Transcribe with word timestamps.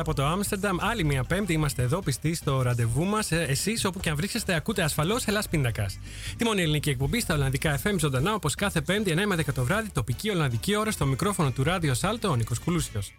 από 0.00 0.14
το 0.14 0.24
Άμστερνταμ. 0.24 0.76
Άλλη 0.80 1.04
μια 1.04 1.24
Πέμπτη 1.24 1.52
είμαστε 1.52 1.82
εδώ 1.82 1.98
πιστοί 2.02 2.34
στο 2.34 2.62
ραντεβού 2.62 3.04
μας. 3.04 3.32
Εσείς, 3.32 3.84
όπου 3.84 4.00
και 4.00 4.10
αν 4.10 4.16
βρίσκεστε, 4.16 4.54
ακούτε 4.54 4.82
ασφαλώς 4.82 5.26
Ελλάς 5.26 5.48
Πίνακας. 5.48 5.98
Τη 6.36 6.44
μόνη 6.44 6.62
ελληνική 6.62 6.90
εκπομπή 6.90 7.20
στα 7.20 7.34
Ολλανδικά 7.34 7.80
FM 7.82 7.94
ζωντανά, 7.98 8.34
όπως 8.34 8.54
κάθε 8.54 8.80
Πέμπτη 8.80 9.10
9 9.10 9.26
με 9.26 9.36
10 9.36 9.52
το 9.54 9.64
βράδυ, 9.64 9.90
τοπική 9.90 10.30
Ολλανδική 10.30 10.76
ώρα 10.76 10.90
στο 10.90 11.06
μικρόφωνο 11.06 11.50
του 11.50 11.62
Ράδιο 11.62 11.94
Σάλτο, 11.94 12.28
ο 12.28 12.36
Νίκος 12.36 12.58
Κουλούσιος. 12.58 13.12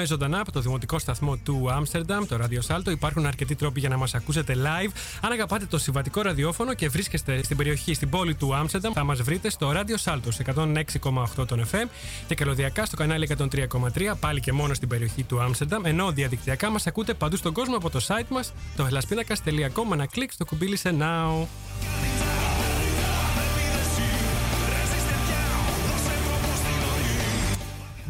Ε, 0.00 0.02
εκπέμπουμε 0.02 0.06
ζωντανά 0.06 0.40
από 0.40 0.52
το 0.52 0.60
δημοτικό 0.60 0.98
σταθμό 0.98 1.36
του 1.36 1.70
Άμστερνταμ, 1.70 2.24
το 2.26 2.38
Radio 2.40 2.74
Salto. 2.74 2.90
Υπάρχουν 2.90 3.26
αρκετοί 3.26 3.54
τρόποι 3.54 3.80
για 3.80 3.88
να 3.88 3.96
μας 3.96 4.14
ακούσετε 4.14 4.54
live. 4.56 4.90
Αν 5.20 5.32
αγαπάτε 5.32 5.66
το 5.66 5.78
συμβατικό 5.78 6.22
ραδιόφωνο 6.22 6.74
και 6.74 6.88
βρίσκεστε 6.88 7.42
στην 7.42 7.56
περιοχή, 7.56 7.94
στην 7.94 8.08
πόλη 8.08 8.34
του 8.34 8.54
Άμστερνταμ, 8.54 8.92
θα 8.92 9.04
μας 9.04 9.22
βρείτε 9.22 9.50
στο 9.50 9.72
Radio 9.74 10.10
Salto 10.12 10.28
σε 10.28 10.44
106,8 10.54 11.46
τον 11.46 11.64
FM 11.72 11.88
και 12.26 12.34
καλωδιακά 12.34 12.84
στο 12.84 12.96
κανάλι 12.96 13.28
103,3 13.38 14.12
πάλι 14.20 14.40
και 14.40 14.52
μόνο 14.52 14.74
στην 14.74 14.88
περιοχή 14.88 15.22
του 15.22 15.42
Άμστερνταμ. 15.42 15.86
Ενώ 15.86 16.10
διαδικτυακά 16.12 16.70
μας 16.70 16.86
ακούτε 16.86 17.14
παντού 17.14 17.36
στον 17.36 17.52
κόσμο 17.52 17.76
από 17.76 17.90
το 17.90 18.00
site 18.06 18.28
μας, 18.28 18.52
το 18.76 18.88
hellasπίνακα.com, 18.90 19.84
με 19.88 19.94
ένα 19.94 20.06
κλικ 20.06 20.32
στο 20.32 20.44
κουμπί 20.44 20.76
σε 20.76 20.94
Now. 20.98 22.19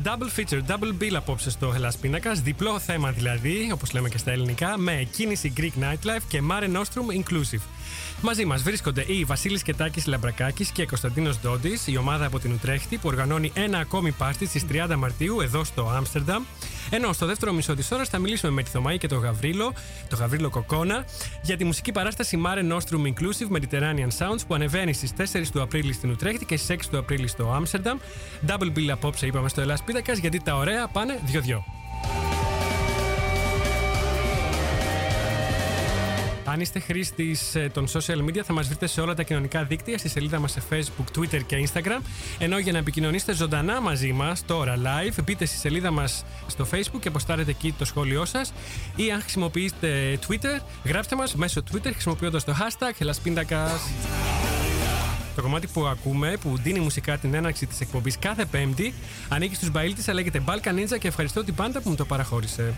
Double 0.05 0.31
feature, 0.37 0.61
double 0.69 1.03
bill 1.03 1.15
απόψε 1.15 1.50
στο 1.50 1.75
Hellas 1.77 1.94
Πίνακα. 2.00 2.33
Διπλό 2.33 2.78
θέμα 2.78 3.11
δηλαδή, 3.11 3.71
όπω 3.72 3.84
λέμε 3.93 4.09
και 4.09 4.19
στα 4.19 4.31
ελληνικά, 4.31 4.78
με 4.78 5.09
κίνηση 5.12 5.53
Greek 5.56 5.83
Nightlife 5.83 6.22
και 6.28 6.43
Mare 6.50 6.77
Nostrum 6.77 7.22
Inclusive. 7.22 7.62
Μαζί 8.23 8.45
μας 8.45 8.62
βρίσκονται 8.62 9.05
οι 9.06 9.25
Βασίλης 9.25 9.62
Κετάκης 9.62 10.06
Λαμπρακάκης 10.06 10.71
και 10.71 10.87
Κωνσταντίνος 10.87 11.41
Ντόντι, 11.41 11.78
η 11.87 11.97
ομάδα 11.97 12.27
από 12.27 12.39
την 12.39 12.53
Ουτρέχτη 12.53 12.97
που 12.97 13.09
οργανώνει 13.09 13.51
ένα 13.55 13.78
ακόμη 13.78 14.11
πάρτι 14.11 14.47
στις 14.47 14.65
30 14.73 14.95
Μαρτίου 14.97 15.41
εδώ 15.41 15.65
στο 15.65 15.93
Άμστερνταμ. 15.97 16.43
Ενώ 16.91 17.12
στο 17.12 17.27
δεύτερο 17.27 17.53
μισό 17.53 17.75
της 17.75 17.91
ώρας 17.91 18.09
θα 18.09 18.19
μιλήσουμε 18.19 18.53
με 18.53 18.62
τη 18.62 18.71
Θωμαή 18.71 18.99
και 18.99 19.06
τον 19.06 19.19
Γαβρίλο, 19.19 19.73
τον 20.09 20.19
Γαβρίλο 20.19 20.51
Κοκόνα, 20.51 21.05
για 21.43 21.56
τη 21.56 21.65
μουσική 21.65 21.93
παράσταση 21.93 22.43
Mare 22.47 22.73
Nostrum 22.73 23.03
Inclusive 23.06 23.56
Mediterranean 23.56 24.09
Sounds 24.19 24.41
που 24.47 24.55
ανεβαίνει 24.55 24.93
στις 24.93 25.12
4 25.17 25.51
του 25.53 25.62
Απρίλη 25.62 25.93
στην 25.93 26.11
Ουτρέχτη 26.11 26.45
και 26.45 26.57
στις 26.57 26.77
6 26.77 26.91
του 26.91 26.99
Απρίλη 26.99 27.27
στο 27.27 27.53
Άμστερνταμ. 27.53 27.99
Double 28.47 28.78
bill 28.78 28.89
απόψε 28.91 29.27
είπαμε 29.27 29.49
στο 29.49 29.61
Ελλάς 29.61 29.83
Πίτακας 29.83 30.19
γιατί 30.19 30.41
τα 30.43 30.57
ωραία 30.57 30.89
πάνε 30.89 31.21
δυο-δυο. 31.25 31.65
Αν 36.45 36.61
είστε 36.61 36.78
χρήστη 36.78 37.37
των 37.73 37.89
social 37.89 38.25
media, 38.25 38.41
θα 38.45 38.53
μας 38.53 38.67
βρείτε 38.67 38.87
σε 38.87 39.01
όλα 39.01 39.15
τα 39.15 39.23
κοινωνικά 39.23 39.65
δίκτυα, 39.65 39.99
στη 39.99 40.09
σελίδα 40.09 40.39
μας 40.39 40.53
σε 40.53 40.62
Facebook, 40.71 41.19
Twitter 41.19 41.41
και 41.47 41.69
Instagram. 41.69 42.03
Ενώ 42.39 42.59
για 42.59 42.73
να 42.73 42.78
επικοινωνήσετε 42.78 43.34
ζωντανά 43.34 43.81
μαζί 43.81 44.12
μας, 44.12 44.45
τώρα 44.45 44.77
live, 44.77 45.19
μπείτε 45.25 45.45
στη 45.45 45.56
σελίδα 45.56 45.91
μας 45.91 46.25
στο 46.47 46.67
Facebook 46.73 47.01
και 47.01 47.09
αποστάρετε 47.09 47.51
εκεί 47.51 47.75
το 47.78 47.84
σχόλιο 47.84 48.25
σας. 48.25 48.53
Ή 48.97 49.11
αν 49.11 49.21
χρησιμοποιείτε 49.21 50.19
Twitter, 50.28 50.61
γράψτε 50.84 51.17
μας 51.17 51.34
μέσω 51.34 51.62
Twitter 51.73 51.91
χρησιμοποιώντας 51.93 52.45
το 52.45 52.55
hashtag 52.59 52.93
Χελασπίντακα. 52.97 53.71
Το 55.37 55.43
κομμάτι 55.43 55.67
που 55.67 55.87
ακούμε, 55.87 56.37
που 56.41 56.59
δίνει 56.62 56.81
μουσικά 56.81 57.19
την 57.19 57.34
έναρξη 57.34 57.67
της 57.67 57.81
εκπομπής 57.81 58.19
κάθε 58.19 58.45
Πέμπτη, 58.45 58.95
ανήκει 59.28 59.55
στους 59.55 59.71
Μπαίλ 59.71 59.95
αλλά 60.07 60.15
λέγεται 60.15 60.43
Balkan 60.47 60.75
Ninja 60.75 60.99
και 60.99 61.09
ευχαριστώ 61.09 61.45
την 61.45 61.55
πάντα 61.55 61.81
που 61.81 61.89
μου 61.89 61.97
το 61.97 62.05
παραχώρησε. 62.05 62.75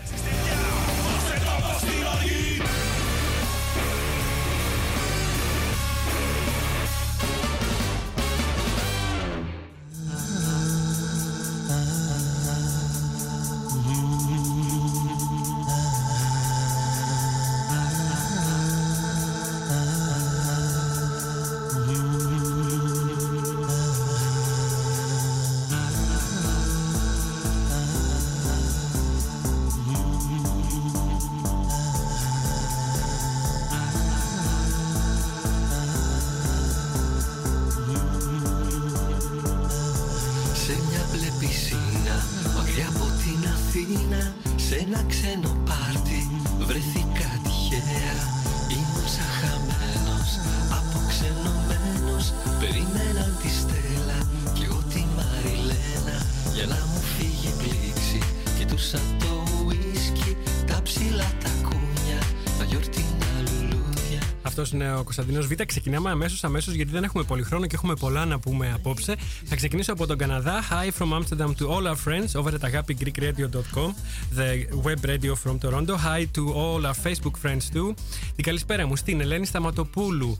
Αυτό 65.19 65.31
είναι 65.31 65.39
ο 65.39 65.41
Κωνσταντίνος 65.41 65.47
Β. 65.47 65.67
Ξεκινάμε 65.67 66.09
αμέσως, 66.09 66.43
αμέσως, 66.43 66.73
γιατί 66.73 66.91
δεν 66.91 67.03
έχουμε 67.03 67.23
πολύ 67.23 67.43
χρόνο 67.43 67.65
και 67.65 67.75
έχουμε 67.75 67.95
πολλά 67.95 68.25
να 68.25 68.39
πούμε 68.39 68.71
απόψε. 68.73 69.15
Θα 69.45 69.55
ξεκινήσω 69.55 69.93
από 69.93 70.07
τον 70.07 70.17
Καναδά. 70.17 70.63
Hi 70.69 71.01
from 71.01 71.13
Amsterdam 71.13 71.51
to 71.59 71.67
all 71.67 71.87
our 71.87 71.97
friends 72.05 72.41
over 72.41 72.51
at 72.53 72.63
agapigreekradio.com, 72.69 73.93
the 74.37 74.67
web 74.85 74.99
radio 75.11 75.33
from 75.43 75.55
Toronto. 75.59 75.95
Hi 75.95 76.21
to 76.35 76.43
all 76.61 76.85
our 76.85 76.97
Facebook 77.05 77.35
friends 77.43 77.63
too. 77.75 77.93
Την 78.35 78.43
καλησπέρα 78.43 78.87
μου 78.87 78.95
στην 78.95 79.21
Ελένη 79.21 79.45
Σταματοπούλου, 79.45 80.39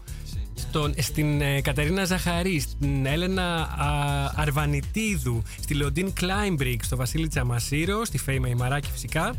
στον, 0.55 0.93
στην 0.97 1.41
ε, 1.41 1.61
Κατερίνα 1.61 2.05
Ζαχαρή, 2.05 2.59
στην 2.59 3.05
Έλενα 3.05 3.61
α, 3.61 4.31
Αρβανιτίδου, 4.35 5.41
στη 5.61 5.73
Λεοντίν 5.73 6.13
Κλάιμπρικ, 6.13 6.83
στο 6.83 6.95
Βασίλη 6.95 7.27
Τσαμασίρο, 7.27 8.05
στη 8.05 8.17
Φέη 8.17 8.39
Μεϊμαράκη 8.39 8.89
φυσικά. 8.91 9.35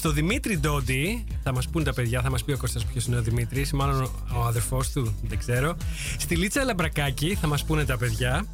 Στο 0.00 0.12
Δημήτρη 0.12 0.58
Ντόντι, 0.58 1.24
θα 1.42 1.52
μας 1.52 1.68
πούν 1.68 1.84
τα 1.84 1.92
παιδιά, 1.94 2.20
θα 2.22 2.30
μας 2.30 2.44
πει 2.44 2.52
ο 2.52 2.56
Κώστας 2.56 2.84
ποιος 2.84 3.06
είναι 3.06 3.16
ο 3.16 3.22
Δημήτρης, 3.22 3.72
μάλλον 3.72 4.02
ο, 4.02 4.10
ο 4.34 4.42
αδερφός 4.42 4.90
του, 4.90 5.14
δεν 5.22 5.38
ξέρω. 5.38 5.76
Στη 6.18 6.36
Λίτσα 6.36 6.64
Λαμπρακάκη, 6.64 7.34
θα 7.40 7.46
μας 7.46 7.64
πούνε 7.64 7.84
τα 7.84 7.96
παιδιά. 7.98 8.46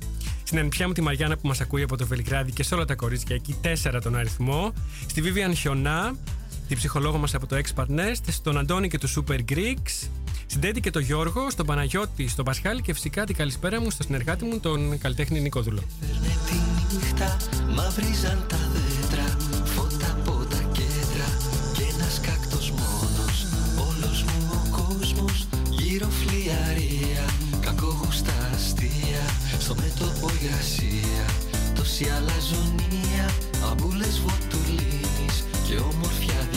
Στην 0.45 0.59
ανιπιά 0.59 0.87
μου 0.87 0.93
τη 0.93 1.01
Μαριάννα 1.01 1.37
που 1.37 1.47
μας 1.49 1.61
ακούει 1.61 1.83
από 1.83 1.97
το 1.97 2.07
Βελιγράδι 2.07 2.53
και 2.53 2.63
σε 2.63 2.75
όλα 2.75 2.85
τα 2.85 2.95
κορίτσια 2.95 3.35
εκεί, 3.37 3.57
τέσσερα 3.61 4.01
τον 4.01 4.17
αριθμό. 4.17 4.73
Στη 5.07 5.23
Vivian 5.25 5.53
Χιονά, 5.57 6.15
την 6.69 6.77
ψυχολόγο 6.77 7.19
μας 7.19 7.35
από 7.35 7.47
το 7.47 7.57
Expert 7.57 7.91
Nest. 7.99 8.23
Στον 8.29 8.59
Αντώνη 8.59 8.89
και 8.89 8.99
του 8.99 9.09
Super 9.09 9.39
Greeks. 9.53 10.09
Στην 10.47 10.61
Τέντη 10.61 10.81
και 10.81 10.91
τον 10.91 11.03
Γιώργο, 11.03 11.51
στον 11.51 11.67
Παναγιώτη, 11.67 12.29
στον 12.29 12.45
Πασχάλη 12.45 12.83
και 12.83 12.93
φυσικά 12.93 13.25
την 13.25 13.37
καλησπέρα 13.37 13.81
μου 13.81 13.91
στο 13.91 14.03
συνεργάτη 14.03 14.45
μου, 14.45 14.61
τον 14.61 14.99
καλλιτέχνη 14.99 15.41
Νίκο 15.41 15.63
Δούλο. 15.63 15.83
Φέρνε 16.01 16.37
τη 16.47 16.97
νύχτα, 16.97 17.37
μαυρίζαν 17.75 18.45
τα 18.49 18.57
δέντρα 18.57 18.96
κόσμος 25.99 26.23
γύρω 26.25 26.31
φλιαρία 26.31 27.25
Κακόγουστα 27.61 28.33
αστεία, 28.55 29.25
στο 29.59 29.75
μέτωπο 29.75 30.31
υγρασία 30.43 31.25
Τόση 31.75 32.07
αλαζονία, 32.17 33.25
αμπούλες 33.71 34.21
βοτουλίνης 34.21 35.45
Και 35.67 35.77
όμορφια 35.77 36.56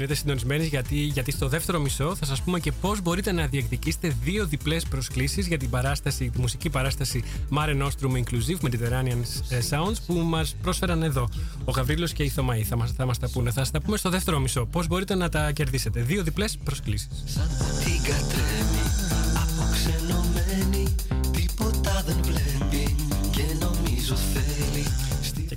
Μείνετε 0.00 0.18
συντονισμένοι 0.18 0.66
γιατί, 0.66 0.96
γιατί 0.96 1.30
στο 1.30 1.48
δεύτερο 1.48 1.80
μισό 1.80 2.14
θα 2.14 2.24
σας 2.24 2.42
πούμε 2.42 2.60
και 2.60 2.72
πώς 2.72 3.00
μπορείτε 3.02 3.32
να 3.32 3.46
διεκδικήσετε 3.46 4.16
δύο 4.22 4.46
διπλές 4.46 4.84
προσκλήσεις 4.84 5.46
για 5.46 5.58
την 5.58 5.70
παράσταση, 5.70 6.30
τη 6.30 6.40
μουσική 6.40 6.70
παράσταση 6.70 7.24
Mare 7.56 7.82
Nostrum 7.82 8.12
Inclusive 8.12 8.68
Mediterranean 8.68 9.22
Sounds 9.70 9.96
που 10.06 10.14
μας 10.14 10.56
πρόσφεραν 10.62 11.02
εδώ 11.02 11.28
ο 11.64 11.70
Γαβρίλος 11.70 12.12
και 12.12 12.22
η 12.22 12.28
Θωμαή. 12.28 12.62
Θα 12.62 12.76
μας 12.76 12.92
θα 12.92 13.06
μας 13.06 13.18
τα 13.18 13.28
πούνε. 13.30 13.50
Θα 13.50 13.60
σας 13.60 13.70
τα 13.70 13.80
πούμε 13.80 13.96
στο 13.96 14.10
δεύτερο 14.10 14.38
μισό. 14.38 14.66
Πώς 14.66 14.86
μπορείτε 14.86 15.14
να 15.14 15.28
τα 15.28 15.52
κερδίσετε. 15.52 16.00
Δύο 16.00 16.22
διπλές 16.22 16.58
προσκλήσεις. 16.64 17.08
Σαν 17.24 17.48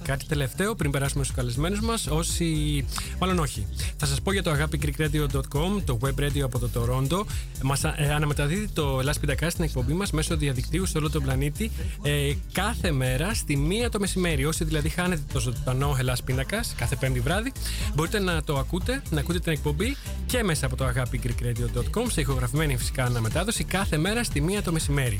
κάτι 0.03 0.25
τελευταίο 0.25 0.75
πριν 0.75 0.91
περάσουμε 0.91 1.23
στους 1.23 1.35
καλεσμένους 1.35 1.79
μας. 1.79 2.07
Όσοι. 2.07 2.85
Μάλλον 3.19 3.39
όχι. 3.39 3.67
Θα 3.97 4.05
σας 4.05 4.21
πω 4.21 4.31
για 4.31 4.43
το 4.43 4.51
agapigreekradio.com, 4.51 5.81
το 5.85 5.99
web 6.01 6.23
radio 6.23 6.39
από 6.41 6.59
το 6.59 6.69
Toronto. 6.75 7.25
Μας 7.63 7.83
αναμεταδίδει 7.85 8.67
το 8.67 8.97
Ελλάς 8.99 9.19
Πιτακά 9.19 9.49
στην 9.49 9.63
εκπομπή 9.63 9.93
μας 9.93 10.11
μέσω 10.11 10.37
διαδικτύου 10.37 10.85
σε 10.85 10.97
όλο 10.97 11.09
τον 11.09 11.23
πλανήτη 11.23 11.71
ε, 12.01 12.33
κάθε 12.51 12.91
μέρα 12.91 13.33
στη 13.33 13.57
μία 13.57 13.89
το 13.89 13.99
μεσημέρι. 13.99 14.45
Όσοι 14.45 14.63
δηλαδή 14.63 14.89
χάνετε 14.89 15.21
το 15.33 15.39
ζωντανό 15.39 15.95
Ελλάς 15.99 16.23
Πίνακα 16.23 16.63
κάθε 16.75 16.95
πέμπτη 16.95 17.19
βράδυ, 17.19 17.51
μπορείτε 17.95 18.19
να 18.19 18.43
το 18.43 18.57
ακούτε, 18.57 19.01
να 19.09 19.19
ακούτε 19.19 19.39
την 19.39 19.51
εκπομπή 19.51 19.95
και 20.25 20.43
μέσα 20.43 20.65
από 20.65 20.75
το 20.75 20.85
agapigreekradio.com 20.95 22.05
σε 22.11 22.21
ηχογραφημένη 22.21 22.77
φυσικά 22.77 23.05
αναμετάδοση 23.05 23.63
κάθε 23.63 23.97
μέρα 23.97 24.23
στη 24.23 24.41
μία 24.41 24.61
το 24.63 24.71
μεσημέρι. 24.71 25.19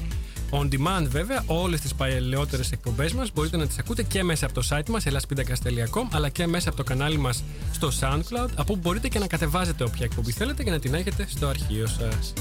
On 0.55 0.67
demand 0.69 1.07
βέβαια, 1.07 1.44
όλες 1.45 1.81
τις 1.81 1.94
παλαιότερες 1.94 2.71
εκπομπές 2.71 3.13
μας 3.13 3.31
μπορείτε 3.33 3.57
να 3.57 3.67
τις 3.67 3.77
ακούτε 3.77 4.03
και 4.03 4.23
μέσα 4.23 4.45
από 4.45 4.53
το 4.53 4.67
site 4.69 4.89
μας 4.89 5.03
elaspindakas.com 5.05 6.07
αλλά 6.11 6.29
και 6.29 6.47
μέσα 6.47 6.69
από 6.69 6.77
το 6.77 6.83
κανάλι 6.83 7.17
μας 7.17 7.44
στο 7.71 7.91
SoundCloud 8.00 8.50
από 8.55 8.73
όπου 8.73 8.75
μπορείτε 8.75 9.07
και 9.07 9.19
να 9.19 9.27
κατεβάζετε 9.27 9.83
όποια 9.83 10.05
εκπομπή 10.05 10.31
θέλετε 10.31 10.63
και 10.63 10.71
να 10.71 10.79
την 10.79 10.94
έχετε 10.94 11.27
στο 11.29 11.47
αρχείο 11.47 11.88
σας. 11.88 12.33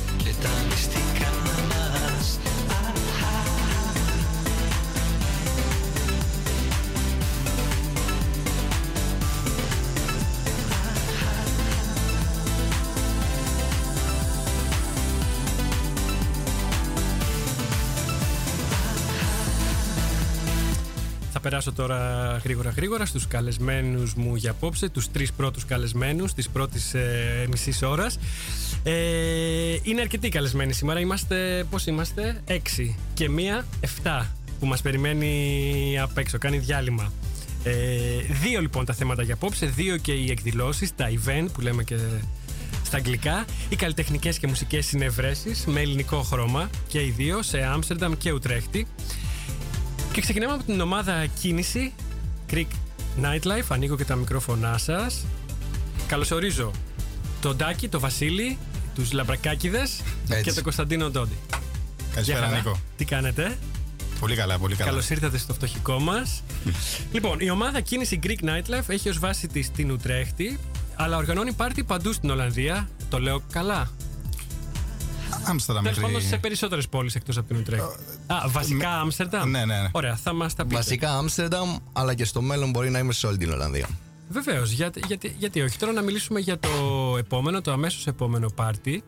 Περάσω 21.42 21.72
τώρα 21.72 22.40
γρήγορα 22.44 22.70
γρήγορα 22.70 23.06
στους 23.06 23.26
καλεσμένους 23.26 24.14
μου 24.14 24.36
για 24.36 24.50
απόψε, 24.50 24.88
τους 24.88 25.10
τρεις 25.10 25.32
πρώτους 25.32 25.64
καλεσμένους 25.64 26.32
της 26.32 26.48
πρώτης 26.48 26.94
ε, 26.94 27.46
μισής 27.50 27.82
ώρας. 27.82 28.18
Ε, 28.82 28.92
είναι 29.82 30.00
αρκετοί 30.00 30.28
καλεσμένοι 30.28 30.72
σήμερα, 30.72 31.00
είμαστε, 31.00 31.66
πώς 31.70 31.86
είμαστε, 31.86 32.40
έξι 32.46 32.96
και 33.14 33.28
μία, 33.28 33.64
εφτά 33.80 34.32
που 34.60 34.66
μας 34.66 34.82
περιμένει 34.82 35.98
απ' 36.00 36.18
έξω, 36.18 36.38
κάνει 36.38 36.58
διάλειμμα. 36.58 37.12
Ε, 37.64 37.72
δύο 38.42 38.60
λοιπόν 38.60 38.84
τα 38.84 38.92
θέματα 38.92 39.22
για 39.22 39.34
απόψε, 39.34 39.66
δύο 39.66 39.96
και 39.96 40.12
οι 40.12 40.30
εκδηλώσεις, 40.30 40.94
τα 40.94 41.10
event 41.10 41.46
που 41.52 41.60
λέμε 41.60 41.84
και 41.84 41.96
στα 42.84 42.96
αγγλικά, 42.96 43.44
οι 43.68 43.76
καλλιτεχνικές 43.76 44.38
και 44.38 44.46
μουσικές 44.46 44.86
συνευρέσεις 44.86 45.64
με 45.66 45.80
ελληνικό 45.80 46.22
χρώμα 46.22 46.70
και 46.88 46.98
οι 46.98 47.14
δύο 47.16 47.42
σε 47.42 47.64
Άμστερνταμ 47.64 48.12
και 48.18 48.32
Ουτρέχτη. 48.32 48.86
Και 50.12 50.20
ξεκινάμε 50.20 50.52
από 50.52 50.62
την 50.62 50.80
ομάδα 50.80 51.26
κίνηση 51.26 51.92
Greek 52.52 52.66
Nightlife. 53.22 53.64
Ανοίγω 53.68 53.96
και 53.96 54.04
τα 54.04 54.14
μικρόφωνά 54.14 54.78
σας. 54.78 55.24
Καλωσορίζω 56.06 56.70
τον 57.40 57.56
Τάκη, 57.56 57.88
τον 57.88 58.00
Βασίλη, 58.00 58.58
τους 58.94 59.12
Λαμπρακάκιδε 59.12 59.80
Έτσι. 60.28 60.42
και 60.42 60.52
τον 60.52 60.62
Κωνσταντίνο 60.62 61.10
Ντόντι. 61.10 61.36
Καλησπέρα, 62.14 62.38
Γεια 62.38 62.46
χαρά. 62.46 62.56
Νίκο. 62.56 62.80
Τι 62.96 63.04
κάνετε, 63.04 63.58
Πολύ 64.20 64.36
καλά, 64.36 64.58
πολύ 64.58 64.76
καλά. 64.76 64.90
Καλώς 64.90 65.10
ήρθατε 65.10 65.38
στο 65.38 65.54
φτωχικό 65.54 65.98
μας. 65.98 66.42
λοιπόν, 67.12 67.40
η 67.40 67.50
ομάδα 67.50 67.80
κίνηση 67.80 68.18
Greek 68.22 68.44
Nightlife 68.44 68.88
έχει 68.88 69.08
ως 69.08 69.18
βάση 69.18 69.46
της 69.46 69.70
την 69.70 69.90
Ουτρέχτη, 69.90 70.58
αλλά 70.94 71.16
οργανώνει 71.16 71.52
πάρτι 71.52 71.84
παντού 71.84 72.12
στην 72.12 72.30
Ολλανδία. 72.30 72.88
Το 73.08 73.18
λέω 73.18 73.42
καλά; 73.52 73.90
Άμστερνταμ 75.44 75.82
Τέλος 75.84 75.98
μέχρι. 75.98 76.12
πάντων 76.12 76.28
σε 76.28 76.36
περισσότερες 76.36 76.88
πόλεις 76.88 77.14
εκτός 77.14 77.36
από 77.36 77.46
την 77.46 77.56
Ουτρέχτη. 77.56 77.94
Α, 78.26 78.48
βασικά 78.48 79.00
Άμστερνταμ; 79.00 79.50
Ναι, 79.50 79.64
ναι, 79.64 79.80
ναι. 79.80 79.88
Ωραία, 79.92 80.16
θα 80.16 80.32
μας 80.32 80.54
τα 80.54 80.62
πείτε. 80.62 80.76
Βασικά 80.76 81.16
Άμστερνταμ, 81.16 81.76
αλλά 81.92 82.14
και 82.14 82.24
στο 82.24 82.42
μέλλον 82.42 82.70
μπορεί 82.70 82.90
να 82.90 82.98
είμαι 82.98 83.12
σε 83.12 83.26
όλη 83.26 83.36
την 83.36 83.50
Ολλανδία. 83.52 83.88
Βεβαίως, 84.28 84.70
γιατί, 84.70 85.02
γιατί, 85.06 85.34
γιατί 85.38 85.60
όχι. 85.60 85.78
Τώρα 85.78 85.92
να 85.92 86.02
μιλήσουμε 86.02 86.40
για 86.40 86.58
το 86.58 86.68
επόμενο, 87.18 87.60
το 87.60 87.72
αμέσως 87.72 88.06
επόμενο 88.06 88.50
πάρτι. 88.50 89.02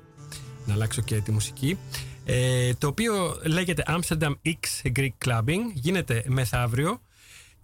Να 0.66 0.72
αλλάξω 0.74 1.02
και 1.02 1.20
τη 1.20 1.32
μουσική. 1.32 1.78
Ε, 2.24 2.74
το 2.74 2.86
οποίο 2.86 3.40
λέγεται 3.44 3.82
Amsterdam 3.86 4.32
X 4.44 4.90
Greek 4.96 5.08
Clubbing. 5.26 5.60
Γίνεται 5.74 6.24
μεθαύριο, 6.26 7.00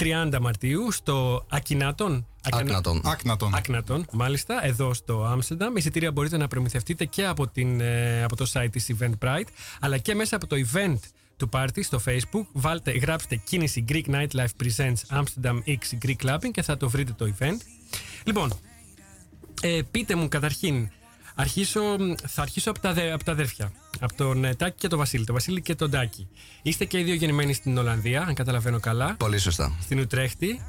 30 0.01 0.39
Μαρτίου, 0.41 0.93
στο 0.93 1.47
Ακινάτον. 1.49 2.27
Άκνατον. 2.51 3.01
Άκνατον. 3.05 3.55
Άκνατον, 3.55 4.07
μάλιστα, 4.13 4.67
εδώ 4.67 4.95
στο 4.95 5.25
Άμστερνταμ. 5.25 5.77
Εισιτήρια 5.77 6.13
μπορείτε 6.13 6.37
να 6.37 6.49
προμηθευτείτε 6.49 7.05
και 7.05 7.27
από, 7.27 7.49
την, 7.49 7.81
ε, 7.81 8.23
από 8.23 8.37
το 8.37 8.51
site 8.53 8.69
της 8.73 8.93
Eventbrite, 8.99 9.49
αλλά 9.81 9.99
και 9.99 10.15
μέσα 10.15 10.37
από 10.37 10.47
το 10.47 10.57
event 10.73 10.99
του 11.37 11.49
πάρτι 11.49 11.83
στο 11.83 12.01
facebook. 12.07 12.47
Βάλτε, 12.53 12.91
γράψτε 12.91 13.37
κίνηση 13.37 13.85
Greek 13.89 14.05
Nightlife 14.07 14.65
Presents 14.65 15.21
Amsterdam 15.21 15.59
X 15.67 16.07
Greek 16.07 16.17
Clubbing 16.27 16.51
και 16.53 16.63
θα 16.63 16.77
το 16.77 16.89
βρείτε 16.89 17.13
το 17.17 17.35
event. 17.39 17.59
Λοιπόν, 18.25 18.53
ε, 19.61 19.81
πείτε 19.91 20.15
μου 20.15 20.29
καταρχήν, 20.29 20.91
αρχίσω, 21.41 21.81
θα 22.27 22.43
αρχίσω 22.43 22.71
από 22.71 22.81
τα, 22.81 22.93
δε- 22.93 23.13
από 23.13 23.25
τα 23.25 23.33
αδέρφια. 23.33 23.73
Από 24.01 24.15
τον 24.15 24.45
ε, 24.45 24.55
Τάκη 24.55 24.77
και 24.79 24.89
τον 24.89 24.99
Βασίλη. 24.99 25.25
Το 25.25 25.33
Βασίλη 25.33 25.63
και 25.63 25.75
τον 25.75 25.91
Τάκη. 25.91 26.29
Είστε 26.63 26.85
και 26.85 26.99
οι 26.99 27.03
δύο 27.03 27.15
γεννημένοι 27.15 27.53
στην 27.53 27.79
Ολλανδία, 27.79 28.23
αν 28.23 28.35
καταλαβαίνω 28.35 28.81
καλά. 28.81 29.15
Πολύ 29.19 29.39
σωστά. 29.39 29.77
Στην 29.83 29.99
Ουτρέχτη. 29.99 30.61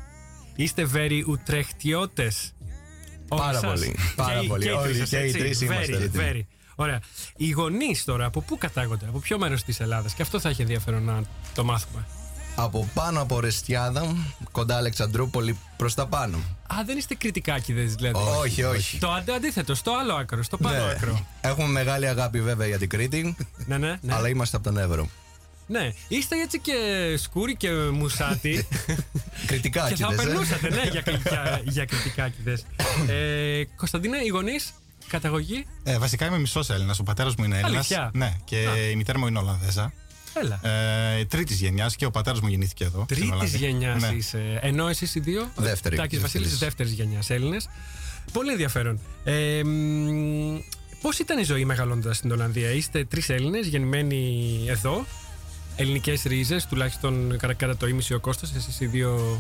Είστε 0.55 0.87
very 0.93 1.21
Ουτρέχτιώτες. 1.27 2.53
Πάρα 3.27 3.59
πολύ. 3.59 3.95
Πάρα 4.15 4.41
πολύ. 4.47 4.69
Όλοι 4.69 5.03
και 5.09 5.17
οι 5.17 5.31
τρεις 5.31 5.61
είμαστε 5.61 5.97
Very, 5.97 6.01
έτοιμοι. 6.01 6.23
very. 6.33 6.45
Ωραία. 6.75 6.99
Οι 7.37 7.49
γονείς 7.49 8.03
τώρα 8.03 8.25
από 8.25 8.41
πού 8.41 8.57
κατάγονται, 8.57 9.05
από 9.07 9.19
ποιο 9.19 9.37
μέρος 9.37 9.63
της 9.63 9.79
Ελλάδας; 9.79 10.13
Και 10.13 10.21
αυτό 10.21 10.39
θα 10.39 10.49
έχει 10.49 10.61
ενδιαφέρον 10.61 11.03
να 11.03 11.21
το 11.55 11.63
μάθουμε. 11.63 12.05
Από 12.55 12.89
πάνω 12.93 13.21
από 13.21 13.39
Ρεστιάδα, 13.39 14.15
κοντά 14.51 14.75
Αλεξανδρούπολη, 14.77 15.57
προς 15.77 15.93
τα 15.93 16.07
πάνω. 16.07 16.37
Α, 16.67 16.75
δεν 16.85 16.97
είστε 16.97 17.15
κριτικάκιδε 17.15 17.81
δηλαδή. 17.81 18.19
Όχι, 18.39 18.63
όχι. 18.63 18.97
Το 18.97 19.11
αντι- 19.11 19.33
αντίθετο, 19.35 19.75
στο 19.75 19.91
άλλο 20.01 20.13
άκρο, 20.13 20.43
στο 20.43 20.57
πάνω 20.57 20.85
Ναι. 20.85 20.91
άκρο. 20.91 21.25
Έχουμε 21.41 21.67
μεγάλη 21.67 22.07
αγάπη 22.07 22.41
βέβαια 22.41 22.67
για 22.67 22.77
την 22.77 22.89
Κρήτη, 22.89 23.35
Ναι, 23.65 23.77
ναι, 23.77 23.97
ναι. 24.01 24.13
αλλά 24.13 24.29
είμαστε 24.29 24.55
από 24.57 24.65
τον 24.65 24.77
Εύρο. 24.77 25.09
Ναι, 25.67 25.93
είστε 26.07 26.35
έτσι 26.41 26.59
και 26.59 26.73
σκούρι 27.17 27.55
και 27.55 27.71
μουσάτι. 27.71 28.67
Κριτικά 29.47 29.89
και 29.89 29.95
θα 29.95 30.07
κοίτες, 30.07 30.23
ε. 30.25 30.27
περνούσατε, 30.27 30.69
ναι, 30.69 30.81
για, 30.91 31.03
για, 31.29 31.61
για 31.63 31.85
κριτικάκιδε. 31.85 32.57
Ε, 33.07 33.63
Κωνσταντίνε, 33.75 34.17
οι 34.17 34.27
γονείς, 34.27 34.73
καταγωγή; 35.07 35.65
Ε, 35.83 35.97
βασικά 35.97 36.25
είμαι 36.25 36.39
μισός 36.39 36.69
Έλληνας. 36.69 36.99
Ο 36.99 37.03
πατέρας 37.03 37.35
μου 37.35 37.43
είναι 37.43 37.55
Έλληνας. 37.59 37.75
Αλήθεια; 37.91 38.11
Ναι, 38.13 38.33
και 38.45 38.57
η 38.91 38.95
μητέρα 38.95 39.19
μου 39.19 39.27
είναι 39.27 39.39
Ολλανδέζα. 39.39 39.93
Έλα. 40.33 40.59
Ε, 40.69 41.25
Τρίτης 41.25 41.59
γενιάς 41.59 41.95
και 41.95 42.05
ο 42.05 42.11
πατέρας 42.11 42.39
μου 42.39 42.47
γεννήθηκε 42.47 42.83
εδώ. 42.83 43.03
στην 43.03 43.15
Τρίτης 43.15 43.31
Ολλανδία. 43.31 43.67
γενιάς 43.69 44.01
Ναι. 44.01 44.07
είσαι. 44.07 44.59
Ενώ 44.61 44.87
εσείς 44.87 45.15
οι 45.15 45.19
δύο. 45.19 45.51
Δεύτερη. 45.55 45.95
Τάκης 45.95 46.19
Βασίλης, 46.19 46.47
Δεύτερης. 46.49 46.59
δεύτερης 46.75 46.91
γενιάς 46.91 47.29
Έλληνες. 47.29 47.69
Πολύ 48.33 48.51
ενδιαφέρον. 48.51 48.99
Ε, 49.23 49.61
Πώς 51.01 51.19
ήταν 51.19 51.39
η 51.39 51.43
ζωή 51.43 51.65
μεγαλώντα 51.65 52.13
στην 52.13 52.31
Ολλανδία, 52.31 52.69
Είστε 52.71 53.05
τρεις 53.05 53.29
Έλληνες 53.29 53.67
γεννημένοι 53.67 54.65
εδώ. 54.67 55.05
Ελληνικές 55.75 56.23
ρίζες, 56.23 56.65
τουλάχιστον 56.65 57.37
κατά, 57.37 57.53
κατά 57.53 57.77
το 57.77 57.87
ίμιση 57.87 58.13
ο 58.13 58.19
Κώστας, 58.19 58.53
εσείς 58.55 58.79
οι 58.79 58.85
δύο 58.85 59.39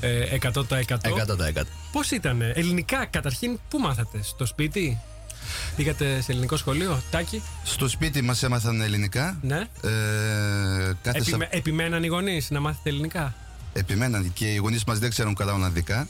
ε, 0.00 0.24
100%. 0.34 0.78
100%. 0.78 1.66
Πώς 1.92 2.10
ήταν, 2.10 2.40
ελληνικά 2.42 3.04
καταρχήν, 3.06 3.58
πού 3.68 3.78
μάθατε, 3.78 4.22
στο 4.22 4.46
σπίτι, 4.46 4.98
πήγατε 5.76 6.20
σε 6.20 6.32
ελληνικό 6.32 6.56
σχολείο, 6.56 7.02
Τάκη, 7.10 7.42
Στο 7.64 7.88
σπίτι 7.88 8.22
μας 8.22 8.42
έμαθαν 8.42 8.80
ελληνικά. 8.80 9.38
ναι. 9.42 9.56
Ε, 9.56 10.92
κάθε 11.02 11.18
Επιμε, 11.18 11.48
Σα... 11.50 11.56
επιμέναν 11.56 12.02
οι 12.02 12.06
γονείς 12.06 12.50
να 12.50 12.60
μάθετε 12.60 12.88
ελληνικά; 12.90 13.34
Επιμέναν 13.72 14.32
και 14.32 14.46
οι 14.52 14.56
γονείς 14.56 14.84
μας 14.84 14.98
δεν 14.98 15.10
ξέρουν 15.10 15.34
καλά 15.34 15.52
Ολλανδικά. 15.54 16.08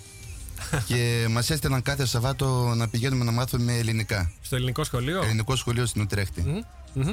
και 0.88 1.26
μας 1.30 1.50
έστελναν 1.50 1.82
κάθε 1.82 2.06
Σαββάτο 2.06 2.72
να 2.76 2.88
πηγαίνουμε 2.88 3.24
να 3.24 3.30
μάθουμε 3.30 3.72
ελληνικά. 3.76 4.30
Στο 4.42 4.56
ελληνικό 4.56 4.84
σχολείο; 4.84 5.22
Ελληνικό 5.22 5.56
σχολείο 5.56 5.86
στην 5.86 6.02
Ουτρέχτη. 6.02 6.64
Μμμ. 6.94 7.12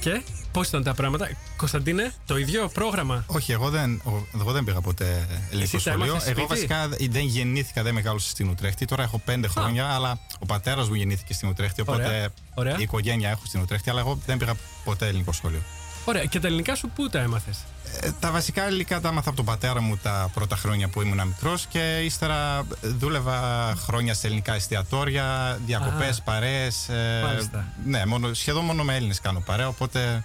Και 0.00 0.22
πώς 0.52 0.68
ήταν 0.68 0.82
τα 0.82 0.94
πράγματα, 0.94 1.30
Κωνσταντίνε, 1.56 2.12
το 2.26 2.36
ίδιο 2.38 2.68
πρόγραμμα; 2.68 3.24
Όχι, 3.26 3.52
εγώ 3.52 3.70
δεν, 3.70 3.94
ο- 4.04 4.26
εγώ 4.40 4.52
δεν 4.52 4.64
πήγα 4.64 4.80
ποτέ 4.80 5.26
ελληνικό 5.50 5.76
Εσύ 5.76 5.84
τα 5.84 5.90
σχολείο. 5.90 6.04
έμαθες 6.12 6.28
Εγώ 6.28 6.38
σπίτι; 6.46 6.46
βασικά 6.54 6.88
δεν 7.10 7.22
γεννήθηκα, 7.26 7.82
δεν 7.82 7.94
μεγάλωσα 7.94 8.28
στην 8.28 8.48
Ουτρέχτη. 8.48 8.84
Τώρα 8.84 9.02
έχω 9.02 9.18
πέντε 9.24 9.48
χρόνια, 9.48 9.86
αλλά 9.88 10.18
ο 10.38 10.46
πατέρας 10.46 10.88
μου 10.88 10.94
γεννήθηκε 10.94 11.34
στην 11.34 11.48
Ουτρέχτη. 11.48 11.80
Οπότε 11.80 12.04
Ωραία, 12.06 12.28
ωραία. 12.54 12.78
η 12.78 12.82
οικογένεια 12.82 13.30
έχω 13.30 13.42
στην 13.46 13.60
Ουτρέχτη, 13.60 13.90
αλλά 13.90 14.00
εγώ 14.00 14.18
δεν 14.26 14.36
πήγα 14.38 14.54
ποτέ 14.84 15.06
ελληνικό 15.06 15.32
σχολείο. 15.32 15.62
Ωραία, 16.08 16.24
και 16.24 16.40
τα 16.40 16.46
ελληνικά 16.46 16.74
σου 16.74 16.88
πού 16.94 17.08
τα 17.08 17.18
έμαθες; 17.18 17.58
Ε, 18.00 18.10
τα 18.20 18.30
βασικά 18.30 18.66
ελληνικά 18.66 19.00
τα 19.00 19.08
έμαθα 19.08 19.28
από 19.28 19.36
τον 19.36 19.44
πατέρα 19.46 19.80
μου 19.80 19.96
τα 19.96 20.30
πρώτα 20.34 20.56
χρόνια 20.56 20.88
που 20.88 21.02
ήμουν 21.02 21.26
μικρός 21.26 21.66
και 21.66 22.00
ύστερα 22.04 22.66
δούλευα 22.82 23.72
χρόνια 23.76 24.14
σε 24.14 24.26
ελληνικά 24.26 24.54
εστιατόρια, 24.54 25.58
διακοπές, 25.66 26.18
Α. 26.18 26.22
παρέες. 26.22 26.86
Μάλιστα. 27.24 27.64
ναι, 27.84 28.06
μόνο, 28.06 28.34
σχεδόν 28.34 28.64
μόνο 28.64 28.84
με 28.84 28.94
Έλληνες 28.96 29.20
κάνω 29.20 29.40
παρέα, 29.40 29.68
οπότε 29.68 30.24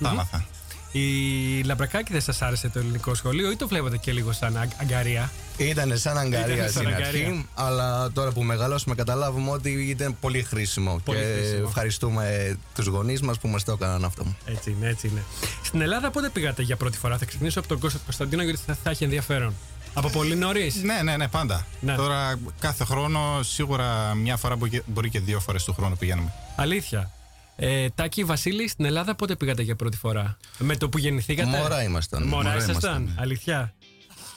τα 0.00 0.08
έμαθα. 0.10 0.44
Η 0.92 1.62
Λαμπρακάκη 1.62 2.12
δεν 2.12 2.20
σας 2.20 2.42
άρεσε 2.42 2.68
το 2.68 2.78
ελληνικό 2.78 3.14
σχολείο 3.14 3.50
ή 3.50 3.56
το 3.56 3.68
βλέπατε 3.68 3.96
και 3.96 4.12
λίγο 4.12 4.32
σαν 4.32 4.56
αγ- 4.56 4.72
αγκαρία; 4.80 5.30
Ήταν 5.64 5.98
σαν 5.98 6.18
αγκαρία 6.18 6.54
Ήτανε 6.54 6.68
σαν 6.70 6.82
στην 6.82 6.86
αγκαρία. 6.94 7.26
αρχή, 7.26 7.46
αλλά 7.54 8.10
τώρα 8.12 8.30
που 8.32 8.42
μεγαλώσουμε 8.42 8.94
καταλάβουμε 8.94 9.50
ότι 9.50 9.70
ήταν 9.70 10.16
πολύ 10.20 10.42
χρήσιμο. 10.42 11.00
Πολύ 11.04 11.18
και 11.18 11.24
χρήσιμο. 11.38 11.64
ευχαριστούμε 11.66 12.56
τους 12.74 12.86
γονείς 12.86 13.20
μας 13.20 13.38
που 13.38 13.48
μας 13.48 13.64
το 13.64 13.72
έκαναν 13.72 14.04
αυτό. 14.04 14.24
Έτσι 14.44 14.70
είναι, 14.70 14.88
έτσι 14.88 15.08
είναι. 15.08 15.22
Στην 15.62 15.80
Ελλάδα 15.80 16.10
πότε 16.10 16.28
πήγατε 16.28 16.62
για 16.62 16.76
πρώτη 16.76 16.98
φορά, 16.98 17.18
θα 17.18 17.24
ξεκινήσω 17.24 17.58
από 17.58 17.68
τον 17.68 17.78
Κώστα 17.78 17.98
Κωνσταντίνο 18.04 18.42
γιατί 18.42 18.58
θα, 18.66 18.76
θα 18.82 18.90
έχει 18.90 19.04
ενδιαφέρον. 19.04 19.54
Από 19.94 20.10
πολύ 20.10 20.34
νωρίς; 20.36 20.82
Ναι, 20.82 21.00
ναι, 21.02 21.16
ναι, 21.16 21.28
πάντα. 21.28 21.66
Ναι. 21.80 21.94
Τώρα 21.94 22.38
κάθε 22.58 22.84
χρόνο 22.84 23.42
σίγουρα 23.42 24.14
μια 24.14 24.36
φορά 24.36 24.56
μπορεί 24.56 24.70
και- 24.70 24.82
μπορεί 24.86 25.08
και 25.10 25.20
δύο 25.20 25.40
φορές 25.40 25.64
του 25.64 25.72
χρόνου 25.72 25.96
πηγαίνουμε. 25.96 26.32
Αλήθεια. 26.56 27.10
Ε, 27.56 27.88
Τάκη 27.94 28.24
Βασίλη, 28.24 28.68
στην 28.68 28.84
Ελλάδα 28.84 29.14
πότε 29.14 29.36
πήγατε 29.36 29.62
για 29.62 29.76
πρώτη 29.76 29.96
φορά; 29.96 30.36
Με 30.58 30.76
το 30.76 30.88
που 30.88 30.98
γεννηθήκατε; 30.98 31.48
Μωρά 31.48 31.82
ήμασταν. 31.82 32.22
Μωρά 32.22 32.42
Μωρά 32.42 32.56
ήσασταν; 32.56 33.00
ήμασταν. 33.02 33.22
Αλήθεια. 33.22 33.74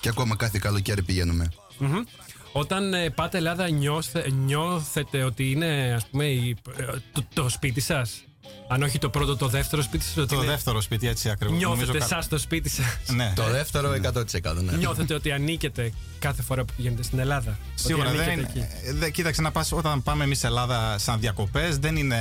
Και 0.03 0.09
ακόμα 0.09 0.35
κάθε 0.35 0.59
καλοκαίρι 0.61 1.01
πηγαίνουμε. 1.03 1.47
Μμμ. 1.77 2.03
Όταν 2.51 2.93
ε, 2.93 3.09
πάτε 3.09 3.37
Ελλάδα 3.37 3.69
νιώθε, 3.69 4.29
νιώθετε 4.31 5.23
ότι 5.23 5.51
είναι 5.51 5.93
ας 5.95 6.05
πούμε 6.07 6.25
η- 6.25 6.57
ε, 6.77 6.83
το, 7.11 7.23
το 7.33 7.49
σπίτι 7.49 7.81
σας; 7.81 8.23
Αν 8.69 8.83
όχι 8.83 8.97
το 8.99 9.09
πρώτο, 9.09 9.35
το 9.35 9.47
δεύτερο 9.47 9.81
σπίτι 9.81 10.03
σας. 10.03 10.17
ότι 10.17 10.27
Το 10.27 10.35
είναι- 10.41 10.45
δεύτερο 10.51 10.81
σπίτι 10.81 11.07
έτσι 11.07 11.29
ακριβώς. 11.29 11.57
Νιώθετε 11.57 11.97
εσά 11.97 12.23
το 12.29 12.37
σπίτι 12.37 12.69
σας; 12.69 12.85
Ναι. 13.15 13.33
Το 13.35 13.43
δεύτερο 13.49 13.91
100% 13.91 14.61
ναι. 14.63 14.71
Νιώθετε 14.77 15.13
ότι 15.13 15.31
ανήκετε 15.31 15.91
κάθε 16.19 16.41
φορά 16.41 16.65
που 16.65 16.73
πηγαίνετε 16.75 17.03
στην 17.03 17.19
Ελλάδα; 17.19 17.57
Σίγουρα 17.75 18.07
ότι 18.09 18.17
δεν 18.17 18.27
ανήκετε 18.29 18.51
είναι. 18.59 18.69
εκεί; 18.79 18.87
ε, 18.89 18.93
δε- 18.93 19.09
κοίταξε 19.09 19.41
να 19.41 19.51
πας 19.51 19.71
όταν 19.71 20.03
πάμε 20.03 20.23
εμείς 20.23 20.43
Ελλάδα 20.43 20.97
σαν 20.97 21.19
διακοπές, 21.19 21.77
δεν 21.77 21.95
είναι 21.95 22.17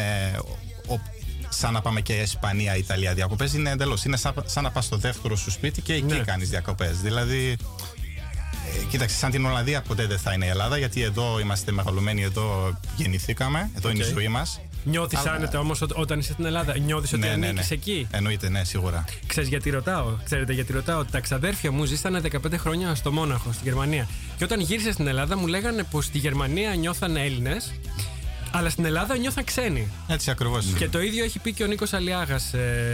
ο- 0.89 0.93
ο- 0.95 1.01
σαν 1.53 1.73
να 1.73 1.81
πάμε 1.81 2.01
και 2.01 2.13
Ισπανία, 2.13 2.77
Ιταλία 2.77 3.15
διακοπές. 3.15 3.53
Είναι 3.55 3.71
εντελώς. 3.71 4.05
Είναι 4.05 4.17
σαν, 4.17 4.35
σαν 4.47 4.63
να 4.63 4.71
πας 4.71 4.85
στο 4.85 4.97
δεύτερο 4.97 5.37
σου 5.37 5.51
σπίτι 5.51 5.81
και 5.81 5.93
εκεί 5.95 6.05
Ναι. 6.05 6.19
κάνεις 6.19 6.49
διακοπές. 6.49 7.01
Δηλαδή. 7.01 7.57
ε, 8.81 8.85
Κοίταξε, 8.91 9.17
σαν 9.17 9.31
την 9.31 9.45
Ολλανδία 9.47 9.83
ποτέ 9.83 10.07
δεν 10.07 10.19
θα 10.19 10.33
είναι 10.33 10.45
η 10.45 10.49
Ελλάδα, 10.49 10.79
γιατί 10.79 11.03
εδώ 11.03 11.39
είμαστε 11.41 11.73
μεγαλωμένοι, 11.73 12.23
εδώ 12.23 12.79
γεννηθήκαμε, 12.97 13.71
εδώ 13.77 13.91
είναι 13.91 14.05
η 14.05 14.07
Οκ. 14.07 14.13
ζωή 14.13 14.29
μας. 14.29 14.61
Νιώθεις 14.85 15.19
Αλλά- 15.19 15.33
άνετα 15.33 15.59
όμως 15.59 15.83
όταν 15.95 16.19
είσαι 16.19 16.33
στην 16.33 16.45
Ελλάδα; 16.45 16.79
Νιώθεις 16.79 17.13
ότι 17.13 17.21
Ναι, 17.21 17.27
ναι, 17.37 17.47
ανήκεις 17.47 17.71
ναι. 17.71 17.77
εκεί; 17.77 18.07
Εννοείται, 18.11 18.49
ναι, 18.49 18.65
σίγουρα. 18.65 19.05
Ξέρεις 19.27 19.49
γιατί 19.49 19.71
ρωτάω; 19.71 20.07
Ξέρετε 20.25 20.53
γιατί 20.53 20.73
ρωτάω; 20.73 21.05
Τα 21.05 21.21
ξαδέρφια 21.21 21.73
μου 21.73 21.85
ζήσανε 21.85 22.21
15 22.21 22.57
χρόνια 22.59 22.95
στο 22.95 23.13
Μόναχο, 23.13 23.53
στη 23.53 23.61
Γερμανία. 23.65 24.09
Και 24.37 24.45
όταν 24.45 24.61
γύρισα 24.61 24.93
στην 24.93 25.07
Ελλάδα 25.07 25.37
μου 25.37 25.47
λέγανε 25.47 25.83
πως 25.83 26.05
στη 26.05 26.19
Γερμανία 26.19 26.75
νιώθαν 26.75 27.17
Έλληνες, 27.17 27.73
αλλά 28.55 28.71
στην 28.71 28.85
Ελλάδα 28.85 29.17
νιώθαν 29.17 29.45
ξένοι. 29.45 29.89
Έτσι 30.07 30.31
ακριβώς. 30.31 30.65
Και 30.79 30.89
το 30.89 31.01
ίδιο 31.01 31.25
έχει 31.25 31.39
πει 31.39 31.53
και 31.53 31.65
ο 31.65 31.67
Νίκος 31.67 31.93
Αλιάγας. 31.93 32.51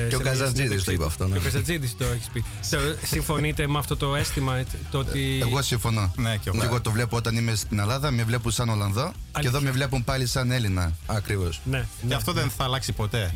Και 0.09 0.17
ο 0.17 0.21
Καζατζίδης 0.21 0.85
το 0.85 0.93
είπε 0.93 1.05
αυτό, 1.05 1.27
ναι. 1.27 1.33
Και 1.33 1.39
ο 1.39 1.43
Καζατζίδη 1.43 1.89
το 1.99 2.05
έχει 2.05 2.31
πει. 2.33 2.45
Το- 2.71 2.79
Συμφωνείτε 3.07 3.67
με 3.67 3.79
αυτό 3.79 3.97
το 3.97 4.17
αίσθημα, 4.17 4.57
έτσι, 4.57 4.77
το 4.91 4.99
ότι. 4.99 5.39
Εγώ 5.41 5.63
συμφωνώ. 5.63 6.13
Ναι, 6.17 6.37
και 6.37 6.49
εγώ. 6.49 6.59
Και 6.59 6.65
εγώ 6.67 6.81
το 6.81 6.91
βλέπω 6.91 7.17
όταν 7.17 7.37
είμαι 7.37 7.55
στην 7.55 7.79
Ελλάδα, 7.79 8.11
με 8.11 8.23
βλέπουν 8.25 8.51
σαν 8.53 8.69
Ολλανδό 8.69 9.13
και 9.41 9.47
εδώ 9.47 9.61
με 9.61 9.71
βλέπουν 9.71 10.05
πάλι 10.05 10.27
σαν 10.27 10.51
Έλληνα. 10.51 10.93
Ακριβώς. 11.07 11.61
Ναι, 11.65 11.79
Και 12.01 12.07
ναι. 12.07 12.15
αυτό 12.15 12.33
δεν 12.33 12.51
θα 12.51 12.65
αλλάξει 12.65 12.93
ποτέ. 12.93 13.35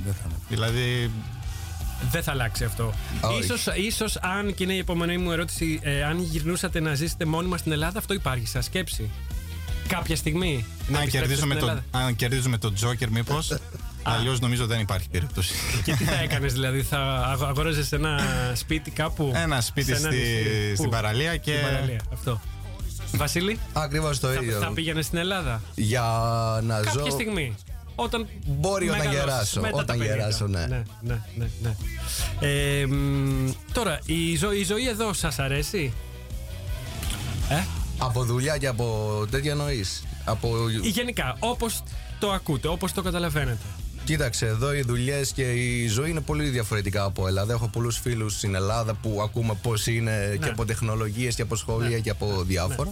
Δηλαδή, 0.49 1.11
Δεν 2.11 2.23
θα 2.23 2.31
αλλάξει 2.31 2.65
αυτό. 2.65 2.95
Όχι. 3.21 3.39
Ίσως, 3.39 3.67
ίσως 3.77 4.17
αν 4.17 4.55
και 4.55 4.63
είναι 4.65 4.73
η 4.75 4.79
επόμενη 4.79 5.19
μου 5.19 5.31
ερώτηση, 5.33 5.81
ε, 5.83 6.05
αν 6.05 6.23
γυρνούσατε 6.23 6.81
να 6.81 6.95
ζήσετε 6.95 7.25
μόνιμα 7.25 7.57
στην 7.57 7.73
Ελλάδα, 7.73 7.99
αυτό 7.99 8.15
υπάρχει 8.15 8.47
σαν 8.47 8.63
σκέψη; 8.63 9.11
Κάποια 9.89 10.17
στιγμή. 10.17 10.65
να 10.89 10.97
αν 10.99 11.03
επιστρέψετε 11.03 11.19
κερδίζουμε, 11.19 11.55
στην 11.55 11.67
το, 11.67 11.71
Ελλάδα. 11.71 12.07
αν 12.07 12.17
κερδίζουμε 12.17 12.59
το 12.59 12.73
Joker, 12.83 13.09
μήπως. 13.11 13.53
Αλλιώς 14.03 14.41
νομίζω 14.41 14.67
δεν 14.67 14.81
υπάρχει 14.81 15.09
περίπτωση. 15.09 15.55
Και 15.85 15.93
τι 15.95 16.05
θα 16.05 16.15
έκανες, 16.23 16.53
δηλαδή, 16.53 16.83
θα 16.83 16.99
αγο- 17.27 17.45
αγόραζες 17.47 17.93
ένα 17.93 18.21
σπίτι 18.55 18.91
κάπου. 18.91 19.33
Ένα 19.35 19.61
σπίτι 19.61 19.87
σε 19.87 19.97
ένα 19.97 20.09
στη, 20.11 20.17
νησί. 20.17 20.75
στην 20.75 20.85
Πού; 20.85 20.91
παραλία 20.91 21.37
και. 21.37 21.53
Στην 21.53 21.65
παραλία, 21.73 22.01
αυτό. 22.13 22.41
Βασίλη, 23.17 23.59
Ακριβώς 23.73 24.21
το 24.21 24.27
θα, 24.29 24.35
ίδιο. 24.43 24.59
θα 24.59 24.73
πήγαινες 24.73 25.07
στην 25.07 25.19
Ελλάδα; 25.19 25.63
Για 25.75 26.03
να 26.63 26.75
Κάποια 26.81 27.03
ζω. 27.05 27.11
στιγμή. 27.11 27.55
Όταν 27.95 28.27
Μπορεί 28.47 28.89
όταν 28.89 28.99
μεγαλώσεις, 28.99 29.25
γεράσω, 29.31 29.61
μετά 29.61 29.77
τα 29.77 29.83
όταν 29.83 29.97
50. 29.99 30.03
γεράσω, 30.03 30.47
ναι. 30.47 30.67
ναι, 30.67 30.83
ναι, 31.01 31.21
ναι, 31.37 31.47
ναι. 31.63 31.75
Ε, 32.49 32.87
μ, 32.87 33.51
τώρα, 33.73 33.99
η, 34.07 34.37
ζω- 34.37 34.53
η 34.53 34.65
ζωή 34.65 34.89
εδώ 34.89 35.13
σας 35.13 35.39
αρέσει; 35.39 35.93
Ε; 37.49 37.63
Από 38.05 38.25
δουλειά 38.25 38.57
και 38.59 38.67
από 38.67 39.27
τέτοια 39.31 39.51
εννοείς; 39.51 40.03
Από... 40.25 40.57
Ή 40.83 40.89
γενικά, 40.89 41.37
όπως 41.39 41.83
το 42.19 42.31
ακούτε, 42.31 42.69
όπως 42.69 42.93
το 42.93 43.03
καταλαβαίνετε. 43.03 43.59
Κοίταξε, 44.05 44.47
εδώ 44.47 44.75
οι 44.75 44.83
δουλειές 44.83 45.33
και 45.33 45.53
η 45.53 45.87
ζωή 45.87 46.11
είναι 46.11 46.21
πολύ 46.21 46.49
διαφορετικά 46.49 47.05
από 47.05 47.27
Ελλάδα. 47.27 47.53
Έχω 47.53 47.69
πολλούς 47.69 47.99
φίλους 47.99 48.35
στην 48.37 48.55
Ελλάδα 48.55 48.95
που 48.95 49.21
ακούμε 49.23 49.59
πώς 49.63 49.87
είναι 49.87 50.39
και 50.43 50.49
από 50.49 50.65
τεχνολογίες 50.65 51.35
και 51.35 51.43
από 51.43 51.57
σχολεία 51.57 51.99
και 51.99 52.11
από 52.11 52.43
διάφορα. 52.47 52.89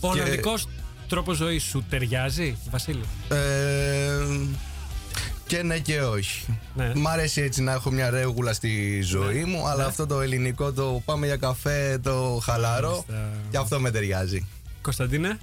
Ο 0.00 0.12
Και- 0.12 0.20
Ολλανδικός 0.20 0.68
τρόπος 1.08 1.36
ζωής 1.36 1.62
σου 1.62 1.84
ταιριάζει, 1.90 2.56
Βασίλη; 2.70 3.02
Ε, 3.28 3.36
και 5.50 5.62
ναι 5.62 5.78
και 5.78 6.00
όχι. 6.02 6.58
Ναι. 6.74 6.92
Μ' 6.94 7.08
αρέσει 7.08 7.40
έτσι 7.40 7.62
να 7.62 7.72
έχω 7.72 7.90
μια 7.90 8.10
ρέγουλα 8.10 8.52
στη 8.52 9.00
ζωή 9.02 9.44
μου, 9.44 9.66
αλλά 9.68 9.84
αυτό 9.86 10.06
το 10.06 10.20
ελληνικό 10.20 10.72
το 10.72 11.02
πάμε 11.04 11.26
για 11.26 11.36
καφέ, 11.36 11.98
το 12.02 12.40
χαλαρό, 12.42 12.88
Μάλιστα. 13.08 13.36
και 13.50 13.56
αυτό 13.56 13.80
με 13.80 13.90
ταιριάζει. 13.90 14.46
Κωνσταντίνε. 14.82 15.38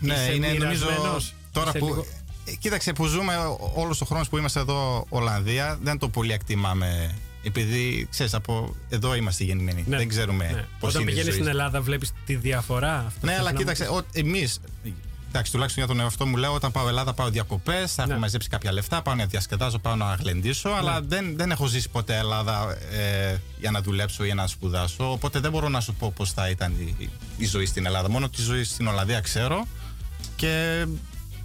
Ναι, 0.00 0.14
Είσαι 0.14 0.32
είναι 0.34 0.46
νομίζω. 0.48 0.84
μοιρασμένος; 0.86 1.34
Τώρα 1.52 1.68
Είσαι 1.68 1.78
που. 1.78 1.86
λίγο- 1.86 2.06
Ε, 2.44 2.52
Κοίταξε, 2.54 2.92
που 2.92 3.06
ζούμε 3.06 3.34
όλος 3.74 4.00
ο 4.00 4.04
χρόνος 4.04 4.28
που 4.28 4.38
είμαστε 4.38 4.60
εδώ 4.60 5.06
Ολλανδία, 5.08 5.78
δεν 5.82 5.98
το 5.98 6.08
πολύ 6.08 6.32
εκτιμάμε. 6.32 7.14
Επειδή 7.42 8.06
ξέρεις, 8.10 8.34
από 8.34 8.74
εδώ 8.88 9.14
είμαστε 9.14 9.44
γεννημένοι. 9.44 9.84
Ναι. 9.88 9.96
Δεν 9.96 10.08
ξέρουμε 10.08 10.44
Ναι. 10.54 10.64
πώς 10.80 10.88
Όταν 10.90 11.00
είναι 11.02 11.10
η 11.10 11.14
πηγαίνεις 11.14 11.24
ζωή. 11.24 11.34
στην 11.42 11.46
Ελλάδα, 11.46 11.80
βλέπεις 11.80 12.12
τη 12.26 12.34
διαφορά. 12.34 13.04
Αυτό 13.06 13.26
Ναι, 13.26 13.30
θες 13.30 13.40
αλλά 13.40 13.48
να 13.48 13.52
μου 13.52 13.58
κοίταξε, 13.58 13.84
πεις. 14.12 14.22
εμείς. 14.24 14.60
Εντάξει, 15.28 15.52
τουλάχιστον 15.52 15.84
για 15.84 15.94
τον 15.94 16.02
εαυτό 16.04 16.26
μου 16.26 16.36
λέω: 16.36 16.52
Όταν 16.54 16.70
πάω 16.70 16.88
Ελλάδα, 16.88 17.12
πάω 17.14 17.28
διακοπές, 17.30 17.94
θα 17.94 18.06
Ναι. 18.06 18.12
έχω 18.12 18.20
μαζέψει 18.20 18.48
κάποια 18.48 18.72
λεφτά, 18.72 19.02
πάω 19.02 19.14
να 19.14 19.26
διασκεδάζω, 19.26 19.78
πάω 19.78 19.94
να 19.96 20.14
γλεντήσω. 20.14 20.68
Αλλά 20.70 21.00
δεν, 21.02 21.36
δεν 21.36 21.50
έχω 21.50 21.66
ζήσει 21.66 21.88
ποτέ 21.88 22.16
Ελλάδα 22.16 22.76
ε, 22.92 23.36
για 23.58 23.70
να 23.70 23.80
δουλέψω 23.80 24.24
ή 24.24 24.32
να 24.34 24.46
σπουδάσω. 24.46 25.10
Οπότε 25.12 25.38
δεν 25.40 25.50
μπορώ 25.50 25.68
να 25.68 25.80
σου 25.80 25.94
πω 25.94 26.12
πώς 26.16 26.32
θα 26.32 26.48
ήταν 26.48 26.72
η, 26.98 27.10
η 27.36 27.46
ζωή 27.46 27.66
στην 27.66 27.86
Ελλάδα. 27.86 28.10
Μόνο 28.10 28.28
τη 28.28 28.42
ζωή 28.42 28.64
στην 28.64 28.86
Ολλανδία 28.86 29.20
ξέρω. 29.20 29.66
Και 30.36 30.84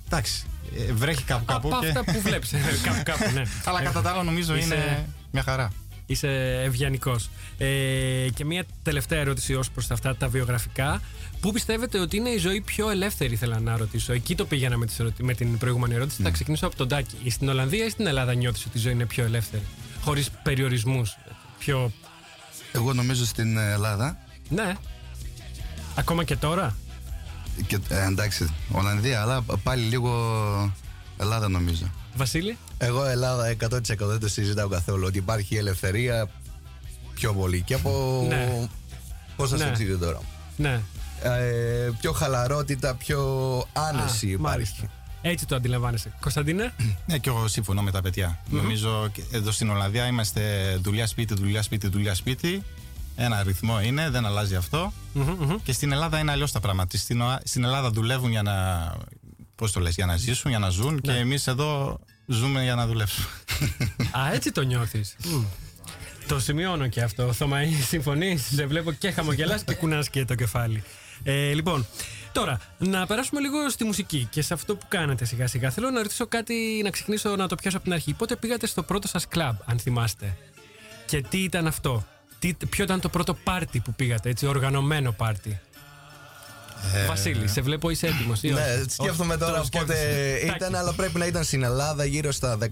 εντάξει, 0.05 0.43
ε, 0.87 0.93
βρέχει 0.93 1.23
κάπου 1.23 1.45
κάπου. 1.45 1.67
Από 1.67 1.79
και... 1.79 1.87
αυτά 1.87 2.03
που 2.03 2.21
βλέπεις. 2.21 2.51
κάπου, 2.83 3.01
κάπου, 3.03 3.31
ναι. 3.33 3.43
Αλλά 3.65 3.81
κατά 3.81 4.01
τα 4.01 4.09
άλλα 4.11 4.23
νομίζω 4.23 4.55
Είσαι- 4.55 4.65
είναι 4.75 5.09
μια 5.31 5.43
χαρά. 5.43 5.71
Είσαι 6.05 6.61
ευγενικός. 6.63 7.29
Ε, 7.57 7.65
και 8.33 8.45
μια 8.45 8.65
τελευταία 8.83 9.19
ερώτηση 9.19 9.55
ως 9.55 9.69
προς 9.69 9.91
αυτά 9.91 10.15
τα 10.15 10.27
βιογραφικά. 10.27 11.01
Πού 11.39 11.51
πιστεύετε 11.51 11.99
ότι 11.99 12.17
είναι 12.17 12.29
η 12.29 12.37
ζωή 12.37 12.61
πιο 12.61 12.89
ελεύθερη, 12.89 13.33
ήθελα 13.33 13.59
να 13.59 13.77
ρωτήσω. 13.77 14.13
Εκεί 14.13 14.35
το 14.35 14.45
πήγαινα 14.45 14.77
με, 14.77 14.85
τις 14.85 14.99
ερωτη- 14.99 15.21
με 15.23 15.33
την 15.33 15.57
προηγούμενη 15.57 15.93
ερώτηση. 15.93 16.23
Θα 16.23 16.29
ξεκινήσω 16.29 16.65
από 16.67 16.75
τον 16.75 16.87
Τάκη. 16.87 17.15
Ή 17.23 17.29
Στην 17.29 17.49
Ολλανδία 17.49 17.85
ή 17.85 17.89
στην 17.89 18.07
Ελλάδα 18.07 18.33
νιώθεις 18.33 18.65
ότι 18.65 18.77
η 18.77 18.81
ζωή 18.81 18.91
είναι 18.93 19.05
πιο 19.05 19.23
ελεύθερη. 19.23 19.63
Χωρίς 20.01 20.29
περιορισμούς. 20.43 21.17
Πιο. 21.59 21.91
Εγώ 22.71 22.93
νομίζω 22.93 23.25
στην 23.25 23.57
Ελλάδα. 23.57 24.17
Ναι. 24.49 24.73
Ακόμα 25.95 26.23
και 26.23 26.35
τώρα; 26.35 26.75
Και, 27.67 27.79
ε, 27.89 28.05
εντάξει, 28.05 28.53
Ολλανδία, 28.71 29.21
αλλά 29.21 29.41
πάλι 29.63 29.83
λίγο 29.83 30.73
Ελλάδα 31.17 31.49
νομίζω. 31.49 31.91
Βασίλη; 32.15 32.57
Εγώ 32.77 33.05
Ελλάδα 33.05 33.55
100% 33.69 33.79
δεν 33.97 34.19
το 34.19 34.27
συζητάω 34.27 34.67
καθόλου. 34.67 35.05
Ότι 35.07 35.17
υπάρχει 35.17 35.55
ελευθερία 35.55 36.29
πιο 37.13 37.33
πολύ. 37.33 37.61
Και 37.61 37.73
από. 37.73 38.25
Ναι. 38.29 38.67
Πώς 39.35 39.49
θα 39.49 39.57
Ναι. 39.57 39.63
σε 39.63 39.69
εξηγήσω 39.69 39.97
τώρα. 39.97 40.19
Ναι. 40.57 40.81
Ε, 41.23 41.89
πιο 41.99 42.11
χαλαρότητα, 42.11 42.95
πιο 42.95 43.19
άνεση 43.73 44.25
Α, 44.25 44.29
υπάρχει. 44.29 44.37
μάλιστα. 44.41 44.83
Έτσι 45.21 45.45
το 45.45 45.55
αντιλαμβάνεσαι. 45.55 46.11
Κωνσταντίνε; 46.19 46.73
Ναι, 47.07 47.17
και 47.17 47.29
εγώ 47.29 47.47
συμφωνώ 47.47 47.81
με 47.81 47.91
τα 47.91 48.01
παιδιά. 48.01 48.39
Νομίζω 48.49 49.09
και 49.13 49.23
εδώ 49.31 49.51
στην 49.51 49.69
Ολλανδία 49.69 50.05
είμαστε 50.05 50.75
δουλειά 50.81 51.07
σπίτι, 51.07 51.33
δουλειά 51.33 51.61
σπίτι, 51.61 51.87
δουλειά 51.87 52.15
σπίτι. 52.15 52.63
Ένα 53.15 53.43
ρυθμό 53.43 53.81
είναι, 53.81 54.09
δεν 54.09 54.25
αλλάζει 54.25 54.55
αυτό. 54.55 54.93
Μμμ, 55.13 55.23
μμμ. 55.39 55.55
Και 55.63 55.73
στην 55.73 55.91
Ελλάδα 55.91 56.19
είναι 56.19 56.31
αλλιώς 56.31 56.51
τα 56.51 56.59
πράγματα. 56.59 56.97
Στην, 56.97 57.21
Οα- 57.21 57.41
στην 57.43 57.63
Ελλάδα 57.63 57.89
δουλεύουν 57.89 58.29
για 58.31 58.41
να. 58.41 58.53
Πώς 59.63 59.71
το 59.71 59.79
λες, 59.79 59.95
για 59.95 60.05
να 60.05 60.15
ζήσουν, 60.15 60.49
για 60.49 60.59
να 60.59 60.69
ζουν. 60.69 61.01
Και 61.01 61.11
εμείς 61.11 61.47
εδώ 61.47 61.99
ζούμε 62.25 62.63
για 62.63 62.75
να 62.75 62.87
δουλέψουμε. 62.87 63.27
Α, 64.19 64.33
έτσι 64.33 64.51
το 64.51 64.61
νιώθεις. 64.61 65.15
Το 66.27 66.39
σημειώνω 66.39 66.87
και 66.87 67.01
αυτό. 67.01 67.33
Θωμαή, 67.33 67.71
συμφωνείς; 67.91 68.45
Σε 68.55 68.65
βλέπω 68.65 68.91
και 68.91 69.11
χαμογελάς 69.11 69.63
και 69.63 69.73
κουνάς 69.73 70.09
και 70.09 70.25
το 70.25 70.35
κεφάλι. 70.35 70.83
Ε, 71.23 71.53
λοιπόν, 71.53 71.85
τώρα 72.31 72.59
να 72.77 73.05
περάσουμε 73.05 73.39
λίγο 73.41 73.69
στη 73.69 73.83
μουσική 73.83 74.27
και 74.31 74.41
σε 74.41 74.53
αυτό 74.53 74.75
που 74.75 74.85
κάνετε 74.87 75.25
σιγά 75.25 75.47
σιγά. 75.47 75.69
Θέλω 75.69 75.89
να 75.89 76.01
ρωτήσω 76.01 76.27
κάτι, 76.27 76.81
να 76.83 76.89
ξεκινήσω 76.89 77.35
να 77.35 77.47
το 77.47 77.55
πιάσω 77.55 77.77
από 77.77 77.85
την 77.85 77.93
αρχή. 77.93 78.13
Πότε 78.13 78.35
πήγατε 78.35 78.67
στο 78.67 78.83
πρώτο 78.83 79.07
σας 79.07 79.27
κλαμπ, 79.27 79.55
αν 79.65 79.79
θυμάστε; 79.79 80.37
Και 81.05 81.21
τι 81.21 81.37
ήταν 81.43 81.67
αυτό; 81.67 82.05
Τι, 82.39 82.53
ποιο 82.69 82.83
ήταν 82.83 82.99
το 82.99 83.09
πρώτο 83.09 83.33
πάρτι 83.33 83.79
που 83.79 83.93
πήγατε, 83.93 84.29
έτσι, 84.29 84.45
οργανωμένο 84.45 85.11
πάρτι; 85.11 85.59
Βασίλη, 87.07 87.47
σε 87.47 87.61
βλέπω 87.61 87.89
είσαι 87.89 88.07
έτοιμος. 88.07 88.41
Ναι, 88.41 88.83
σκέφτομαι 88.87 89.37
τώρα 89.37 89.63
πότε 89.71 89.95
ήταν, 90.55 90.75
αλλά 90.75 90.93
πρέπει 90.93 91.17
να 91.17 91.25
ήταν 91.25 91.43
στην 91.43 91.63
Ελλάδα 91.63 92.05
γύρω 92.05 92.31
στα 92.31 92.57
15-16 92.57 92.67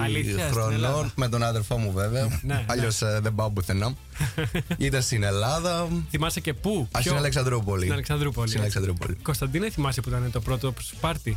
Αλήθεια, 0.00 0.32
στην 0.32 0.38
Ελλάδα. 0.38 0.50
χρονών. 0.50 1.12
Με 1.14 1.28
τον 1.28 1.42
αδερφό 1.42 1.78
μου 1.78 1.92
βέβαια. 1.92 2.40
Ναι, 2.42 2.64
Αλλιώς 2.66 2.98
δεν 3.20 3.34
πάω 3.34 3.50
πουθενά. 3.50 3.94
ήταν 4.78 5.02
στην 5.02 5.22
Ελλάδα. 5.22 5.88
Θυμάσαι 6.10 6.40
και 6.40 6.54
πού. 6.54 6.88
Α, 6.90 6.98
ποιο; 6.98 7.00
στην 7.00 7.16
Αλεξανδρούπολη. 7.16 7.80
Στην 7.80 7.92
Αλεξανδρούπολη. 7.92 8.48
Στην 8.48 8.62
έτσι. 8.62 8.76
Αλεξανδρούπολη. 8.78 9.22
Κωνσταντίνε, 9.22 9.70
θυμάσαι 9.70 10.00
που 10.00 10.08
ήταν 10.08 10.30
το 10.32 10.40
πρώτο 10.40 10.74
σου 10.80 10.96
πάρτι. 11.00 11.36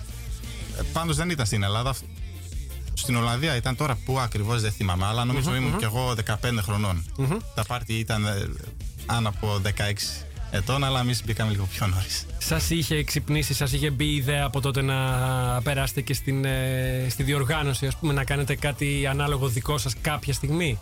Πάντως 0.94 1.16
δεν 1.16 1.30
ήταν 1.30 1.46
στην 1.46 1.64
Ελλάδα. 1.64 1.96
Στην 2.94 3.16
Ολλανδία 3.16 3.56
ήταν 3.56 3.76
τώρα 3.76 3.98
που 4.06 4.20
ακριβώς 4.20 4.62
δεν 4.62 4.72
θυμάμαι, 4.72 5.06
αλλά 5.06 5.26
νομίζω 5.26 5.56
ήμουν 5.56 5.78
κι 5.78 5.84
εγώ 5.84 6.16
15 6.28 6.36
χρονών. 6.62 7.06
Τα 7.56 7.64
πάρτι 7.64 7.94
ήταν 7.94 8.26
ε, 8.26 8.50
άνω 9.06 9.30
από 9.30 9.62
16 9.64 9.70
ετών, 10.54 10.84
αλλά 10.84 11.00
εμείς 11.00 11.24
μπήκαμε 11.26 11.52
λίγο 11.52 11.66
πιο 11.66 11.88
νωρίς. 11.88 12.26
Σας 12.38 12.70
είχε 12.70 13.04
ξυπνήσει, 13.04 13.54
σας 13.54 13.72
είχε 13.74 13.90
μπει 13.90 14.06
η 14.06 14.16
ιδέα 14.16 14.46
από 14.46 14.62
τότε 14.62 14.82
να 14.82 14.96
περάσετε 15.64 16.02
και 16.02 16.14
στην, 16.14 16.46
ε, 16.46 17.06
στη 17.10 17.24
διοργάνωση, 17.24 17.88
ας 17.88 17.96
πούμε, 17.98 18.14
να 18.14 18.24
κάνετε 18.24 18.56
κάτι 18.56 19.08
ανάλογο 19.10 19.48
δικό 19.48 19.78
σας 19.78 19.94
κάποια 20.02 20.34
στιγμή; 20.34 20.80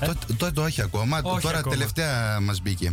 Τότε, 0.00 0.32
τότε 0.36 0.60
όχι 0.60 0.82
ακόμα. 0.82 1.20
Όχι 1.22 1.40
Τώρα 1.40 1.58
ακόμα. 1.58 1.74
τελευταία 1.74 2.40
μας 2.40 2.60
μπήκε. 2.60 2.92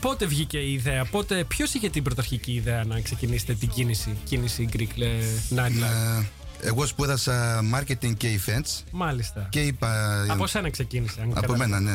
Πότε 0.00 0.26
βγήκε 0.26 0.58
η 0.58 0.72
ιδέα, 0.72 1.04
πότε, 1.04 1.44
ποιος 1.44 1.74
είχε 1.74 1.88
την 1.90 2.02
πρωταρχική 2.02 2.52
ιδέα 2.52 2.84
να 2.84 3.00
ξεκινήσετε 3.00 3.54
την 3.54 3.68
κίνηση, 3.68 4.16
κίνηση 4.24 4.68
Greek 4.72 5.00
ε, 5.02 5.08
Nightlife. 5.54 6.20
Ε, 6.60 6.68
εγώ 6.68 6.86
σπούδασα 6.86 7.60
marketing 7.74 8.16
και 8.16 8.40
events 8.46 8.82
Μάλιστα. 8.92 9.46
και 9.50 9.60
είπα. 9.60 10.22
Από 10.28 10.46
σένα 10.46 10.70
ξεκίνησε. 10.70 11.20
αν 11.20 11.26
από 11.30 11.34
κατάλαβα. 11.40 11.66
μένα, 11.68 11.80
ναι. 11.80 11.94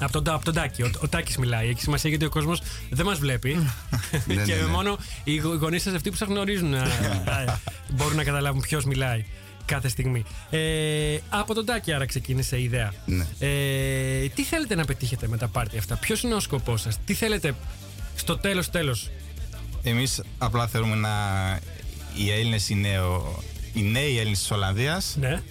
Από 0.00 0.12
τον, 0.12 0.34
από 0.34 0.44
τον 0.44 0.54
Τάκη. 0.54 0.82
Ο, 0.82 0.90
ο 1.00 1.08
Τάκης 1.08 1.36
μιλάει. 1.36 1.68
Έχει 1.68 1.80
σημασία 1.80 2.10
γιατί 2.10 2.24
ο 2.24 2.28
κόσμος 2.28 2.62
δεν 2.90 3.06
μας 3.06 3.18
βλέπει. 3.18 3.54
Ναι, 4.26 4.34
και 4.44 4.54
ναι, 4.54 4.60
ναι. 4.60 4.66
μόνο 4.66 4.98
οι 5.24 5.36
γονείς 5.36 5.82
σας 5.82 5.94
αυτοί 5.94 6.10
που 6.10 6.16
σας 6.16 6.28
γνωρίζουν 6.28 6.74
α, 6.74 6.82
α, 7.26 7.58
μπορούν 7.94 8.16
να 8.16 8.24
καταλάβουν 8.24 8.60
ποιος 8.60 8.84
μιλάει 8.84 9.24
κάθε 9.64 9.88
στιγμή. 9.88 10.24
Ε, 10.50 11.18
από 11.28 11.54
τον 11.54 11.64
Τάκη 11.64 11.92
άρα 11.92 12.06
ξεκίνησε 12.06 12.56
η 12.56 12.62
ιδέα. 12.62 12.92
Ναι. 13.06 13.26
Ε, 13.38 14.28
τι 14.28 14.42
θέλετε 14.44 14.74
να 14.74 14.84
πετύχετε 14.84 15.28
με 15.28 15.36
τα 15.36 15.48
πάρτι 15.48 15.78
αυτά, 15.78 15.96
Ποιος 15.96 16.22
είναι 16.22 16.34
ο 16.34 16.40
σκοπός 16.40 16.80
σας, 16.80 16.98
Τι 17.04 17.14
θέλετε 17.14 17.54
στο 18.14 18.38
τέλος 18.38 18.70
τέλος; 18.70 19.10
Εμείς 19.82 20.22
απλά 20.38 20.66
θέλουμε 20.66 20.94
να. 20.94 21.10
Οι 22.16 22.30
Έλληνες, 22.30 22.68
οι, 22.68 22.74
νέο, 22.74 23.42
οι 23.72 23.82
νέοι 23.82 24.18
Έλληνες 24.18 24.38
της 24.38 24.50
Ολλανδίας, 24.50 25.16
Ναι. 25.20 25.42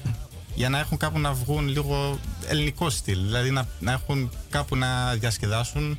Για 0.56 0.70
να 0.70 0.80
έχουν 0.80 0.98
κάπου 0.98 1.20
να 1.20 1.34
βγουν 1.34 1.68
λίγο 1.68 2.20
ελληνικό 2.48 2.90
στυλ. 2.90 3.22
Δηλαδή 3.24 3.52
να, 3.52 3.68
να 3.80 3.92
έχουν 3.92 4.32
κάπου 4.50 4.76
να 4.76 5.14
διασκεδάσουν 5.14 5.98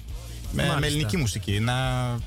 με, 0.52 0.62
Μάλιστα. 0.62 0.80
με 0.80 0.86
ελληνική 0.86 1.16
μουσική. 1.16 1.60
Να, 1.60 1.74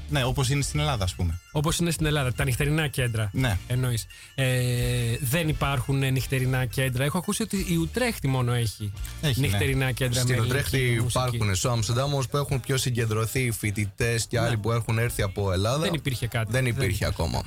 ναι, 0.10 0.24
όπως 0.24 0.50
είναι 0.50 0.62
στην 0.62 0.80
Ελλάδα, 0.80 1.04
ας 1.04 1.15
πούμε. 1.15 1.39
Όπως 1.52 1.80
είναι 1.80 1.92
στην 1.92 2.06
Ελλάδα, 2.06 2.34
τα 2.34 2.44
νυχτερινά 2.44 2.88
κέντρα. 2.88 3.30
Ναι. 3.34 3.58
Εννοείς. 3.68 4.06
Ε, 4.36 5.18
δεν 5.20 5.48
υπάρχουν 5.50 6.04
ε, 6.04 6.10
νυχτερινά 6.10 6.65
κέντρα. 6.65 7.04
Έχω 7.04 7.18
ακούσει 7.18 7.42
ότι 7.42 7.65
η 7.70 7.76
Ουτρέχτη 7.76 8.28
μόνο 8.28 8.54
έχει, 8.54 8.92
Έχει, 9.22 9.39
ναι. 9.39 9.48
νυχτερινά 9.48 9.92
κέντρα 9.92 10.22
Στην 10.22 10.36
με 10.36 10.42
Οτρέχτη 10.42 10.78
ελληνική 10.78 11.02
μουσική. 11.02 11.20
υπάρχουν. 11.20 11.56
Στο 11.56 11.72
Αμsterdam 11.80 12.06
όμως 12.06 12.28
που 12.28 12.38
έχουν 12.38 12.60
πιο 12.60 12.78
συγκεντρωθεί 12.78 13.52
φοιτητές 13.52 14.26
και 14.28 14.39
άλλοι 14.39 14.58
που 14.58 14.72
έχουν 14.72 14.98
έρθει 14.98 15.22
από 15.22 15.52
Ελλάδα. 15.52 15.78
Ναι. 15.78 15.84
Δεν 15.86 15.94
υπήρχε 15.94 16.28
κάτι. 16.28 16.52
Δεν 16.52 16.63
Δεν 16.63 16.74
υπήρχε 16.74 17.06
ακόμα. 17.06 17.42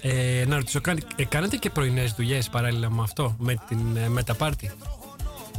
Ε, 0.00 0.44
να 0.46 0.56
ρωτήσω, 0.56 0.80
κάν- 0.80 1.06
ε, 1.16 1.24
κάνετε 1.24 1.56
και 1.56 1.70
πρωινές 1.70 2.12
δουλειές 2.12 2.48
παράλληλα 2.48 2.90
με 2.90 3.02
αυτό, 3.02 3.36
με, 3.38 3.54
την, 3.68 3.96
ε, 3.96 4.08
με 4.08 4.22
τα 4.22 4.34
πάρτι; 4.34 4.70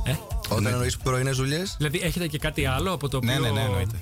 Ε, 0.06 0.14
Όταν 0.50 0.66
εννοείς 0.66 0.98
πρωινές 0.98 1.38
δουλειές; 1.38 1.76
δηλαδή 1.78 2.00
έχετε 2.04 2.28
και 2.28 2.38
κάτι 2.38 2.66
άλλο 2.66 2.92
από 2.92 3.10
το 3.10 3.18
οποίο 3.18 3.30
Ναι, 3.32 3.40
ναι, 3.40 3.50
ναι, 3.50 3.62
εννοείται. 3.62 3.98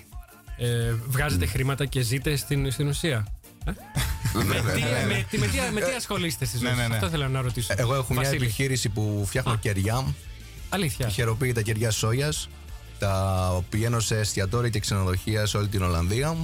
ε, 0.57 0.93
βγάζετε 1.07 1.45
χρήματα 1.45 1.85
και 1.85 2.01
ζείτε 2.01 2.35
στην, 2.35 2.71
στην 2.71 2.87
ουσία; 2.87 3.27
Ε; 3.65 3.71
με, 4.37 4.43
τι, 4.43 4.81
με, 4.81 5.25
τι- 5.29 5.37
με, 5.37 5.47
τι, 5.47 5.57
με 5.73 5.81
τι 5.81 5.91
ασχολείστε 5.97 6.45
στη 6.45 6.57
ζωή 6.57 6.69
Ναι, 6.69 6.75
ναι, 6.75 6.81
σας; 6.81 6.89
ναι. 6.89 6.95
Αυτό 6.95 7.09
θέλω 7.09 7.27
να 7.27 7.41
ρωτήσω. 7.41 7.73
Εγώ 7.77 7.95
έχω 7.95 8.13
μια 8.13 8.21
Βασίλη, 8.21 8.43
επιχείρηση 8.43 8.89
που 8.89 9.23
φτιάχνω 9.27 9.55
κεριά. 9.55 10.05
Αλήθεια. 10.69 11.07
Χεροποιεί 11.09 11.51
τα 11.51 11.61
κεριά 11.61 11.91
σόγιας. 11.91 12.49
Τα 12.99 13.63
πηγαίνω 13.69 13.99
σε 13.99 14.17
εστιατόρια 14.19 14.69
και 14.69 14.79
ξενοδοχεία 14.79 15.45
σε 15.45 15.57
όλη 15.57 15.67
την 15.67 15.81
Ολλανδία. 15.83 16.35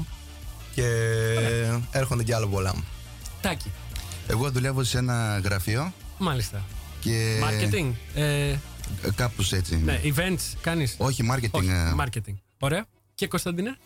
Και 0.75 0.85
έρχονται 1.91 2.23
κι 2.23 2.33
άλλα 2.33 2.47
πολλά. 2.47 2.73
Τάκι. 3.41 3.71
Εγώ 4.27 4.51
δουλεύω 4.51 4.83
σε 4.83 4.97
ένα 4.97 5.41
γραφείο 5.43 5.93
Μάλιστα. 6.17 6.63
και. 6.99 7.39
Marketing. 7.43 7.91
Ε, 8.15 8.55
Κάπως 9.15 9.53
έτσι. 9.53 9.75
ναι, 9.77 10.01
events 10.03 10.53
κάνεις. 10.61 10.95
Όχι, 10.97 11.23
marketing. 11.33 11.51
Όχι, 11.51 11.69
ε, 11.69 11.95
marketing. 11.99 12.35
Ωραία. 12.59 12.85
Και 13.15 13.27
Κωνσταντίνε. 13.27 13.77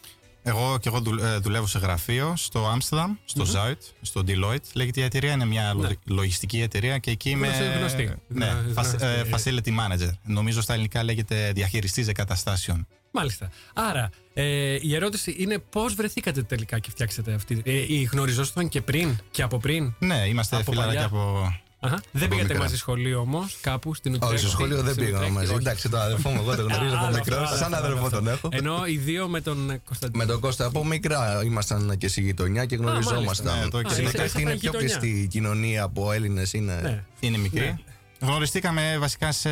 Εγώ 0.47 0.77
και 0.81 0.89
εγώ 0.89 0.99
δουλ- 0.99 1.21
ε, 1.23 1.37
δουλεύω 1.37 1.67
σε 1.67 1.79
γραφείο 1.79 2.33
στο 2.37 2.67
Άμστερνταμ, 2.67 3.13
στο 3.25 3.45
Zuid, 3.53 3.77
στο 4.01 4.23
Deloitte. 4.27 4.63
Λέγεται 4.73 4.99
η 5.01 5.03
εταιρεία, 5.03 5.31
είναι 5.31 5.45
μια 5.45 5.73
λο- 5.73 5.91
λογιστική 6.05 6.61
εταιρεία 6.61 6.97
και 6.97 7.11
εκεί 7.11 7.29
είμαι. 7.29 7.47
Γνωστή, 7.47 7.77
γνωστή. 7.77 8.13
Ναι, 8.27 8.45
Γνωστή. 8.45 8.73
φασ- 8.73 9.01
ε, 9.01 9.23
facility 9.31 9.67
manager. 9.69 10.09
Νομίζω 10.23 10.61
στα 10.61 10.73
ελληνικά 10.73 11.03
λέγεται 11.03 11.51
διαχειριστής 11.55 12.07
εγκαταστάσεων. 12.07 12.87
Μάλιστα. 13.15 13.49
Άρα, 13.73 14.09
ε, 14.33 14.77
η 14.81 14.95
ερώτηση 14.95 15.35
είναι 15.37 15.57
πώς 15.69 15.93
βρεθήκατε 15.93 16.43
τελικά 16.43 16.79
και 16.79 16.89
φτιάξατε 16.89 17.33
αυτή. 17.33 17.61
Ε, 17.65 17.71
ή 17.71 18.09
γνωριζόσασταν 18.11 18.69
και 18.69 18.81
πριν 18.81 19.17
και 19.31 19.41
από 19.41 19.57
πριν; 19.57 19.93
Ναι, 19.99 20.23
είμαστε 20.27 20.55
Από 20.55 20.71
φιλαράκια 20.71 21.09
παλιά. 21.09 21.25
από, 21.25 21.59
Αχα. 21.79 21.95
Δεν 22.11 22.23
Από 22.23 22.29
πήγατε 22.29 22.47
μικρά. 22.47 22.59
μαζί 22.59 22.77
σχολείο 22.77 23.19
όμως, 23.19 23.57
κάπου 23.61 23.93
στην 23.93 24.13
Ουτρέχτη. 24.13 24.35
Όχι, 24.35 24.43
στο 24.43 24.51
σχολείο 24.51 24.75
δεν 24.81 24.93
στην 24.93 25.05
πήγαμε 25.05 25.15
Ουτρέχτη, 25.17 25.33
μαζί. 25.35 25.51
όχι. 25.51 25.61
Εντάξει, 25.61 25.89
τον 25.89 25.99
αδερφό 26.01 26.29
μου, 26.29 26.41
εγώ 26.41 26.55
τον 26.55 26.65
γνωρίζω 26.67 26.95
από 26.95 27.05
Άλλο 27.05 27.15
μικρό. 27.15 27.35
αυτό, 27.35 27.47
άλλο 27.47 27.57
Σαν 27.57 27.73
αυτό, 27.73 27.85
αδερφό 27.85 28.05
άλλο 28.05 28.09
τον 28.09 28.27
αυτό. 28.27 28.49
έχω. 28.53 28.57
Ενώ 28.57 28.85
οι 28.85 28.97
δύο 28.97 29.27
με 29.27 29.41
τον 29.41 29.69
ε, 29.69 29.81
Κωνσταντίνο. 29.85 30.23
Με 30.25 30.31
τον 30.31 30.41
Κώστα 30.41 30.65
από 30.65 30.85
μικρά 30.85 31.41
ήμασταν 31.43 31.97
και 31.97 32.07
στη 32.07 32.21
γειτονιά 32.21 32.65
και 32.65 32.77
μάλιστα. 32.77 33.11
γνωριζόμασταν. 33.11 33.59
Ναι, 33.59 33.67
το 33.69 33.77
Α, 33.77 33.81
ξέρετε. 33.83 34.03
είστε- 34.07 34.11
Συνήθω 34.11 34.23
ήσασταν 34.23 34.41
είναι 34.41 34.51
πιο 34.59 34.69
γειτονιά. 34.71 34.97
κλειστή 34.97 35.27
κοινωνία 35.27 35.83
από 35.83 36.11
Έλληνες. 36.11 36.53
Είναι. 36.53 36.79
Ναι. 36.81 37.03
Είναι 37.19 37.37
μικρή. 37.37 37.59
Ναι. 37.65 37.75
Γνωριστήκαμε 38.19 38.97
βασικά 38.99 39.31
σε 39.31 39.49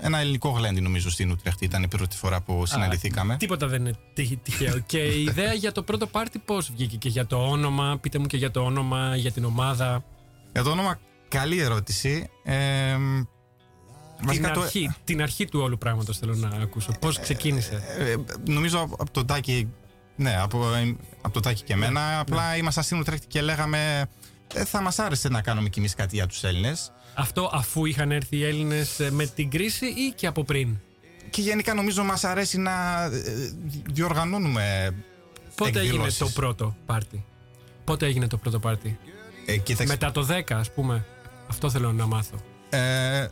ένα 0.00 0.18
ελληνικό 0.18 0.48
γλέντι, 0.48 0.80
νομίζω, 0.80 1.10
στην 1.10 1.30
Ουτρέχτη. 1.30 1.64
Ήταν 1.64 1.82
η 1.82 1.88
πρώτη 1.88 2.16
φορά 2.16 2.40
που 2.40 2.66
συναντηθήκαμε. 2.66 3.36
Τίποτα 3.36 3.66
δεν 3.66 3.80
είναι 3.80 3.96
τυχ- 4.14 4.42
τυχαίο. 4.42 4.78
και 4.78 4.98
η 4.98 5.22
ιδέα 5.28 5.52
για 5.52 5.72
το 5.72 5.82
πρώτο 5.82 6.06
πάρτι 6.06 6.38
πώς 6.38 6.70
βγήκε; 6.70 6.96
Και 6.96 7.08
για 7.08 7.26
το 7.26 7.36
όνομα. 7.48 7.98
Πείτε 8.00 8.18
μου 8.18 8.26
και 8.26 8.36
για 8.36 8.50
το 8.50 8.60
όνομα, 8.64 9.16
για 9.16 9.32
την 9.32 9.44
ομάδα. 9.44 10.04
Για 10.52 10.62
το 10.62 10.70
όνομα, 10.70 10.98
καλή 11.28 11.58
ερώτηση. 11.58 12.28
Ε, 12.44 12.94
Την 14.16 14.26
βασικά 14.26 14.50
το- 14.50 14.60
αρχή, 14.60 14.94
την 15.04 15.22
αρχή 15.22 15.44
του 15.44 15.60
όλου 15.60 15.78
πράγματος 15.78 16.18
θέλω 16.18 16.34
να 16.34 16.48
ακούσω. 16.48 16.92
Πώς 17.00 17.18
ξεκίνησε; 17.20 17.82
Ε, 17.98 18.14
νομίζω 18.52 18.78
από, 18.80 18.94
από 18.98 19.10
τον 19.10 19.26
Τάκη, 19.26 19.68
ναι, 20.16 20.36
από, 20.40 20.64
από 21.22 21.32
τον 21.32 21.42
Τάκη 21.42 21.62
και 21.62 21.72
εμένα. 21.72 22.18
Απλά 22.18 22.56
ήμασταν 22.56 22.84
στην 22.84 22.98
Ουτρέχτη 22.98 23.26
και 23.26 23.40
λέγαμε 23.42 24.06
ε, 24.54 24.64
θα 24.64 24.80
μας 24.82 24.98
άρεσε 24.98 25.28
να 25.28 25.40
κάνουμε 25.42 25.68
κι 25.68 25.78
εμείς 25.78 25.94
κάτι 25.94 26.16
για 26.16 26.26
τους 26.26 26.44
Έλληνες. 26.44 26.92
Αυτό 27.14 27.50
αφού 27.52 27.84
είχαν 27.86 28.12
έρθει 28.12 28.36
οι 28.36 28.44
Έλληνες 28.44 29.00
με 29.10 29.26
την 29.26 29.50
κρίση 29.50 29.86
ή 29.86 30.12
και 30.16 30.26
από 30.26 30.44
πριν; 30.44 30.76
Και 31.30 31.40
γενικά 31.42 31.74
νομίζω 31.74 32.04
μας 32.04 32.24
αρέσει 32.24 32.58
να 32.58 33.04
ε, 33.04 33.10
διοργανώνουμε 33.92 34.94
Πότε 35.54 35.70
έγινε 35.70 35.84
εκδηλώσεις. 35.84 36.18
το 36.18 36.28
πρώτο 36.28 36.76
πάρτι; 36.86 37.24
Πότε 37.84 38.06
έγινε 38.06 38.26
το 38.26 38.36
πρώτο 38.36 38.58
πάρτι; 38.58 38.98
Ε, 39.46 39.56
κοίταξε, 39.56 39.92
Μετά 39.92 40.12
το 40.12 40.26
10, 40.30 40.40
ας 40.54 40.70
πούμε. 40.72 41.04
Αυτό 41.48 41.70
θέλω 41.70 41.92
να 41.92 42.06
μάθω. 42.06 42.36
ε, 42.70 43.26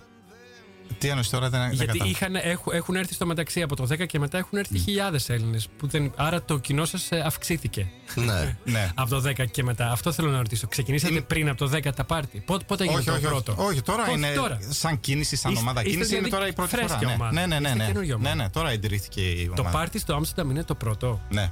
τι 0.99 1.09
εννοείς 1.09 1.29
τώρα, 1.31 1.49
δεν, 1.51 1.61
δεν 1.61 1.71
Γιατί 1.71 1.87
κατάλαβα. 1.87 2.11
είχαν, 2.11 2.35
έχουν, 2.37 2.73
έχουν 2.73 2.95
έρθει 2.95 3.15
στο 3.15 3.27
μεταξύ 3.27 3.63
από 3.63 3.77
το 3.77 3.87
10 3.91 4.07
και 4.07 4.19
μετά 4.19 4.39
έχουν 4.39 4.59
έρθει 4.59 4.79
χιλιάδες 4.79 5.29
Έλληνες. 5.29 5.69
Άρα 6.17 6.43
το 6.43 6.59
κοινό 6.59 6.85
σας 6.85 7.09
αυξήθηκε. 7.25 7.87
Ναι. 8.15 8.57
Ναι. 8.65 8.91
Από 8.95 9.11
το 9.11 9.23
10 9.29 9.45
και 9.51 9.63
μετά. 9.63 9.91
Αυτό 9.91 10.13
θέλω 10.13 10.31
να 10.31 10.37
ρωτήσω. 10.37 10.67
Ξεκινήσατε 10.67 11.13
Είναι- 11.13 11.23
πριν 11.23 11.49
από 11.49 11.59
το 11.59 11.71
10 11.77 11.95
τα 11.95 12.05
πάρτι. 12.05 12.43
Πότε, 12.47 12.65
πότε 12.67 12.83
έγινε 12.83 12.99
όχι, 12.99 13.07
το 13.07 13.13
όχι, 13.13 13.23
πρώτο; 13.25 13.55
όχι, 13.59 13.71
όχι, 13.71 13.83
τώρα 13.83 14.05
Πώς 14.05 14.15
είναι 14.17 14.33
τώρα; 14.33 14.59
σαν 14.69 15.01
κίνηση, 15.01 15.37
σαν 15.37 15.51
Είστε- 15.53 15.65
ομάδα 15.67 15.81
είστε 15.81 15.93
κίνηση, 15.93 16.11
είναι 16.17 16.23
δηλαδή 16.25 16.37
τώρα 16.37 16.51
η 16.51 16.53
πρώτη 16.53 16.71
φρέσκια 16.77 16.99
φορά. 16.99 17.13
ομάδα. 17.15 17.33
Ναι, 17.33 17.47
ναι, 17.47 17.59
ναι, 17.61 17.69
Είστε 17.69 17.79
ναι, 17.79 17.87
καινούργια 17.87 18.17
ναι, 18.17 18.21
ομάδα. 18.29 18.43
ναι, 18.43 18.49
τώρα 18.51 18.71
εντηρήθηκε 18.71 19.21
η 19.21 19.47
Το 19.47 19.61
ομάδα. 19.61 19.77
πάρτι 19.79 19.99
στο 19.99 20.15
Άμστερνταμ 20.15 20.51
είναι 20.51 20.65
το 20.65 20.75
πρώτο. 20.75 21.21
Ναι. 21.31 21.51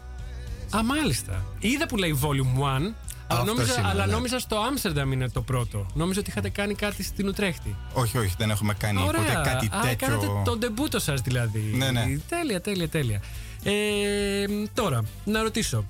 Α, 0.77 0.83
μάλιστα. 0.85 1.45
Είδα 1.59 1.87
που 1.87 1.97
λέει 1.97 2.19
Volume 2.23 2.63
1. 2.63 2.95
Αλλά, 3.31 3.41
Αυτός 3.41 3.57
νόμιζα, 3.57 3.79
είναι, 3.79 3.89
αλλά 3.89 4.07
ναι. 4.07 4.13
νόμιζα 4.13 4.39
στο 4.39 4.57
Άμστερνταμ 4.59 5.13
είναι 5.13 5.29
το 5.29 5.43
πρώτο. 5.43 5.87
Νόμιζα 5.95 6.21
ότι 6.21 6.31
είχατε 6.31 6.49
κάνει 6.49 6.75
κάτι 6.75 7.03
στην 7.03 7.29
Ουτρέχτη. 7.29 7.77
Όχι, 7.93 8.19
όχι, 8.19 8.35
δεν 8.39 8.51
έχουμε 8.51 8.75
κάνει 8.75 9.01
ποτέ 9.01 9.19
κάτι 9.45 9.67
Α, 9.67 9.81
τέτοιο. 9.83 10.07
κάνατε 10.07 10.27
τον 10.45 10.61
τεμπούτο 10.61 10.99
σας 10.99 11.21
δηλαδή. 11.21 11.61
Ναι, 11.77 11.91
ναι. 11.91 12.19
Τέλεια, 12.29 12.61
τέλεια, 12.61 12.89
τέλεια. 12.89 13.21
Ε, 13.63 13.73
τώρα, 14.75 15.05
να 15.25 15.43
ρωτήσω. 15.43 15.85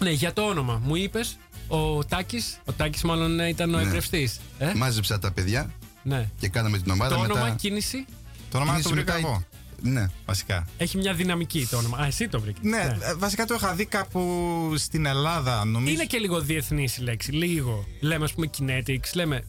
Ναι, 0.00 0.10
για 0.10 0.32
το 0.32 0.42
όνομα. 0.42 0.80
Μου 0.84 0.96
είπες 0.96 1.36
ο 1.68 2.04
Τάκης. 2.04 2.58
Ο 2.64 2.72
Τάκης, 2.72 3.02
μάλλον 3.02 3.40
ε, 3.40 3.48
ήταν 3.48 3.74
ο 3.74 3.76
Ναι. 3.76 3.82
εμπνευστής. 3.82 4.40
Ε; 4.58 4.72
Μάζεψα 4.74 5.18
τα 5.18 5.32
παιδιά 5.32 5.70
Ναι. 6.02 6.28
και 6.38 6.48
κάναμε 6.48 6.78
την 6.78 6.90
ομάδα 6.92 7.14
Το 7.14 7.20
μετά. 7.20 7.32
όνομα 7.32 7.50
κίνηση; 7.54 8.04
Το 8.50 8.56
όνομα 8.56 8.72
το 8.72 8.78
κίνηση 8.78 8.94
βρήκα 8.94 9.14
μετά- 9.14 9.28
εγώ, 9.28 9.44
Ναι. 9.82 10.06
βασικά. 10.26 10.66
έχει 10.78 10.96
μια 10.98 11.14
δυναμική 11.14 11.66
το 11.70 11.76
όνομα. 11.76 11.98
Α, 11.98 12.06
εσύ 12.06 12.28
το 12.28 12.40
βρήκες. 12.40 12.62
Ναι, 12.62 12.96
ε, 13.00 13.14
βασικά 13.14 13.44
το 13.44 13.54
είχα 13.54 13.72
δει 13.74 13.84
κάπου 13.84 14.72
στην 14.76 15.06
Ελλάδα, 15.06 15.64
νομίζω. 15.64 15.92
Είναι 15.94 16.04
και 16.04 16.18
λίγο 16.18 16.40
διεθνής 16.40 16.96
η 16.96 17.02
λέξη. 17.02 17.32
Λίγο. 17.32 17.84
Λέμε, 18.00 18.24
ας 18.24 18.32
πούμε, 18.32 18.50
kinetics. 18.58 19.10
Λέμε. 19.14 19.44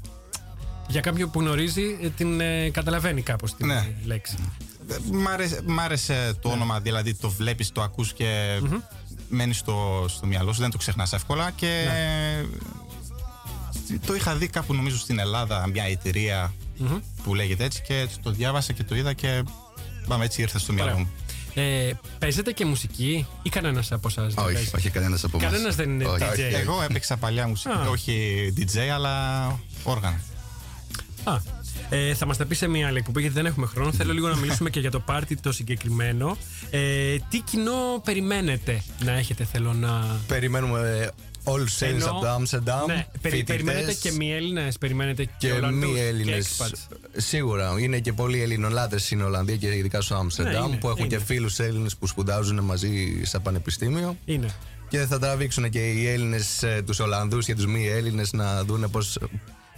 Για 0.90 1.02
κάποιον 1.02 1.32
που 1.32 1.40
γνωρίζει, 1.40 1.98
ε, 2.02 2.10
την 2.10 2.40
ε, 2.42 2.70
καταλαβαίνει 2.70 3.22
κάπως 3.22 3.56
την 3.56 3.68
Ναι. 3.68 3.74
ε, 3.74 3.96
λέξη. 4.06 4.36
Ε, 4.90 4.96
Μ' 5.12 5.28
άρεσε, 5.28 5.62
μ' 5.66 5.80
άρεσε 5.80 6.34
το 6.42 6.50
όνομα, 6.50 6.80
δηλαδή 6.80 7.14
το 7.14 7.30
βλέπεις, 7.30 7.72
το 7.72 7.82
ακούς 7.82 8.14
και 8.14 8.60
μένεις 9.30 9.58
στο, 9.58 10.06
στο 10.10 10.26
μυαλό 10.26 10.54
σου, 10.54 10.62
δεν 10.62 10.70
το 10.72 10.78
ξεχνάς 10.78 11.14
εύκολα 11.14 11.52
και 11.56 11.86
το 14.06 14.16
είχα 14.16 14.36
δει 14.36 14.48
κάπου 14.48 14.74
νομίζω 14.74 14.98
στην 14.98 15.20
Ελλάδα 15.20 15.68
μια 15.68 15.84
εταιρεία 15.84 16.54
που 17.24 17.36
λέγεται 17.36 17.64
έτσι 17.64 17.82
και 17.82 18.08
το 18.24 18.32
διάβασα 18.32 18.74
και 18.74 18.84
το 18.84 18.96
είδα 18.96 19.14
και 19.14 19.44
πάμε 20.08 20.26
έτσι 20.26 20.42
ήρθες 20.42 20.62
στο 20.62 20.74
μυαλό 20.74 20.92
Ωραία. 20.92 21.04
μου. 21.04 21.12
Ε, 21.54 21.92
παίζετε 22.20 22.52
και 22.52 22.66
μουσική 22.66 23.28
ή 23.42 23.50
κανένας 23.50 23.92
από 23.92 24.08
εσάς. 24.08 24.34
Όχι, 24.38 24.70
όχι 24.76 24.90
κανένας 24.90 25.24
από 25.24 25.38
εμάς. 25.38 25.52
Κανένας 25.52 25.76
δεν 25.76 25.90
είναι 25.90 26.06
DJ; 26.06 26.40
Εγώ 26.40 26.82
έπαιξα 26.90 27.18
παλιά 27.18 27.48
μουσική, 27.48 27.76
Α. 27.76 27.90
όχι 27.90 28.54
DJ 28.58 28.80
αλλά 28.80 29.46
όργανα. 29.84 30.22
Α, 31.24 31.36
ε, 31.90 32.14
θα 32.14 32.26
μας 32.26 32.38
τα 32.38 32.46
πει 32.46 32.56
σε 32.56 32.68
μια 32.68 32.88
άλλη 32.88 32.98
εκπομπή 32.98 33.22
γιατί 33.22 33.36
δεν 33.36 33.46
έχουμε 33.46 33.66
χρόνο. 33.66 33.92
Θέλω 33.92 34.14
λίγο 34.14 34.28
να 34.28 34.36
μιλήσουμε 34.36 34.70
και 34.70 34.80
για 34.80 34.92
το 34.92 35.00
πάρτι 35.00 35.36
το 35.36 35.52
συγκεκριμένο. 35.52 36.38
Ε, 36.70 37.16
τι 37.30 37.40
κοινό 37.40 38.02
περιμένετε 38.04 38.84
να 39.04 39.12
έχετε, 39.12 39.44
θέλω 39.44 39.74
να. 39.74 40.20
Περιμένουμε 40.28 41.12
όλου 41.52 41.66
του 41.66 41.84
Έλληνε 41.84 42.02
Ενώ- 42.04 42.12
από 42.12 42.20
το 42.22 42.30
Άμστερνταμ. 42.30 42.86
Ναι, 42.86 43.06
περι- 43.22 43.46
περιμένετε 43.46 43.94
και 43.94 44.12
μη 44.12 44.34
Έλληνες, 44.34 44.78
περιμένετε 44.78 45.24
και, 45.24 45.32
και 45.38 45.52
Ολλανδούς 45.52 45.90
μη 45.90 45.96
και 45.96 46.02
Έλληνες. 46.06 46.58
expats. 46.60 46.98
Σίγουρα. 47.16 47.76
Είναι 47.80 48.00
και 48.00 48.14
πολλοί 48.14 48.42
Ελληνολάτες 48.42 49.04
στην 49.04 49.22
Ολλανδία 49.22 49.56
και 49.56 49.68
ειδικά 49.76 50.02
στο 50.02 50.16
Άμστερνταμ 50.16 50.62
Ναι, 50.64 50.68
είναι, 50.68 50.78
που 50.78 50.88
έχουν 50.88 51.06
είναι. 51.06 51.16
και 51.18 51.24
φίλους 51.24 51.60
Έλληνες 51.60 51.96
που 51.96 52.08
σπουδάζουν 52.08 52.60
μαζί 52.64 53.22
στα 53.24 53.40
πανεπιστήμιο. 53.40 54.18
Είναι. 54.26 54.48
Και 54.90 54.98
θα 55.00 55.20
τραβήξουν 55.20 55.70
και 55.70 55.92
οι 55.92 56.08
Έλληνες 56.08 56.64
τους 56.86 57.00
Ολλανδούς 57.00 57.46
και 57.46 57.56
τους 57.56 57.66
μη 57.66 57.88
Έλληνες 57.88 58.34
να 58.34 58.64
δουν 58.64 58.90
πώς 58.92 59.18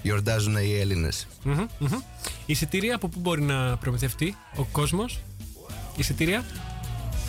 γιορτάζουν 0.01 0.55
οι 0.57 0.77
Έλληνες. 0.79 1.27
Μμμ, 1.43 1.65
μμμ. 1.79 1.99
Εισιτήρια 2.45 2.95
από 2.95 3.07
πού 3.07 3.19
μπορεί 3.19 3.41
να 3.41 3.77
προμηθευτεί 3.77 4.35
ο 4.55 4.63
κόσμος; 4.63 5.19
Εισιτήρια; 5.95 6.45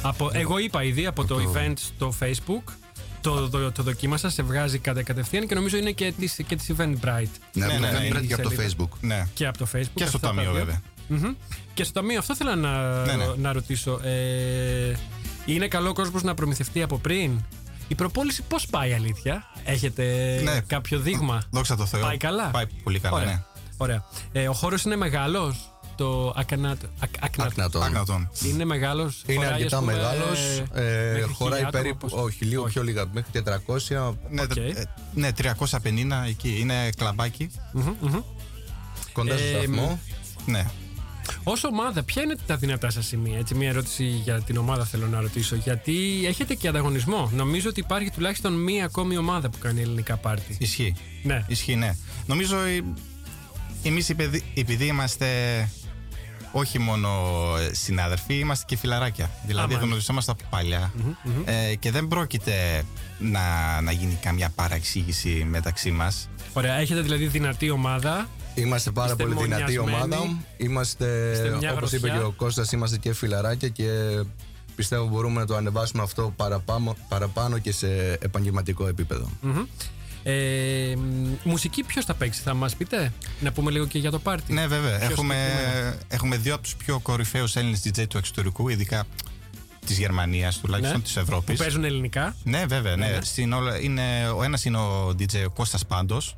Από, 0.03 0.31
εγώ 0.33 0.59
είπα 0.59 0.83
ήδη 0.85 1.07
από 1.07 1.25
το 1.25 1.39
event 1.55 1.73
στο 1.77 2.15
facebook. 2.21 2.73
Το, 3.21 3.49
το, 3.49 3.73
το 3.73 3.83
δοκίμασα, 3.83 4.31
σε 4.31 4.43
βγάζει 4.43 4.79
κατα, 4.79 5.03
κατευθείαν 5.03 5.47
και 5.47 5.55
νομίζω 5.55 5.77
είναι 5.77 5.91
και 5.91 6.13
της, 6.19 6.41
και 6.47 6.57
της 6.57 6.71
Eventbrite. 6.77 6.77
Ναι, 7.53 7.67
Ναι, 7.67 7.73
από 7.73 7.79
ναι, 7.81 7.91
το 7.93 7.99
ναι, 7.99 8.09
Eventbrite 8.09 8.23
η 8.23 8.27
και 8.27 8.35
από 8.35 8.43
το 8.43 8.51
σελίδα. 8.51 8.75
Facebook. 8.79 8.89
Ναι. 9.01 9.27
Και 9.35 9.47
από 9.47 9.59
το 9.59 9.67
facebook. 9.75 9.91
Και 9.95 10.05
στο 10.07 10.17
αυτά 10.17 10.19
τα 10.19 10.27
ταμείο 10.27 10.51
δύο. 10.53 10.53
βέβαια. 10.53 10.81
Μμμ. 11.09 11.35
Και 11.75 11.85
στο 11.85 11.93
ταμείο 11.93 12.19
αυτό 12.19 12.37
θέλω 12.37 12.55
να, 12.55 13.05
Ναι, 13.05 13.15
ναι. 13.17 13.25
να 13.37 13.53
ρωτήσω. 13.53 14.01
Ε, 14.05 14.97
είναι 15.47 15.69
καλό 15.69 15.89
ο 15.89 15.93
κόσμος 15.93 16.23
να 16.23 16.35
προμηθευτεί 16.35 16.83
από 16.83 16.99
πριν; 16.99 17.41
Η 17.89 17.95
προπόληση 17.95 18.43
πώς 18.43 18.67
πάει 18.67 18.93
αλήθεια, 18.93 19.45
έχετε 19.65 20.05
Ναι. 20.45 20.61
κάποιο 20.61 20.99
δείγμα; 20.99 21.43
Δόξα 21.51 21.77
τω 21.77 21.87
Θεώ. 21.87 22.01
Πάει 22.01 22.17
καλά; 22.17 22.47
Πάει 22.51 22.65
πολύ 22.83 22.99
καλά, 22.99 23.17
Ωραία. 23.17 23.27
ναι. 23.29 23.43
Ωραία. 23.77 24.05
Ε, 24.33 24.49
ο 24.49 24.53
χώρος 24.53 24.83
είναι 24.83 24.97
μεγάλος; 24.97 25.73
Το 26.01 26.33
Akhnat. 26.37 26.83
Akhnaton. 27.21 27.83
Akhnaton. 27.83 28.31
Είναι 28.45 28.65
μεγάλος. 28.65 29.23
Είναι 29.27 29.47
αρκετά 29.47 29.81
μεγάλος. 29.81 30.63
Ε, 30.75 31.21
χωράει 31.33 31.65
περίπου. 31.71 32.09
Όχι, 32.11 32.45
λίγο 32.45 32.65
πιο 32.65 32.83
λίγα. 32.83 33.05
Μέχρι 33.13 33.31
400. 33.33 34.15
Ναι, 34.31 34.43
Οκ. 34.43 34.57
ε, 34.57 34.85
ναι, 35.15 35.33
350 35.33 36.25
εκεί. 36.29 36.57
Είναι 36.61 36.91
κλαμπάκι. 36.97 37.51
Κοντά 39.13 39.37
στο 39.39 39.47
Ε, 39.47 39.51
σταθμό. 39.51 40.01
Ναι. 40.47 40.65
Ως 41.45 41.53
ομάδα, 41.71 42.03
ποια 42.03 42.23
είναι 42.23 42.37
τα 42.47 42.57
δυνατά 42.57 42.91
σας 42.91 43.07
σημεία; 43.07 43.39
Έτσι, 43.39 43.55
μια 43.55 43.69
ερώτηση 43.69 44.05
για 44.05 44.41
την 44.41 44.57
ομάδα 44.57 44.85
θέλω 44.85 45.07
να 45.07 45.21
ρωτήσω. 45.21 45.57
Γιατί 45.57 46.23
έχετε 46.27 46.55
και 46.55 46.69
ανταγωνισμό. 46.69 47.31
Νομίζω 47.35 47.69
ότι 47.69 47.81
υπάρχει 47.81 48.11
τουλάχιστον 48.11 48.53
μία 48.53 48.85
ακόμη 48.85 49.17
ομάδα 49.17 49.51
που 49.51 49.59
κάνει 49.59 49.81
ελληνικά 49.81 50.17
πάρτι. 50.17 50.57
Ισχύει. 50.59 50.95
Ναι. 51.23 51.45
Ισχύει, 51.49 51.77
ναι. 51.77 51.97
Νομίζω 52.27 52.57
εμείς 53.83 54.11
επειδή 54.55 54.85
είμαστε 54.85 55.27
όχι 56.53 56.79
μόνο 56.79 57.09
ε, 57.61 57.75
συνάδελφοι, 57.75 58.35
είμαστε 58.35 58.65
και 58.69 58.77
φιλαράκια. 58.77 59.31
Δηλαδή 59.47 59.67
μάλιστα. 59.67 59.87
γνωριζόμαστε 59.87 60.31
από 60.31 60.43
παλιά. 60.51 60.93
Ε, 61.45 61.75
και 61.75 61.91
δεν 61.91 62.09
πρόκειται 62.09 62.85
να, 63.19 63.41
να 63.81 63.93
γίνει 63.93 64.19
καμιά 64.23 64.51
παραξήγηση 64.55 65.47
μεταξύ 65.51 65.91
μας. 65.91 66.29
Ωραία, 66.53 66.75
έχετε 66.75 67.01
δηλαδή 67.01 67.27
δυνατή 67.27 67.71
ομάδα. 67.71 68.29
Είμαστε 68.55 68.91
πάρα 68.91 69.11
Είστε 69.11 69.23
πολύ 69.23 69.35
δυνατή 69.43 69.63
μονιασμένοι. 69.79 69.97
ομάδα. 70.15 70.37
Είμαστε, 70.57 71.31
Είστε 71.33 71.57
μια 71.59 71.73
όπως 71.73 71.93
είπε 71.93 72.07
γροθιά. 72.07 72.21
και 72.21 72.27
ο 72.27 72.31
Κώστας, 72.37 72.73
είμαστε 72.73 72.97
και 72.99 73.13
φιλαράκια 73.15 73.69
και 73.69 73.89
πιστεύω 74.77 75.07
μπορούμε 75.07 75.41
να 75.41 75.47
το 75.47 75.57
ανεβάσουμε 75.57 76.03
αυτό 76.03 76.33
παραπάνω, 76.37 76.97
παραπάνω 77.09 77.59
και 77.59 77.73
σε 77.73 78.13
επαγγελματικό 78.21 78.87
επίπεδο. 78.87 79.31
Μμμ. 79.41 79.63
Ε, 80.23 80.95
μ, 80.97 81.35
μουσική 81.43 81.83
ποιος 81.85 82.05
θα 82.05 82.15
παίξει, 82.15 82.41
θα 82.41 82.55
μας 82.55 82.77
πείτε; 82.77 83.13
Να 83.41 83.53
πούμε 83.53 83.71
λίγο 83.71 83.87
και 83.87 83.99
για 83.99 84.11
το 84.11 84.19
πάρτι. 84.19 84.53
Ναι, 84.53 84.67
βέβαια. 84.67 84.99
Πιο 84.99 85.07
Έχουμε, 85.11 85.35
συγκεκριμένα; 85.35 85.97
έχουμε 86.09 86.37
δύο 86.37 86.55
από 86.55 86.63
τους 86.63 86.75
πιο 86.77 86.99
κορυφαίους 86.99 87.57
Έλληνες 87.57 87.83
DJ 87.85 88.07
του 88.09 88.19
εξωτερικού, 88.19 88.69
ειδικά 88.69 89.05
της 89.87 89.99
Γερμανίας 89.99 90.59
τουλάχιστον, 90.59 90.97
Ναι. 90.97 91.03
της 91.03 91.17
Ευρώπης. 91.17 91.57
Που 91.57 91.63
παίζουν 91.63 91.85
ελληνικά. 91.85 92.37
Ναι, 92.43 92.65
βέβαια. 92.67 92.97
Ναι. 92.97 93.07
Ναι, 93.07 93.13
ναι. 93.13 93.23
Στην 93.25 93.53
όλα- 93.53 93.81
είναι, 93.81 94.29
ο 94.37 94.43
ένας 94.43 94.65
είναι 94.65 94.77
ο 94.79 95.15
DJ 95.19 95.45
Κώστας 95.55 95.87
Πάντος 95.87 96.37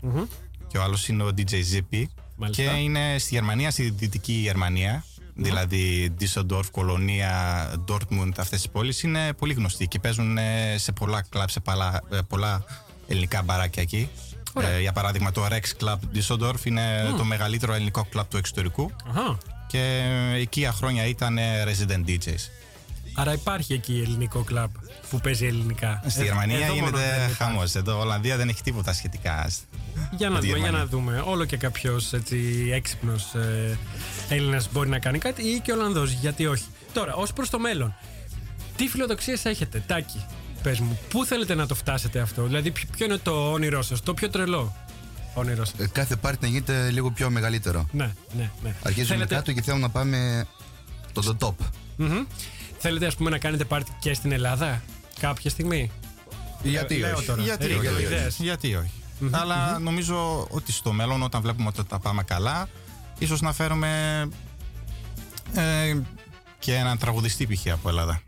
και 0.68 0.78
ο 0.78 0.82
άλλος 0.82 1.08
είναι 1.08 1.22
ο 1.22 1.30
DJ 1.36 1.50
Zippy. 1.52 2.04
Μάλιστα. 2.36 2.62
Και 2.62 2.68
είναι 2.78 3.16
στη 3.18 3.34
Γερμανία, 3.34 3.70
στη 3.70 3.90
δυτική 3.90 4.32
Γερμανία. 4.32 5.04
Δηλαδή 5.34 6.14
Düsseldorf, 6.20 6.64
Κολονία, 6.70 7.34
Dortmund, 7.88 8.30
αυτές 8.36 8.60
τις 8.60 8.68
πόλεις 8.70 9.02
είναι 9.02 9.32
πολύ 9.32 9.52
γνωστοί 9.54 9.88
και 9.88 9.98
παίζουν 9.98 10.38
ε, 10.38 10.74
σε 10.78 10.92
πολλά 10.92 11.22
κλαμπ, 11.28 11.48
σε 11.48 11.60
πολλά, 11.60 12.02
ε, 12.12 12.18
πολλά 12.28 12.64
ελληνικά 13.12 13.42
μπαράκια 13.42 13.82
εκεί. 13.82 14.08
Ωραία. 14.52 14.70
Ε, 14.70 14.80
για 14.80 14.92
παράδειγμα, 14.92 15.32
το 15.32 15.46
Rex 15.50 15.84
Club 15.84 15.98
Düsseldorf 16.14 16.64
είναι 16.64 17.14
το 17.16 17.24
μεγαλύτερο 17.24 17.72
ελληνικό 17.74 18.06
κλαμπ 18.10 18.26
του 18.30 18.36
εξωτερικού. 18.36 18.90
Αχα. 19.08 19.38
Και 19.66 20.02
εκεί 20.34 20.60
για 20.60 20.72
χρόνια 20.72 21.04
ήταν 21.06 21.38
ε, 21.38 21.64
resident 21.64 22.08
DJs. 22.08 22.48
Άρα 23.14 23.32
υπάρχει 23.32 23.72
εκεί 23.72 24.02
ελληνικό 24.06 24.42
κλαμπ 24.42 24.70
που 25.10 25.20
παίζει 25.20 25.46
ελληνικά. 25.46 26.02
Στη 26.08 26.20
Ε, 26.20 26.24
Γερμανία 26.24 26.56
εδώ 26.56 26.64
μόνο 26.66 26.74
γίνεται 26.74 26.98
δεν 27.06 27.14
υπάρχει. 27.16 27.34
χαμός. 27.34 27.74
Εδώ 27.74 27.98
Ολλανδία 28.00 28.36
δεν 28.36 28.48
έχει 28.48 28.62
τίποτα 28.62 28.92
σχετικά. 28.92 29.50
Για 30.16 30.28
να 30.28 30.34
με 30.34 30.40
τη 30.40 30.46
δούμε, 30.46 30.58
για 30.58 30.68
Γερμανία. 30.68 30.78
να 30.78 30.86
δούμε. 30.86 31.22
Όλο 31.26 31.44
και 31.44 31.56
κάποιος 31.56 32.12
έξυπνος 32.72 33.34
ε, 33.34 33.78
Έλληνας 34.28 34.68
μπορεί 34.72 34.88
να 34.88 34.98
κάνει 34.98 35.18
κάτι 35.18 35.42
ή 35.42 35.60
και 35.60 35.72
Ολλανδός. 35.72 36.10
Γιατί 36.12 36.46
όχι. 36.46 36.64
Τώρα, 36.92 37.14
ως 37.14 37.32
προς 37.32 37.50
το 37.50 37.58
μέλλον, 37.58 37.94
τι 38.76 38.88
φιλοδοξίες 38.88 39.44
έχετε, 39.44 39.82
Τάκη, 39.86 40.24
πες 40.62 40.80
μου, 40.80 40.98
πού 41.08 41.24
θέλετε 41.24 41.54
να 41.54 41.66
το 41.66 41.74
φτάσετε 41.74 42.20
αυτό, 42.20 42.46
Δηλαδή, 42.46 42.70
ποιο 42.70 42.88
ποιο 42.96 43.06
είναι 43.06 43.16
το 43.16 43.52
όνειρό 43.52 43.82
σας, 43.82 44.00
το 44.00 44.14
πιο 44.14 44.30
τρελό 44.30 44.76
όνειρό 45.34 45.64
σας; 45.64 45.78
Ε, 45.78 45.86
Κάθε 45.92 46.16
πάρτι 46.16 46.38
να 46.42 46.48
γίνεται 46.48 46.90
λίγο 46.90 47.10
πιο 47.10 47.30
μεγαλύτερο. 47.30 47.88
Ναι, 47.92 48.14
ναι, 48.36 48.50
ναι. 48.62 48.74
Αρχίζουμε 48.82 49.14
θέλετε, 49.14 49.34
κάτω 49.34 49.52
και 49.52 49.62
θέλουμε 49.62 49.82
να 49.82 49.88
πάμε 49.90 50.46
το, 51.12 51.34
το 51.34 51.36
top. 51.60 51.64
Μμμ. 51.96 52.24
θέλετε, 52.78 53.06
ας 53.06 53.14
πούμε, 53.16 53.30
να 53.30 53.38
κάνετε 53.38 53.64
πάρτι 53.64 53.92
και 54.00 54.14
στην 54.14 54.32
Ελλάδα 54.32 54.82
κάποια 55.20 55.50
στιγμή; 55.50 55.90
Γιατί 56.62 56.96
Λέω 56.96 57.16
όχι. 57.16 57.26
τώρα. 57.26 57.42
Γιατί 57.42 57.64
Ε, 57.64 57.74
όχι. 57.74 57.80
για 57.88 58.00
ιδέες. 58.00 58.36
Γιατί 58.40 58.74
όχι. 58.74 58.90
Αλλά 59.30 59.78
νομίζω 59.78 60.46
ότι 60.50 60.72
στο 60.72 60.92
μέλλον, 60.92 61.22
όταν 61.22 61.40
βλέπουμε 61.42 61.68
ότι 61.68 61.84
τα 61.84 61.98
πάμε 61.98 62.22
καλά, 62.22 62.68
ίσως 63.18 63.40
να 63.40 63.52
φέρουμε 63.52 63.88
ε, 65.54 65.96
και 66.58 66.74
έναν 66.74 66.98
τραγουδιστή 66.98 67.46
π.χ. 67.46 67.66
από 67.72 67.88
Ελλάδα. 67.88 68.20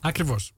Ακριβώς. 0.00 0.52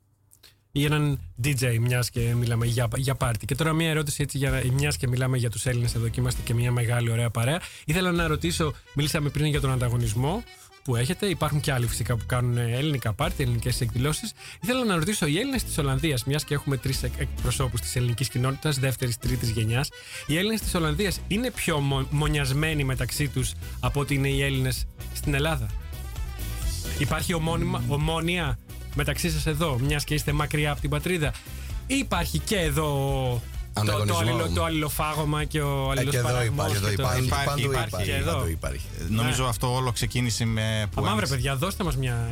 Ή 0.73 0.85
έναν 0.85 1.21
DJ, 1.45 1.79
μιας 1.81 2.11
και 2.11 2.35
μιλάμε 2.35 2.67
για, 2.67 2.89
για 2.97 3.15
πάρτι. 3.15 3.47
Και 3.47 3.55
τώρα, 3.55 3.73
μια 3.73 3.91
ερώτηση 3.91 4.23
έτσι, 4.23 4.39
για 4.39 4.63
μιας 4.73 4.97
και 4.97 5.09
μιλάμε 5.09 5.37
για 5.37 5.51
τους 5.51 5.67
Έλληνες 5.67 5.95
εδώ 5.95 6.09
και 6.09 6.21
είμαστε 6.21 6.41
και 6.45 6.55
μια 6.55 6.73
μεγάλη 6.73 7.11
ωραία 7.11 7.31
παρέα. 7.31 7.61
Ήθελα 7.85 8.13
να 8.13 8.27
ρωτήσω, 8.27 8.75
μιλήσαμε 8.95 9.29
πριν 9.29 9.47
για 9.47 9.61
τον 9.61 9.73
ανταγωνισμό 9.73 10.43
που 10.85 10.97
έχετε. 10.97 11.27
Υπάρχουν 11.27 11.61
και 11.61 11.73
άλλοι 11.73 11.87
φυσικά 11.87 12.17
που 12.17 12.25
κάνουν 12.27 12.57
ε, 12.57 12.77
ελληνικά 12.77 13.13
πάρτι, 13.13 13.43
ελληνικές 13.43 13.81
εκδηλώσεις. 13.81 14.33
Ήθελα 14.63 14.85
να 14.85 14.95
ρωτήσω, 14.95 15.27
οι 15.27 15.39
Έλληνες 15.39 15.65
της 15.65 15.79
Ολλανδίας, 15.79 16.25
μιας 16.25 16.45
και 16.45 16.55
έχουμε 16.55 16.77
τρεις 16.77 17.03
εκπροσώπους 17.03 17.81
της 17.81 17.97
ελληνικής 17.97 18.29
κοινότητας, 18.29 18.79
δεύτερη-τρίτη 18.79 19.53
γενιάς, 19.53 19.89
οι 20.27 20.37
Έλληνες 20.37 20.61
της 20.61 20.75
Ολλανδίας 20.75 21.21
είναι 21.29 21.51
πιο 21.51 21.79
μο, 21.79 22.07
μονιασμένοι 22.11 22.85
μεταξύ 22.85 23.29
τους 23.29 23.53
από 23.81 24.01
ότι 24.01 24.15
είναι 24.15 24.29
οι 24.29 24.43
Έλληνες 24.43 24.87
στην 25.15 25.35
Ελλάδα; 25.35 25.71
Υπάρχει 26.99 27.35
ομώνυμα, 27.35 27.85
ομόνια 27.89 28.59
μεταξύ 28.95 29.31
σας 29.31 29.47
εδώ, 29.47 29.79
μιας 29.79 30.05
και 30.05 30.15
είστε 30.15 30.33
μακριά 30.33 30.71
από 30.73 30.81
την 30.81 30.91
πατρίδα. 30.91 31.33
Ή 31.87 31.95
υπάρχει 31.97 32.39
και 32.39 32.57
εδώ 32.57 32.85
το, 33.73 33.81
το, 33.85 33.93
Ανταγωνισμός. 33.93 34.21
αλληλο, 34.21 34.49
το 34.55 34.65
αλληλοφάγωμα 34.65 35.45
και 35.45 35.61
ο 35.61 35.93
Ε, 35.97 36.05
και 36.05 36.17
εδώ 36.17 36.29
αλληλοσπαραγμός 36.29 36.67
υπάρχει, 36.67 36.77
εδώ 36.77 36.89
και 36.91 36.97
το- 36.97 37.03
υπάρχει. 37.03 37.25
Υπάρχει, 37.27 37.47
Παντού 37.47 37.61
υπάρχει. 37.63 37.89
υπάρχει. 37.89 38.11
Και 38.11 38.17
εδώ. 38.17 38.33
Παντού 38.37 38.49
υπάρχει. 38.49 38.87
Ε, 39.01 39.05
Νομίζω 39.09 39.45
αυτό 39.45 39.75
όλο 39.75 39.93
ξεκίνησε 39.93 40.45
με. 40.45 40.87
που 40.91 40.93
Αμά 40.95 41.03
βρε 41.03 41.11
άνοιξε- 41.11 41.35
παιδιά, 41.35 41.57
δώστε 41.57 41.85
μας 41.85 41.97
μια... 41.97 42.29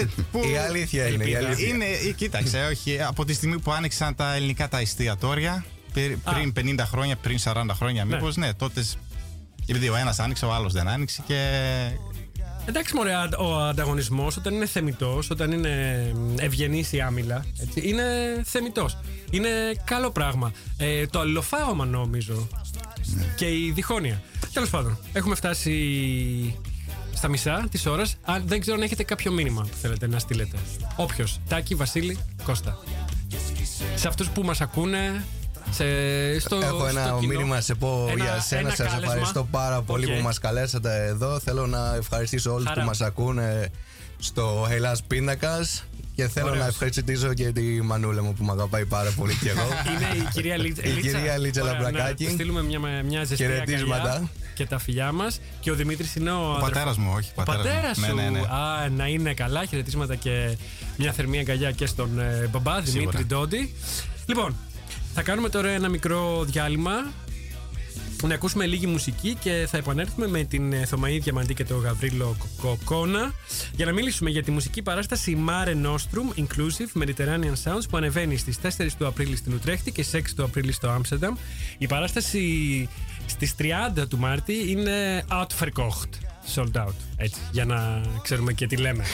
Ε, 0.00 0.04
που- 0.32 0.42
Η 0.52 0.56
αλήθεια 0.56 1.06
είναι. 1.08 1.24
Η 1.24 1.32
Ελπίδα. 1.32 1.46
αλήθεια. 1.46 1.68
Είναι, 1.68 1.84
ε, 1.84 2.12
κοίταξε, 2.12 2.66
όχι, 2.70 3.02
από 3.02 3.24
τη 3.24 3.32
στιγμή 3.34 3.58
που 3.58 3.72
άνοιξαν 3.72 4.14
τα 4.14 4.34
ελληνικά 4.34 4.68
τα 4.68 4.78
εστιατόρια, 4.78 5.64
πε- 5.92 6.16
πριν 6.16 6.52
50 6.52 6.84
χρόνια, 6.86 7.16
πριν 7.16 7.38
40 7.44 7.74
χρόνια, 7.74 8.04
Ναι. 8.04 8.14
μήπως 8.14 8.36
ναι, 8.36 8.54
τότε. 8.54 8.84
Επειδή 9.66 9.88
ο 9.88 9.96
ένας 9.96 10.18
άνοιξε, 10.18 10.44
ο 10.44 10.52
άλλος 10.54 10.72
δεν 10.72 10.88
άνοιξε 10.88 11.22
και. 11.26 11.36
Εντάξει 12.66 12.94
μωρέ, 12.94 13.14
αν- 13.14 13.34
ο 13.38 13.58
ανταγωνισμός 13.58 14.36
όταν 14.36 14.54
είναι 14.54 14.66
θεμητός, 14.66 15.30
όταν 15.30 15.52
είναι 15.52 16.12
ευγενής 16.38 16.92
η 16.92 17.00
άμυλα, 17.00 17.44
έτσι, 17.60 17.88
είναι 17.88 18.04
θεμητός. 18.44 18.98
Είναι 19.30 19.48
καλό 19.84 20.10
πράγμα. 20.10 20.52
Ε, 20.76 21.06
το 21.06 21.20
αλληλοφάγωμα 21.20 21.84
νομίζω 21.84 22.48
και 23.36 23.46
η 23.46 23.72
διχόνοια. 23.74 24.22
Τέλος 24.52 24.70
πάντων, 24.70 24.98
έχουμε 25.12 25.34
φτάσει 25.34 25.74
στα 27.14 27.28
μισά 27.28 27.66
της 27.70 27.86
ώρας. 27.86 28.16
Αν, 28.22 28.42
δεν 28.46 28.60
ξέρω 28.60 28.76
αν 28.76 28.82
έχετε 28.82 29.02
κάποιο 29.02 29.32
μήνυμα 29.32 29.62
που 29.62 29.76
θέλετε 29.80 30.06
να 30.06 30.18
στείλετε. 30.18 30.56
Όποιος. 30.96 31.40
Τάκη, 31.48 31.74
Βασίλη, 31.74 32.18
Κώστα. 32.44 32.78
Σε 33.94 34.08
αυτούς 34.08 34.28
που 34.28 34.42
μας 34.42 34.60
ακούνε, 34.60 35.24
σε, 35.72 35.84
στο, 36.40 36.56
Έχω 36.56 36.86
ένα 36.86 37.04
στο 37.06 37.16
κοινό. 37.20 37.32
μήνυμα 37.32 37.54
να 37.54 37.60
σε 37.60 37.74
πω 37.74 38.06
Ένα- 38.10 38.24
για 38.24 38.40
σένα. 38.40 38.60
ένα 38.60 38.70
Σας 38.70 38.78
κάλεσμα. 38.78 39.04
ευχαριστώ 39.06 39.44
πάρα 39.50 39.82
πολύ 39.82 40.06
Οκ. 40.06 40.16
που 40.16 40.22
μας 40.22 40.38
καλέσατε 40.38 41.04
εδώ. 41.06 41.38
Θέλω 41.38 41.66
να 41.66 41.94
ευχαριστήσω 41.94 42.52
όλους 42.52 42.66
Χαρά. 42.68 42.80
που 42.80 42.86
μας 42.86 43.00
ακούνε 43.00 43.68
στο 44.18 44.66
Hellas 44.70 44.98
Pindakaas. 45.06 45.84
Και 46.14 46.28
θέλω 46.28 46.46
Ωραίος. 46.46 46.62
να 46.62 46.68
ευχαριστήσω 46.68 47.34
και 47.34 47.52
τη 47.52 47.62
μανούλα 47.82 48.22
μου 48.22 48.32
που 48.32 48.44
με 48.44 48.52
αγαπάει 48.52 48.84
πάρα 48.84 49.10
πολύ 49.16 49.34
και 49.42 49.48
εγώ. 49.48 49.60
Είναι 49.92 50.22
η 50.22 50.28
κυρία 50.32 50.56
Λίτσα. 50.56 50.82
Η 50.84 51.00
κυρία 51.00 51.38
Λίτσα 51.38 51.62
Ωραία, 51.62 51.72
Λαμπρακάκη. 51.80 52.22
Να 52.22 52.28
της 52.28 52.32
στείλουμε 52.34 52.62
μια, 52.62 52.78
μια 53.04 53.24
ζεστή 53.24 53.36
Χαιρετίσματα. 53.44 54.02
αγκαλιά 54.02 54.28
και 54.54 54.66
τα 54.66 54.78
φιλιά 54.78 55.12
μας. 55.12 55.40
Και 55.60 55.70
ο 55.70 55.74
Δημήτρης 55.74 56.14
είναι 56.14 56.30
ο. 56.32 56.54
Ο 56.54 56.58
πατέρας 56.60 56.96
μου, 56.96 57.12
όχι. 57.16 57.30
Ο 57.34 57.42
πατέρας 57.42 57.64
μου. 57.66 57.72
πατέρας 57.72 57.96
σου. 57.96 58.14
Ναι, 58.14 58.22
ναι, 58.22 58.28
ναι. 58.30 58.38
Α, 58.38 58.88
να 58.96 59.06
είναι 59.06 59.34
καλά. 59.34 59.64
Χαιρετίσματα 59.64 60.14
και 60.14 60.56
μια 60.96 61.12
θερμή 61.12 61.38
αγκαλιά 61.38 61.70
και 61.70 61.86
στον 61.86 62.20
ε, 62.20 62.48
μπαμπά 62.52 62.80
Δημήτρη 62.80 63.24
Ντόντι. 63.24 63.74
Λοιπόν, 64.26 64.56
θα 65.14 65.22
κάνουμε 65.22 65.48
τώρα 65.48 65.68
ένα 65.68 65.88
μικρό 65.88 66.44
διάλειμμα. 66.44 66.92
Να 68.26 68.34
ακούσουμε 68.34 68.66
λίγη 68.66 68.86
μουσική 68.86 69.34
και 69.40 69.66
θα 69.70 69.76
επανέλθουμε 69.76 70.26
με 70.26 70.44
την 70.44 70.72
ε, 70.72 70.84
Θωμαή 70.84 71.18
Διαμαντή 71.18 71.54
και 71.54 71.64
τον 71.64 71.80
Γαβρίλο 71.80 72.36
Κοκόνα 72.60 73.34
για 73.72 73.86
να 73.86 73.92
μιλήσουμε 73.92 74.30
για 74.30 74.42
τη 74.42 74.50
μουσική 74.50 74.82
παράσταση 74.82 75.44
Mare 75.48 75.86
Nostrum 75.86 76.40
Inclusive 76.40 77.02
Mediterranean 77.02 77.54
Sounds 77.64 77.82
που 77.90 77.96
ανεβαίνει 77.96 78.36
στις 78.36 78.58
4 78.62 78.86
του 78.98 79.06
Απρίλη 79.06 79.36
στην 79.36 79.52
Ουτρέχτη 79.52 79.92
και 79.92 80.02
στις 80.02 80.20
6 80.22 80.26
του 80.36 80.44
Απρίλη 80.44 80.72
στο 80.72 80.88
Άμστερνταμ. 80.88 81.34
Η 81.78 81.86
παράσταση 81.86 82.88
στις 83.26 83.54
30 83.58 84.08
του 84.08 84.18
Μάρτη 84.18 84.70
είναι 84.70 85.24
outverkocht, 85.28 86.10
sold 86.54 86.86
out, 86.86 86.94
έτσι, 87.16 87.40
για 87.52 87.64
να 87.64 88.00
ξέρουμε 88.22 88.52
και 88.52 88.66
τι 88.66 88.76
λέμε. 88.76 89.04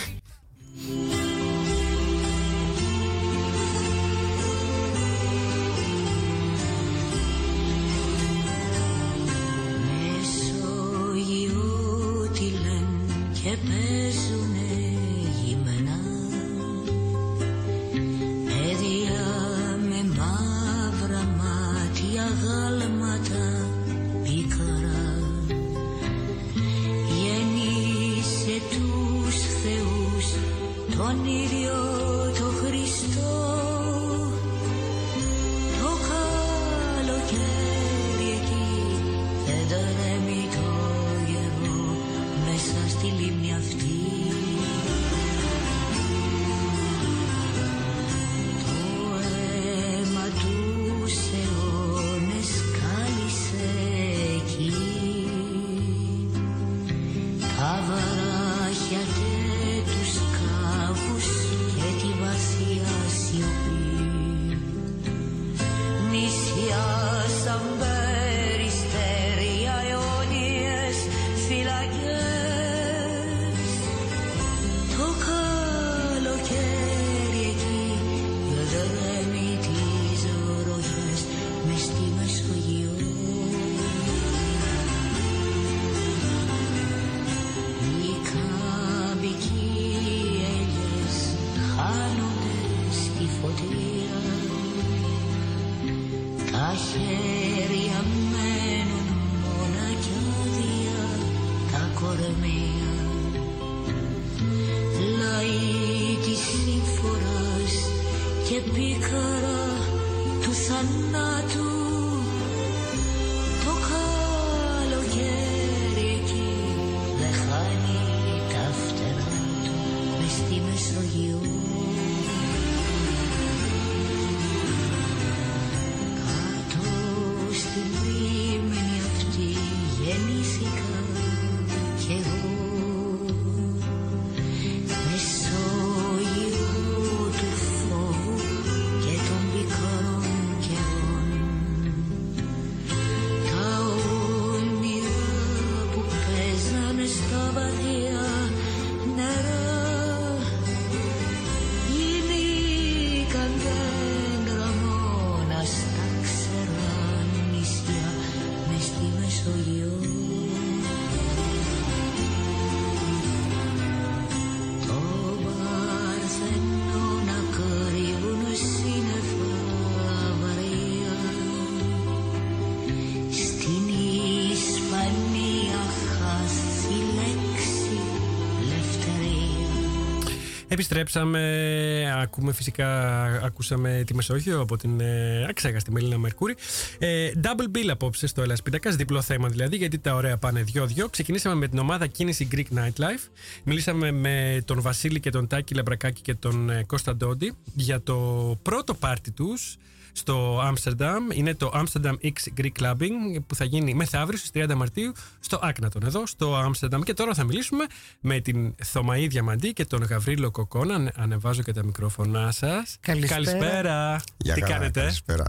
Επιστρέψαμε, 180.78 182.20
ακούμε 182.22 182.52
φυσικά, 182.52 183.22
ακούσαμε 183.44 184.02
τη 184.06 184.14
Μεσόγειο 184.14 184.60
από 184.60 184.76
την 184.76 185.00
ε, 185.00 185.46
αξέχαστη 185.48 185.92
Μελίνα 185.92 186.18
Μερκούρη. 186.18 186.56
Ε, 186.98 187.30
double 187.42 187.76
bill 187.76 187.88
απόψε 187.90 188.26
στο 188.26 188.42
Ελλάς 188.42 188.62
Πίτακας, 188.62 188.96
διπλό 188.96 189.22
θέμα 189.22 189.48
δηλαδή, 189.48 189.76
γιατί 189.76 189.98
τα 189.98 190.14
ωραία 190.14 190.36
πάνε 190.36 190.62
δυο-δυο. 190.62 191.08
Ξεκινήσαμε 191.08 191.54
με 191.54 191.68
την 191.68 191.78
ομάδα 191.78 192.06
κίνηση 192.06 192.48
Greek 192.52 192.78
Nightlife. 192.78 193.28
Μιλήσαμε 193.64 194.10
με 194.10 194.62
τον 194.64 194.80
Βασίλη 194.80 195.20
και 195.20 195.30
τον 195.30 195.46
Τάκη 195.46 195.74
Λαμπρακάκη 195.74 196.22
και 196.22 196.34
τον 196.34 196.70
ε, 196.70 196.84
Κώστα 196.86 197.16
Ντόντι 197.16 197.52
για 197.74 198.02
το 198.02 198.16
πρώτο 198.62 198.94
πάρτι 198.94 199.30
τους 199.30 199.76
στο 200.18 200.60
Άμστερνταμ. 200.62 201.26
Είναι 201.32 201.54
το 201.54 201.70
Amsterdam 201.74 202.12
X 202.22 202.60
Greek 202.60 202.82
Clubbing 202.82 203.38
που 203.46 203.54
θα 203.54 203.64
γίνει 203.64 203.94
μεθαύριο 203.94 204.38
στις 204.38 204.50
30 204.64 204.74
Μαρτίου 204.74 205.12
στο 205.40 205.58
Άκνατον 205.62 206.02
εδώ 206.04 206.26
στο 206.26 206.56
Άμστερνταμ. 206.56 207.02
Και 207.02 207.14
τώρα 207.14 207.34
θα 207.34 207.44
μιλήσουμε 207.44 207.84
με 208.20 208.40
την 208.40 208.74
Θωμαή 208.84 209.26
Διαμαντή 209.26 209.72
και 209.72 209.84
τον 209.84 210.02
Γαβρίλο 210.02 210.50
Κοκόνα. 210.50 210.94
Ανε- 210.94 211.12
Ανεβάζω 211.16 211.62
και 211.62 211.72
τα 211.72 211.84
μικρόφωνά 211.84 212.50
σας. 212.50 212.96
Καλησπέρα. 213.00 213.34
Καλησπέρα. 213.44 214.20
Γεια 214.36 214.54
Τι 214.54 214.60
καλά, 214.60 214.72
κάνετε; 214.72 215.00
καλησπέρα. 215.00 215.44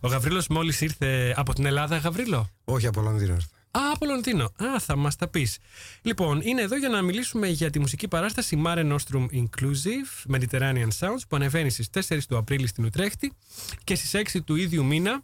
Ο 0.00 0.08
Γαβρίλος 0.08 0.46
μόλις 0.48 0.80
ήρθε 0.80 1.34
από 1.36 1.54
την 1.54 1.66
Ελλάδα, 1.66 1.96
Γαβρίλο; 1.96 2.50
Όχι 2.64 2.86
από 2.86 3.00
Λονδίνο 3.00 3.32
ήρθα. 3.34 3.48
Α, 3.76 3.92
από 3.92 4.06
Λονδίνο. 4.06 4.44
Α, 4.44 4.80
θα 4.80 4.96
μας 4.96 5.16
τα 5.16 5.28
πεις. 5.28 5.58
Λοιπόν, 6.02 6.40
είναι 6.40 6.62
εδώ 6.62 6.76
για 6.76 6.88
να 6.88 7.02
μιλήσουμε 7.02 7.48
για 7.48 7.70
τη 7.70 7.78
μουσική 7.78 8.08
παράσταση 8.08 8.62
Mare 8.66 8.92
Nostrum 8.92 9.26
Inclusive 9.32 10.36
Mediterranean 10.36 10.88
Sounds 10.98 11.20
που 11.28 11.36
ανεβαίνει 11.36 11.70
στις 11.70 11.88
4 12.08 12.26
του 12.28 12.36
Απρίλη 12.36 12.66
στην 12.66 12.84
Ουτρέχτη 12.84 13.32
και 13.84 13.94
στις 13.94 14.14
6 14.14 14.40
του 14.44 14.56
ίδιου 14.56 14.84
μήνα 14.84 15.22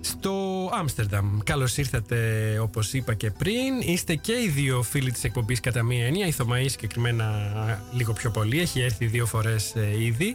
στο 0.00 0.68
Άμστερνταμ. 0.72 1.38
Καλώς 1.44 1.76
ήρθατε, 1.76 2.58
όπως 2.58 2.92
είπα 2.92 3.14
και 3.14 3.30
πριν. 3.30 3.80
Είστε 3.80 4.14
και 4.14 4.32
οι 4.32 4.48
δύο 4.48 4.82
φίλοι 4.82 5.12
της 5.12 5.24
εκπομπής 5.24 5.60
κατά 5.60 5.82
μία 5.82 6.06
έννοια. 6.06 6.26
Η 6.26 6.30
Θωμαή 6.30 6.68
συγκεκριμένα 6.68 7.52
λίγο 7.92 8.12
πιο 8.12 8.30
πολύ. 8.30 8.60
Έχει 8.60 8.80
έρθει 8.80 9.06
δύο 9.06 9.26
φορές 9.26 9.74
ήδη. 9.98 10.34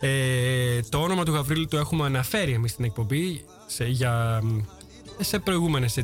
Ε, 0.00 0.80
το 0.88 0.98
όνομα 0.98 1.24
του 1.24 1.32
Γαβρίλου 1.32 1.66
το 1.66 1.76
έχουμε 1.76 2.04
αναφέρει 2.04 2.52
εμείς 2.52 2.70
στην 2.70 2.84
εκπομπή 2.84 3.44
σε, 3.66 3.84
για, 3.84 4.42
σε 5.20 5.38
προηγούμενες 5.38 5.96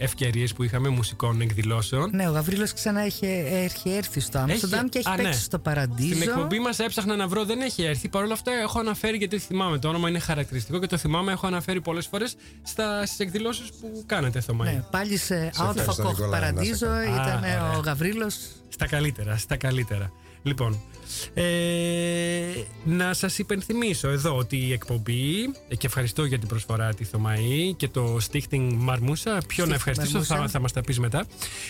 ευκαιρίες 0.00 0.52
που 0.52 0.62
είχαμε 0.62 0.88
μουσικών 0.88 1.40
εκδηλώσεων. 1.40 2.10
Ναι, 2.12 2.28
ο 2.28 2.32
Γαβρίλος 2.32 2.72
ξανά 2.72 3.00
έχει, 3.00 3.26
έχει 3.52 3.90
έρθει 3.90 4.20
στο 4.20 4.38
Άμστερνταμ 4.38 4.88
και 4.88 4.98
έχει 4.98 5.08
α, 5.08 5.14
παίξει 5.14 5.30
ναι. 5.30 5.34
στο 5.34 5.58
Παραντίζο. 5.58 6.14
Στην 6.14 6.28
εκπομπή 6.28 6.58
μας 6.58 6.78
έψαχνα 6.78 7.16
να 7.16 7.28
βρω, 7.28 7.44
δεν 7.44 7.60
έχει 7.60 7.82
έρθει. 7.82 8.08
Παρ' 8.08 8.22
όλα 8.22 8.32
αυτά 8.32 8.52
έχω 8.52 8.78
αναφέρει 8.78 9.16
γιατί 9.16 9.38
θυμάμαι. 9.38 9.78
Το 9.78 9.88
όνομα 9.88 10.08
είναι 10.08 10.18
χαρακτηριστικό 10.18 10.78
και 10.78 10.86
το 10.86 10.96
θυμάμαι. 10.96 11.32
Έχω 11.32 11.46
αναφέρει 11.46 11.80
πολλές 11.80 12.06
φορές 12.06 12.36
στις 13.04 13.18
εκδηλώσεις 13.18 13.68
που 13.80 14.02
κάνετε, 14.06 14.40
Θωμαή. 14.40 14.74
Ναι, 14.74 14.84
πάλι 14.90 15.16
σε 15.16 15.50
Σε 15.52 15.62
Out 15.62 15.76
ευχαριστώ, 15.76 16.02
of 16.02 16.06
Koch 16.06 16.14
Νικόλα, 16.14 16.28
να 16.28 16.46
σε 16.46 16.52
Παραντίζο 16.52 16.86
καλά. 16.86 17.02
ήταν 17.04 17.18
Α, 17.18 17.36
ωραία. 17.38 17.76
ο 17.76 17.80
Γαβρίλος. 17.80 18.36
Στα 18.68 18.86
καλύτερα, 18.86 19.36
στα 19.36 19.56
καλύτερα. 19.56 20.12
Λοιπόν, 20.42 20.80
ε, 21.34 21.44
να 22.84 23.12
σας 23.14 23.38
υπενθυμίσω 23.38 24.08
εδώ 24.08 24.36
ότι 24.36 24.56
η 24.56 24.72
εκπομπή, 24.72 25.54
ε, 25.68 25.74
και 25.76 25.86
ευχαριστώ 25.86 26.24
για 26.24 26.38
την 26.38 26.48
προσφορά 26.48 26.94
τη 26.94 27.04
Θωμαή 27.04 27.74
και 27.76 27.88
το 27.88 28.18
Stichting 28.30 28.72
Μαρμούσα, 28.74 29.38
ποιο 29.46 29.64
να 29.64 29.70
Stichting 29.70 29.74
ευχαριστήσω 29.74 30.22
θα, 30.22 30.44
Marmousa. 30.44 30.48
θα 30.48 30.60
μας 30.60 30.72
τα 30.72 30.80
πεις 30.80 30.98
μετά. 30.98 31.26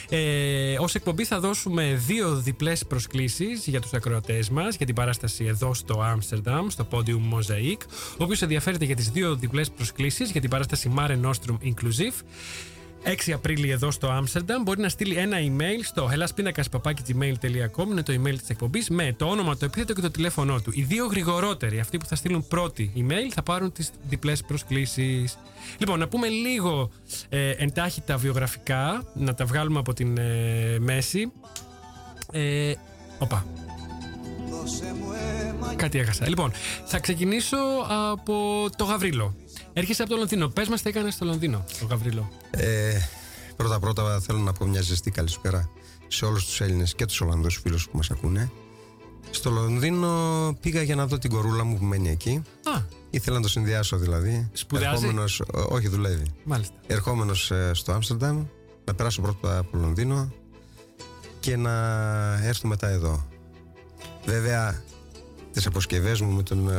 Ε, 0.09 0.77
ως 0.79 0.95
εκπομπή 0.95 1.25
θα 1.25 1.41
δώσουμε 1.41 2.01
δύο 2.07 2.35
διπλές 2.35 2.85
προσκλήσεις 2.85 3.67
για 3.67 3.81
τους 3.81 3.93
ακροατές 3.93 4.51
μας 4.51 4.77
για 4.77 4.87
την 4.87 4.95
παράσταση 4.95 5.45
εδώ 5.45 5.75
στο 5.75 6.01
Άμστερνταμ, 6.03 6.69
στο 6.69 6.87
Podium 6.91 7.21
Mosaic. 7.33 7.77
Όποιος 8.17 8.43
ενδιαφέρεται 8.43 8.85
για 8.85 8.97
τις 8.97 9.11
δύο 9.11 9.35
διπλές 9.35 9.71
προσκλήσεις 9.71 10.31
για 10.31 10.41
την 10.41 10.51
παράσταση 10.51 10.93
Mare 10.97 11.21
Nostrum 11.23 11.57
Inclusive, 11.65 12.23
6 13.05 13.33
Απρίλη 13.33 13.71
εδώ 13.71 13.91
στο 13.91 14.09
Άμστερνταμ 14.09 14.63
μπορεί 14.63 14.81
να 14.81 14.89
στείλει 14.89 15.17
ένα 15.17 15.37
email 15.41 15.81
στο 15.85 16.11
hellaspinakasπαπάκι.gmail.com 16.13 17.87
είναι 17.91 18.03
το 18.03 18.13
email 18.13 18.39
της 18.39 18.49
εκπομπής 18.49 18.89
με 18.89 19.15
το 19.17 19.25
όνομα, 19.25 19.57
το 19.57 19.65
επίθετο 19.65 19.93
και 19.93 20.01
το 20.01 20.11
τηλέφωνό 20.11 20.61
του. 20.61 20.71
Οι 20.75 20.83
δύο 20.83 21.07
γρηγορότεροι, 21.07 21.81
αυτοί 21.81 21.99
που 21.99 22.05
θα 22.05 22.15
στείλουν 22.15 22.49
πρώτη 22.49 22.93
email, 22.97 23.33
θα 23.35 23.43
πάρουν 23.43 23.73
τις 23.73 23.91
διπλές 24.09 24.43
προσκλήσεις. 24.43 25.39
Λοιπόν, 25.79 25.99
να 25.99 26.09
πούμε 26.09 26.29
λίγο 26.29 26.91
ε, 27.29 27.51
εντάχει 27.51 28.01
τα 28.01 28.17
βιογραφικά, 28.17 29.03
να 29.15 29.35
τα 29.35 29.45
βγάλουμε 29.45 29.79
από 29.79 29.93
την 29.93 30.19
ε, 30.19 30.77
μέση. 30.79 31.33
Ε, 32.33 32.73
οπα. 33.19 33.47
Κάτι 35.77 35.99
έχασα. 35.99 36.29
Λοιπόν, 36.29 36.53
θα 36.85 36.99
ξεκινήσω 36.99 37.57
από 38.13 38.67
το 38.77 38.85
Γαβρίλο. 38.85 39.35
Έρχεσαι 39.79 40.03
από 40.03 40.11
το 40.11 40.17
Λονδίνο. 40.17 40.49
Πες 40.49 40.69
μας 40.69 40.83
τι 40.83 40.89
έκανες 40.89 41.15
στο 41.15 41.25
Λονδίνο, 41.25 41.65
το 41.81 41.87
Γαβρίλο. 41.87 42.31
Ε, 42.51 42.99
πρώτα 43.57 43.79
πρώτα 43.79 44.21
θέλω 44.21 44.39
να 44.39 44.53
πω 44.53 44.67
μια 44.67 44.81
ζεστή 44.81 45.11
καλησπέρα 45.11 45.71
σε 46.09 46.25
όλους 46.25 46.45
τους 46.45 46.61
Έλληνες 46.61 46.95
και 46.95 47.07
τους 47.07 47.21
Ολλανδούς 47.21 47.61
φίλους 47.63 47.89
που 47.89 47.97
μας 47.97 48.11
ακούνε. 48.11 48.51
Στο 49.31 49.51
Λονδίνο 49.51 50.09
πήγα 50.61 50.83
για 50.83 50.95
να 50.95 51.07
δω 51.07 51.19
την 51.19 51.31
κορούλα 51.31 51.65
μου 51.65 51.79
που 51.79 51.85
μένει 51.85 52.11
εκεί. 52.11 52.43
Α. 52.77 52.83
Ήθελα 53.11 53.37
να 53.37 53.43
το 53.43 53.49
συνδυάσω 53.49 53.97
δηλαδή. 53.97 54.49
Σπουδάζει; 54.53 54.87
Ερχόμενος, 54.87 55.41
ό, 55.41 55.47
όχι 55.69 55.89
δουλεύει. 55.89 56.35
Μάλιστα. 56.45 56.75
Ερχόμενος 56.87 57.51
ε, 57.51 57.71
στο 57.75 57.93
Άμστερνταμ, 57.93 58.45
να 58.85 58.95
περάσω 58.95 59.23
πρώτα 59.23 59.59
από 59.59 59.77
Λονδίνο 59.79 60.33
και 61.41 61.57
να 61.57 61.73
έρθω 62.43 62.69
μετά 62.69 62.89
εδώ. 62.89 63.27
Βέβαια, 64.25 64.83
τις 65.53 65.67
αποσκευές 65.67 66.21
μου 66.21 66.33
με 66.33 66.43
τον 66.43 66.69
ε, 66.71 66.75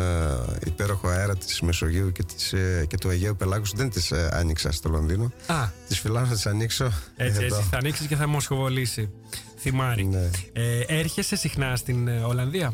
υπέροχο 0.65 1.07
αέρα 1.07 1.35
της 1.35 1.61
Μεσογείου 1.61 2.11
και, 2.11 2.23
της, 2.23 2.53
ε, 2.53 2.85
και 2.89 2.97
του 2.97 3.09
Αιγαίου 3.09 3.35
Πελάγους 3.35 3.71
δεν 3.75 3.89
τις 3.89 4.11
ε, 4.11 4.29
άνοιξα 4.33 4.71
στο 4.71 4.89
Λονδίνο. 4.89 5.31
Α. 5.45 5.67
Τις 5.87 5.99
φυλάω 5.99 6.23
να 6.25 6.33
τις 6.33 6.45
ανοίξω 6.45 6.85
Έτσι, 7.15 7.43
εδώ. 7.43 7.55
έτσι. 7.55 7.67
Θα 7.71 7.77
ανοίξεις 7.77 8.07
και 8.07 8.15
θα 8.15 8.27
μοσχοβολήσει. 8.27 9.09
Θυμάρι. 9.57 10.05
Ναι. 10.05 10.29
Ε, 10.53 10.79
έρχεσαι 10.87 11.35
συχνά 11.35 11.75
στην 11.75 12.07
ε, 12.07 12.19
Ολλανδία; 12.19 12.73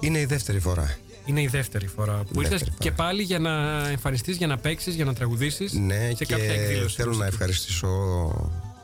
Είναι 0.00 0.18
η 0.18 0.24
δεύτερη 0.24 0.58
φορά. 0.60 0.96
Είναι 1.24 1.42
η 1.42 1.46
δεύτερη 1.46 1.86
φορά 1.86 2.12
που 2.32 2.40
ήρθες 2.40 2.50
Δεύτερη 2.60 2.76
και 2.78 2.90
πάλι 2.92 3.22
για 3.22 3.38
να 3.38 3.50
εμφανιστείς, 3.88 4.36
για 4.36 4.46
να 4.46 4.58
παίξεις, 4.58 4.94
για 4.94 5.04
να 5.04 5.14
τραγουδήσεις 5.14 5.72
Ναι, 5.72 6.06
σε 6.06 6.12
και 6.12 6.24
κάποια 6.26 6.52
εκδήλωση. 6.52 6.96
θέλω 6.96 7.12
να 7.14 7.26
ευχαριστήσω 7.26 7.88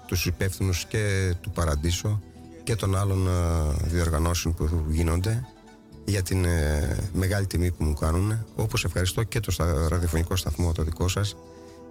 τους 0.07 0.27
υπεύθυνους 0.27 0.85
και 0.89 1.35
του 1.41 1.51
Παραντήσο 1.51 2.21
και 2.65 2.77
των 2.77 2.97
άλλων 2.97 3.27
ε, 3.27 3.31
διοργανώσεων 3.89 4.55
που 4.55 4.85
γίνονται 4.91 5.47
για 6.05 6.23
την 6.23 6.45
ε, 6.45 6.97
μεγάλη 7.13 7.47
τιμή 7.47 7.71
που 7.71 7.85
μου 7.85 7.95
κάνουν. 7.95 8.45
Όπως 8.57 8.85
ευχαριστώ 8.85 9.23
και 9.23 9.41
το 9.41 9.51
στα- 9.51 9.89
ραδιοφωνικό 9.89 10.37
σταθμό 10.37 10.73
το 10.73 10.83
δικό 10.83 11.09
σας. 11.09 11.37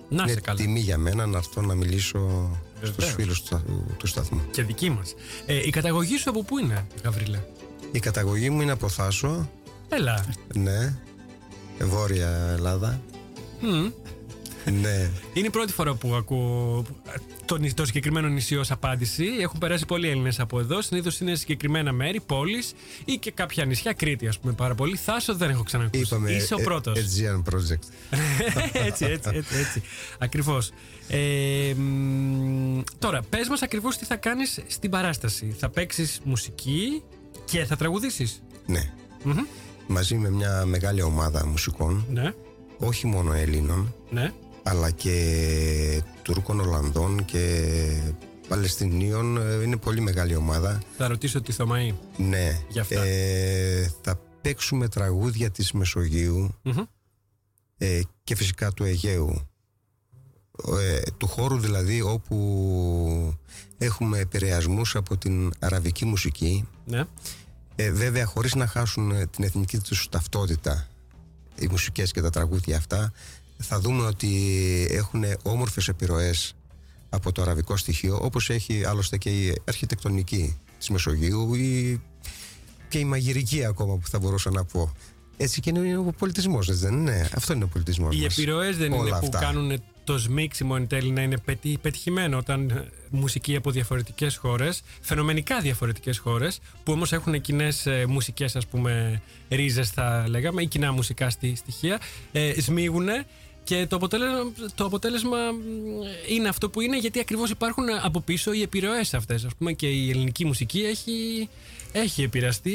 Να 0.09 0.21
Είναι 0.23 0.31
είσαι 0.31 0.41
καλά. 0.41 0.57
τιμή 0.57 0.79
για 0.79 0.97
μένα 0.97 1.25
να 1.25 1.37
έρθω 1.37 1.61
να 1.61 1.75
μιλήσω 1.75 2.49
στους 2.77 2.89
Βεβαίως. 2.95 3.13
φίλους 3.13 3.39
του, 3.39 3.45
στα- 3.45 3.63
του 3.97 4.07
σταθμού. 4.07 4.41
Και 4.51 4.63
δική 4.63 4.89
μας. 4.89 5.13
Ε, 5.45 5.55
η 5.67 5.69
καταγωγή 5.69 6.17
σου 6.17 6.29
από 6.29 6.43
πού 6.43 6.57
είναι, 6.57 6.87
Γαβρίλε; 7.03 7.39
Η 7.91 7.99
καταγωγή 7.99 8.49
μου 8.49 8.61
είναι 8.61 8.71
από 8.71 8.89
Θάσο, 8.89 9.49
Έλα. 9.89 10.25
ναι, 10.55 10.95
Βόρεια 11.79 12.29
Ελλάδα. 12.57 13.01
Μμ. 13.61 13.91
Ναι. 14.65 15.09
Είναι 15.33 15.47
η 15.47 15.49
πρώτη 15.49 15.73
φορά 15.73 15.93
που 15.93 16.13
ακούω 16.15 16.83
το, 17.45 17.57
νη- 17.57 17.73
το 17.73 17.85
συγκεκριμένο 17.85 18.27
νησί 18.27 18.55
ως 18.55 18.71
απάντηση. 18.71 19.25
Έχουν 19.39 19.59
περάσει 19.59 19.85
πολλοί 19.85 20.09
Έλληνες 20.09 20.39
από 20.39 20.59
εδώ. 20.59 20.81
Συνήθως 20.81 21.19
είναι 21.19 21.35
συγκεκριμένα 21.35 21.91
μέρη, 21.91 22.19
πόλεις 22.25 22.73
ή 23.05 23.13
και 23.17 23.31
κάποια 23.31 23.65
νησιά. 23.65 23.93
Κρήτη, 23.93 24.27
ας 24.27 24.39
πούμε, 24.39 24.53
πάρα 24.53 24.75
πολύ. 24.75 24.95
Θάσο 24.97 25.35
δεν 25.35 25.49
έχω 25.49 25.63
ξανακούσει. 25.63 26.03
Είπαμε 26.03 26.31
Είσαι 26.31 26.53
ο 26.53 26.57
ε, 26.59 26.63
πρώτος. 26.63 26.99
Aegean 26.99 27.53
Project. 27.53 27.83
έτσι, 28.87 29.05
έτσι, 29.05 29.29
έτσι. 29.33 29.55
έτσι. 29.57 29.81
Ακριβώς. 30.19 30.71
Ε, 31.07 31.73
μ, 31.73 32.81
τώρα, 32.99 33.21
πες 33.29 33.47
μας 33.49 33.61
ακριβώς 33.61 33.97
τι 33.97 34.05
θα 34.05 34.15
κάνεις 34.15 34.59
στην 34.67 34.89
παράσταση. 34.89 35.55
Θα 35.59 35.69
παίξεις 35.69 36.19
μουσική 36.23 37.01
και 37.45 37.65
θα 37.65 37.75
τραγουδήσεις. 37.75 38.41
Ναι. 38.65 38.91
Μαζί 39.87 40.15
με 40.15 40.29
μια 40.29 40.63
μεγάλη 40.65 41.01
ομάδα 41.01 41.45
μουσικών, 41.45 42.05
Ναι, 42.09 42.33
όχι 42.77 43.07
μόνο 43.07 43.33
Ελλήνων, 43.33 43.93
ναι. 44.09 44.31
Αλλά 44.63 44.91
και 44.91 46.03
Τούρκων, 46.21 46.59
Ολλανδών 46.59 47.25
και 47.25 47.67
Παλαιστινίων. 48.47 49.37
Ε, 49.37 49.63
Είναι 49.63 49.77
πολύ 49.77 50.01
μεγάλη 50.01 50.35
ομάδα. 50.35 50.81
Θα 50.97 51.07
ρωτήσω 51.07 51.41
τη 51.41 51.51
Θωμαή. 51.51 51.95
Ναι. 52.17 52.61
Γι' 52.69 52.79
αυτά. 52.79 53.01
Ε, 53.03 53.93
θα 54.01 54.19
παίξουμε 54.41 54.87
τραγούδια 54.87 55.49
της 55.49 55.71
Μεσογείου 55.71 56.55
Μμμ. 56.61 56.83
ε, 57.77 58.01
και 58.23 58.35
φυσικά 58.35 58.71
του 58.71 58.83
Αιγαίου. 58.83 59.45
Ε, 60.79 61.01
του 61.17 61.27
χώρου 61.27 61.57
δηλαδή 61.59 62.01
όπου 62.01 63.37
έχουμε 63.77 64.19
επηρεασμούς 64.19 64.95
από 64.95 65.17
την 65.17 65.51
αραβική 65.59 66.05
μουσική. 66.05 66.67
Ναι. 66.85 67.03
Ε, 67.75 67.91
βέβαια 67.91 68.25
χωρίς 68.25 68.55
να 68.55 68.67
χάσουν 68.67 69.11
ε, 69.11 69.25
την 69.25 69.43
εθνική 69.43 69.77
τους 69.79 70.09
ταυτότητα 70.09 70.87
οι 71.55 71.67
μουσικές 71.67 72.11
και 72.11 72.21
τα 72.21 72.29
τραγούδια 72.29 72.77
αυτά 72.77 73.11
θα 73.61 73.79
δούμε 73.79 74.03
ότι 74.05 74.29
έχουν 74.91 75.23
όμορφες 75.43 75.87
επιρροές 75.87 76.53
από 77.09 77.31
το 77.31 77.41
αραβικό 77.41 77.77
στοιχείο 77.77 78.19
όπως 78.21 78.49
έχει 78.49 78.83
άλλωστε 78.85 79.17
και 79.17 79.29
η 79.29 79.61
αρχιτεκτονική 79.67 80.59
της 80.77 80.89
Μεσογείου 80.89 81.53
ή 81.53 82.01
και 82.89 82.97
η 82.99 83.05
μαγειρική 83.05 83.65
ακόμα 83.65 83.95
που 83.97 84.07
θα 84.07 84.19
μπορούσα 84.19 84.51
να 84.51 84.63
πω. 84.63 84.93
Έτσι 85.37 85.59
και 85.61 85.69
είναι 85.69 85.97
ο 85.97 86.13
πολιτισμός, 86.17 86.77
δεν 86.79 86.93
είναι; 86.93 87.29
Αυτό 87.35 87.53
είναι 87.53 87.63
ο 87.63 87.67
πολιτισμός. 87.67 88.15
Οι 88.15 88.23
επιρροές 88.23 88.77
δεν 88.77 88.91
είναι 88.91 89.19
που 89.19 89.29
κάνουν 89.29 89.81
το 90.03 90.17
σμίξιμο 90.17 90.73
εν 90.77 90.87
τέλει 90.87 91.11
να 91.11 91.21
είναι 91.21 91.37
πετύ- 91.37 91.77
πετυχημένο 91.79 92.37
όταν 92.37 92.69
ε, 92.69 92.89
μουσική 93.09 93.55
από 93.55 93.71
διαφορετικές 93.71 94.35
χώρες, 94.37 94.81
φαινομενικά 95.01 95.59
διαφορετικές 95.59 96.17
χώρες, 96.17 96.59
που 96.83 96.91
όμως 96.91 97.13
έχουν 97.13 97.41
κοινές 97.41 97.87
μουσικές, 98.07 98.55
ας 98.55 98.67
πούμε, 98.67 99.21
ρίζες, 99.49 99.89
θα 99.89 100.25
λέγαμε, 100.29 100.61
ή 100.61 100.67
κοινά 100.67 100.91
μουσικά 100.91 101.29
στη- 101.29 101.55
στοιχεία, 101.55 101.99
ε, 102.31 102.61
σμίγουν 102.61 103.07
και 103.63 103.85
το 103.89 103.95
αποτέλεσμα, 103.95 104.51
το 104.75 104.85
αποτέλεσμα 104.85 105.37
μ, 105.51 105.57
είναι 106.29 106.47
αυτό 106.47 106.69
που 106.69 106.81
είναι 106.81 106.97
γιατί 106.97 107.19
ακριβώς 107.19 107.49
υπάρχουν 107.49 107.85
από 108.01 108.21
πίσω 108.21 108.53
οι 108.53 108.61
επιρροές 108.61 109.13
αυτές. 109.13 109.43
Ας 109.45 109.55
πούμε 109.57 109.73
και 109.73 109.87
η 109.87 110.09
ελληνική 110.09 110.45
μουσική 110.45 110.79
έχει, 110.81 111.49
έχει 111.91 112.23
επηρεαστεί 112.23 112.73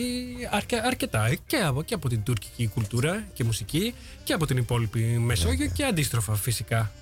αρκε- 0.51 0.85
αρκετά 0.85 1.35
και 1.47 1.57
από, 1.57 1.83
και 1.83 1.95
από 1.95 2.09
την 2.09 2.23
τουρκική 2.23 2.67
κουλτούρα 2.75 3.27
και 3.33 3.45
μουσική 3.45 3.95
και 4.25 4.33
από 4.33 4.47
την 4.47 4.57
υπόλοιπη 4.57 5.01
Μεσόγειο 5.01 5.71
και 5.75 5.85
αντίστροφα 5.85 6.35
φυσικά. 6.35 6.93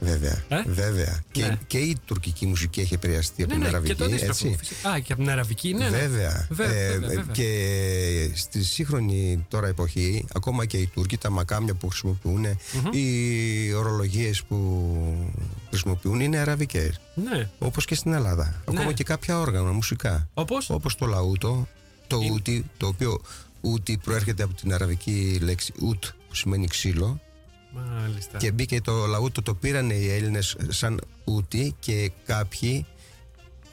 Βέβαια. 0.00 0.44
Ε; 0.48 0.62
βέβαια. 0.66 1.22
Και, 1.32 1.42
Ναι. 1.46 1.58
και 1.66 1.78
η 1.78 1.96
τουρκική 2.04 2.46
μουσική 2.46 2.80
έχει 2.80 2.94
επηρεαστεί 2.94 3.42
από 3.42 3.50
Ναι, 3.52 3.54
την 3.58 3.62
ναι, 3.62 3.68
αραβική. 3.68 3.92
και 3.92 3.98
το 3.98 4.04
αντίστροφο. 4.04 4.46
έτσι. 4.48 4.56
φυσικά. 4.58 4.90
Α, 4.90 4.98
και 4.98 5.12
από 5.12 5.22
την 5.22 5.30
αραβική, 5.30 5.72
ναι. 5.74 5.88
ναι. 5.88 5.98
Βέβαια. 5.98 6.46
Βέβαια, 6.50 6.76
Ε, 6.80 6.90
βέβαια, 6.90 7.08
βέβαια. 7.08 7.24
Και 7.32 8.30
στη 8.34 8.62
σύγχρονη 8.64 9.46
τώρα 9.48 9.66
εποχή, 9.68 10.24
ακόμα 10.34 10.64
και 10.66 10.76
οι 10.76 10.86
Τούρκοι, 10.86 11.16
τα 11.16 11.30
μακάμια 11.30 11.74
που 11.74 11.88
χρησιμοποιούν, 11.88 12.44
οι 12.92 13.72
ορολογίες 13.72 14.42
που 14.42 14.58
χρησιμοποιούν 15.68 16.20
είναι 16.20 16.38
αραβικές. 16.38 17.00
Ναι. 17.14 17.48
Όπως 17.58 17.84
και 17.84 17.94
στην 17.94 18.12
Ελλάδα. 18.12 18.62
Ακόμα 18.68 18.84
Ναι. 18.84 18.92
και 18.92 19.04
κάποια 19.04 19.38
όργανα 19.40 19.72
μουσικά. 19.72 20.28
Όπως; 20.34 20.70
Όπως 20.70 20.94
το 20.96 21.06
λαούτο, 21.06 21.68
το 22.06 22.16
ούτι, 22.32 22.64
το 22.76 22.86
οποίο 22.86 23.20
ούτι 23.60 23.98
προέρχεται 24.04 24.42
από 24.42 24.54
την 24.54 24.72
αραβική 24.74 25.38
λέξη 25.42 25.72
ούτ, 25.80 26.04
που 26.28 26.34
σημαίνει 26.34 26.66
ξύλο. 26.66 27.20
Μάλιστα. 27.72 28.38
Και 28.38 28.52
μπήκε 28.52 28.80
το 28.80 29.06
λαούτο, 29.06 29.42
το 29.42 29.54
πήραν 29.54 29.90
οι 29.90 30.06
Έλληνες 30.08 30.56
σαν 30.68 31.00
ούτι 31.24 31.74
και 31.80 32.10
κάποιοι 32.26 32.86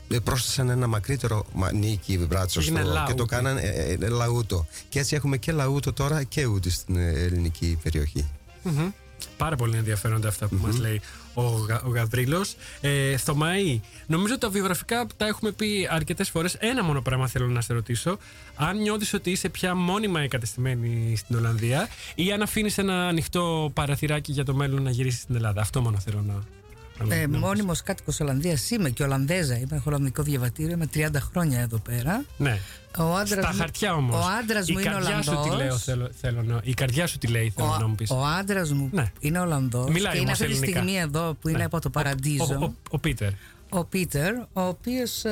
ε, 0.09 0.19
πρόσθεσαν 0.19 0.69
ένα 0.69 0.87
μακρύτερο 0.87 1.45
μανίκι 1.53 2.17
μπράτσο 2.17 2.59
Έγινε 2.59 2.79
στο, 2.79 2.87
και 2.89 2.93
λαούτι. 2.93 3.13
το 3.13 3.25
κάναν 3.25 3.57
ε, 3.57 3.97
ε, 3.99 4.07
λαούτο. 4.07 4.67
Και 4.89 4.99
έτσι 4.99 5.15
έχουμε 5.15 5.37
και 5.37 5.51
λαούτο 5.51 5.93
τώρα 5.93 6.23
και 6.23 6.45
ούτι 6.45 6.69
στην 6.69 6.95
ε, 6.95 7.09
ελληνική 7.09 7.79
περιοχή. 7.83 8.29
Μμμ. 8.63 8.89
Πάρα 9.37 9.55
πολύ 9.55 9.77
ενδιαφέροντα 9.77 10.27
αυτά 10.27 10.47
που 10.47 10.55
μας 10.61 10.77
λέει 10.77 11.01
ο, 11.37 11.65
Γα, 11.67 11.81
ο 11.85 11.89
Γαβρίλος. 11.89 12.55
Ε, 12.81 13.17
Θωμαή, 13.17 13.81
νομίζω 14.07 14.33
ότι 14.33 14.41
τα 14.41 14.49
βιογραφικά 14.49 15.07
τα 15.17 15.27
έχουμε 15.27 15.51
πει 15.51 15.87
αρκετές 15.91 16.29
φορές. 16.29 16.53
Ένα 16.53 16.83
μόνο 16.83 17.01
πράγμα 17.01 17.27
θέλω 17.27 17.47
να 17.47 17.61
σε 17.61 17.73
ρωτήσω. 17.73 18.17
Αν 18.55 18.77
νιώθεις 18.77 19.13
ότι 19.13 19.31
είσαι 19.31 19.49
πια 19.49 19.75
μόνιμα 19.75 20.21
εγκατεστημένη 20.21 21.15
στην 21.15 21.35
Ολλανδία 21.35 21.87
ή 22.15 22.31
αν 22.31 22.41
αφήνεις 22.41 22.77
ένα 22.77 23.07
ανοιχτό 23.07 23.71
παραθυράκι 23.73 24.31
για 24.31 24.45
το 24.45 24.53
μέλλον 24.53 24.83
να 24.83 24.89
γυρίσεις 24.89 25.21
στην 25.21 25.35
Ελλάδα. 25.35 25.61
Αυτό 25.61 25.81
μόνο 25.81 25.99
θέλω 25.99 26.23
να... 26.27 26.43
να- 27.05 27.15
Ε, 27.15 27.27
να- 27.27 27.37
Μόνιμος 27.37 27.81
κάτοικος 27.83 28.19
Ολλανδίας 28.19 28.69
είμαι 28.69 28.89
και 28.89 29.03
Ολλανδέζα. 29.03 29.53
Είμαι, 29.57 29.67
έχω 29.75 29.83
Ολλανδικό 29.85 30.23
διαβατήριο, 30.23 30.71
είμαι 30.71 30.85
30 30.93 31.19
χρόνια 31.19 31.59
εδώ 31.59 31.77
πέρα. 31.77 32.23
Ναι. 32.37 32.59
Ο 32.97 33.15
άντρας 33.15 33.43
Στα 33.43 33.51
μου- 33.53 33.59
χαρτιά 33.59 33.93
όμως. 33.93 34.15
Ο 34.25 34.27
άντρας 34.41 34.67
Η 34.67 34.71
μου 34.71 34.79
είναι 34.79 34.89
καρδιά 34.89 35.21
σου 35.21 35.29
Ολλανδός. 35.31 35.57
τι 35.57 35.63
λέω, 35.63 35.77
θέλω, 35.77 36.09
θέλω 36.21 36.43
να... 36.43 36.59
Η 36.63 36.73
καρδιά 36.73 37.07
σου 37.07 37.17
τι 37.17 37.27
λέει, 37.27 37.53
θέλω 37.55 37.77
να 37.79 37.87
μου 37.87 37.95
πεις. 37.95 38.09
Ο 38.09 38.25
άντρας 38.25 38.71
μου 38.71 38.89
Ναι. 38.91 39.11
είναι 39.19 39.39
Ολλανδός. 39.39 39.89
Μιλάει 39.89 40.11
και 40.11 40.17
είναι 40.17 40.27
όμως 40.27 40.41
αυτή 40.41 40.45
τη 40.45 40.51
ελληνικά. 40.57 40.79
στιγμή 40.79 40.99
εδώ 41.01 41.33
που 41.41 41.47
είναι 41.47 41.57
Ναι. 41.57 41.63
από 41.63 41.79
το 41.79 41.87
Ο- 41.87 41.91
Παραντίζο. 41.91 42.57
Ο, 42.59 42.63
ο, 42.65 42.73
ο 42.89 42.99
Πίτερ. 42.99 43.29
Ο 43.69 43.83
Πίτερ, 43.83 44.33
ο 44.35 44.61
οποίος 44.61 45.23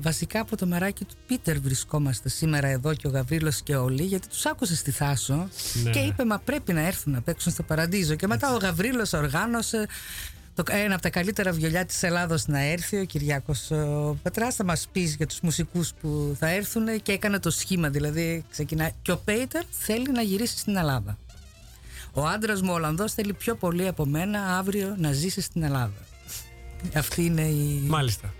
βασικά 0.00 0.40
από 0.40 0.56
το 0.56 0.66
μεράκι 0.66 1.04
του 1.04 1.14
Πίτερ 1.26 1.60
βρισκόμαστε 1.60 2.28
σήμερα 2.28 2.66
εδώ 2.68 2.94
και 2.94 3.06
ο 3.06 3.10
Γαβρίλος 3.10 3.60
και 3.62 3.76
όλοι, 3.76 4.02
γιατί 4.02 4.28
τους 4.28 4.46
άκουσε 4.46 4.76
στη 4.76 4.90
Θάσο 4.90 5.48
Ναι. 5.84 5.90
και 5.90 5.98
είπε: 5.98 6.24
Μα 6.24 6.38
πρέπει 6.38 6.72
να 6.72 6.80
έρθουν 6.86 7.12
να 7.12 7.20
παίξουν 7.20 7.52
στο 7.52 7.62
Παραντίζο. 7.62 8.14
Και 8.14 8.26
μετά 8.26 8.54
ο 8.54 8.56
Γαβρίλος 8.56 9.12
οργάνωσε 9.12 9.86
το, 10.56 10.62
ένα 10.66 10.94
από 10.94 11.02
τα 11.02 11.10
καλύτερα 11.10 11.52
βιολιά 11.52 11.84
της 11.84 12.02
Ελλάδος 12.02 12.46
να 12.46 12.60
έρθει, 12.60 12.98
ο 12.98 13.04
Κυριάκος 13.04 13.70
ο 13.70 14.16
Πετράς, 14.22 14.54
θα 14.54 14.64
μας 14.64 14.88
πεις 14.92 15.14
για 15.14 15.26
τους 15.26 15.40
μουσικούς 15.40 15.92
που 16.00 16.36
θα 16.38 16.48
έρθουν 16.48 17.02
και 17.02 17.12
έκανε 17.12 17.38
το 17.38 17.50
σχήμα, 17.50 17.88
δηλαδή 17.88 18.44
ξεκινάει. 18.50 18.90
Και 19.02 19.12
ο 19.12 19.16
Πέιτερ 19.16 19.62
θέλει 19.70 20.10
να 20.12 20.22
γυρίσει 20.22 20.58
στην 20.58 20.76
Ελλάδα. 20.76 21.18
Ο 22.12 22.26
άντρας 22.26 22.62
μου 22.62 22.68
ο 22.72 22.74
Ολλανδός 22.74 23.12
θέλει 23.12 23.32
πιο 23.32 23.54
πολύ 23.54 23.86
από 23.86 24.06
μένα 24.06 24.56
αύριο 24.58 24.94
να 24.98 25.12
ζήσει 25.12 25.40
στην 25.40 25.62
Ελλάδα. 25.62 26.06
Αυτή 26.94 27.24
είναι 27.24 27.42
η... 27.42 27.84
Μάλιστα. 27.86 28.34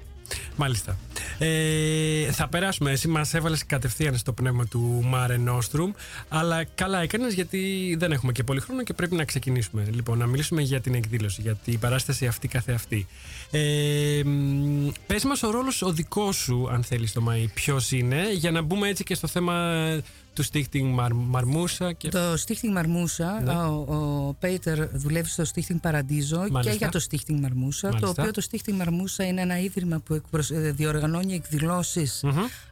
Μάλιστα. 0.56 0.96
Ε, 1.38 2.32
θα 2.32 2.48
περάσουμε. 2.48 2.90
Εσύ 2.90 3.08
μας 3.08 3.34
έβαλες 3.34 3.66
κατευθείαν 3.66 4.16
στο 4.16 4.32
πνεύμα 4.32 4.66
του 4.66 5.02
Μάρε 5.04 5.40
Nostrum. 5.48 5.90
Αλλά 6.28 6.64
καλά 6.64 7.00
έκανες 7.00 7.34
γιατί 7.34 7.94
δεν 7.98 8.12
έχουμε 8.12 8.32
και 8.32 8.42
πολύ 8.42 8.60
χρόνο 8.60 8.82
και 8.82 8.92
πρέπει 8.92 9.14
να 9.14 9.24
ξεκινήσουμε. 9.24 9.86
Λοιπόν, 9.90 10.18
να 10.18 10.26
μιλήσουμε 10.26 10.62
για 10.62 10.80
την 10.80 10.94
εκδήλωση, 10.94 11.40
για 11.40 11.54
την 11.54 11.78
παράσταση 11.78 12.26
αυτή 12.26 12.48
καθεαυτή. 12.48 13.06
Ε, 13.50 14.22
μ, 14.24 14.88
πες 15.06 15.24
μας 15.24 15.42
ο 15.42 15.50
ρόλος 15.50 15.82
ο 15.82 15.92
δικός 15.92 16.36
σου, 16.36 16.68
αν 16.70 16.82
θέλεις 16.82 17.12
το 17.12 17.22
Μαΐ, 17.28 17.46
ποιος 17.54 17.92
είναι, 17.92 18.32
για 18.32 18.50
να 18.50 18.62
μπούμε 18.62 18.88
έτσι 18.88 19.04
και 19.04 19.14
στο 19.14 19.26
θέμα 19.26 19.84
του 20.36 20.44
Stichting 20.52 20.82
Μαρ, 20.92 21.12
Μαρμούσα. 21.14 21.92
Και... 21.92 22.08
Το 22.08 22.32
Stichting 22.32 22.72
Μαρμούσα, 22.72 23.40
Ναι. 23.44 23.52
ο, 23.52 23.84
ο 24.28 24.34
Πέιτερ 24.38 24.88
δουλεύει 24.88 25.28
στο 25.28 25.44
Stichting 25.54 25.76
Παραντίζο 25.80 26.44
και 26.44 26.50
Μάλιστα. 26.52 26.76
για 26.76 26.88
το 26.88 27.04
Stichting 27.10 27.38
Μαρμούσα, 27.40 27.88
το 27.88 27.94
Μάλιστα. 27.94 28.22
οποίο 28.22 28.30
το 28.32 28.42
Stichting 28.50 28.72
Μαρμούσα 28.72 29.24
είναι 29.26 29.40
ένα 29.40 29.58
ίδρυμα 29.60 29.98
που 29.98 30.14
εκπροσ- 30.14 30.50
ε, 30.50 30.70
διοργανώνει 30.72 31.34
εκδηλώσεις 31.34 32.24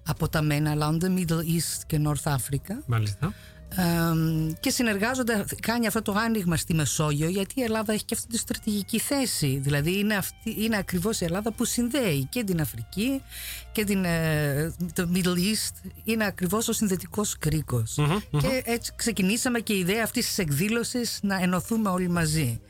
από 0.07 0.29
τα 0.29 0.43
μένα 0.43 0.75
Λόντα, 0.75 1.15
Middle 1.17 1.33
East 1.33 1.83
και 1.87 2.01
North 2.07 2.33
Africa. 2.33 2.75
Μάλιστα. 2.87 3.33
Εμ, 3.77 4.53
και 4.61 4.70
συνεργάζονται, 4.70 5.45
κάνει 5.62 5.87
αυτό 5.87 6.03
το 6.03 6.12
άνοιγμα 6.12 6.57
στη 6.57 6.75
Μεσόγειο 6.75 7.29
γιατί 7.29 7.61
η 7.61 7.62
Ελλάδα 7.62 7.93
έχει 7.93 8.05
και 8.05 8.14
αυτή 8.14 8.29
τη 8.29 8.39
στρατηγική 8.39 8.99
θέση. 8.99 9.59
Δηλαδή 9.62 9.99
είναι, 9.99 10.14
αυτή, 10.14 10.57
είναι 10.59 10.77
ακριβώς 10.77 11.20
η 11.20 11.25
Ελλάδα 11.25 11.53
που 11.53 11.64
συνδέει 11.64 12.27
και 12.31 12.45
την 12.45 12.61
Αφρική 12.61 13.22
και 13.72 13.85
την, 13.85 14.05
ε, 14.05 14.75
το 14.95 15.09
Middle 15.14 15.37
East. 15.37 15.91
Είναι 16.05 16.25
ακριβώς 16.25 16.68
ο 16.68 16.72
συνδετικός 16.72 17.39
κρίκος 17.39 17.95
Μμμ, 17.97 18.07
μμμ. 18.31 18.41
και 18.41 18.62
έτσι 18.64 18.93
ξεκινήσαμε 18.97 19.61
και 19.61 19.72
η 19.72 19.79
ιδέα 19.79 20.03
αυτής 20.03 20.27
της 20.27 20.39
εκδήλωσης 20.39 21.18
να 21.22 21.43
ενωθούμε 21.43 21.89
όλοι 21.89 22.09
μαζί. 22.09 22.61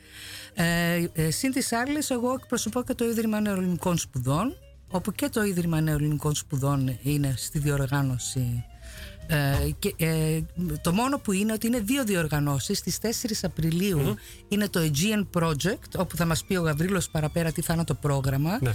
Ε, 0.53 1.05
ε, 1.13 1.31
Συν 1.31 1.51
τις 1.51 1.71
άλλες 1.71 2.09
εγώ 2.09 2.33
εκπροσωπώ 2.33 2.83
και 2.83 2.93
το 2.93 3.05
Ίδρυμα 3.05 3.39
Νεοελληνικών 3.39 3.97
Σπουδών 3.97 4.55
όπου 4.87 5.11
και 5.11 5.29
το 5.29 5.43
Ίδρυμα 5.43 5.81
Νεοελληνικών 5.81 6.35
Σπουδών 6.35 6.97
είναι 7.01 7.33
στη 7.37 7.59
διοργάνωση 7.59 8.65
ε, 9.27 9.69
και, 9.79 9.93
ε, 9.97 10.39
το 10.81 10.93
μόνο 10.93 11.17
που 11.17 11.31
είναι 11.31 11.53
ότι 11.53 11.67
είναι 11.67 11.79
δύο 11.79 12.03
διοργανώσεις. 12.03 12.77
Στις 12.77 12.97
4 12.97 13.43
απριλιου 13.43 14.15
είναι 14.47 14.69
το 14.69 14.79
Aegean 14.79 15.41
Project 15.41 15.91
όπου 15.97 16.15
θα 16.15 16.25
μας 16.25 16.43
πει 16.43 16.55
ο 16.55 16.61
Γαβρίλος 16.61 17.09
παραπέρα 17.09 17.51
τι 17.51 17.61
θα 17.61 17.73
είναι 17.73 17.83
το 17.83 17.93
πρόγραμμα. 17.93 18.57
Ναι. 18.61 18.73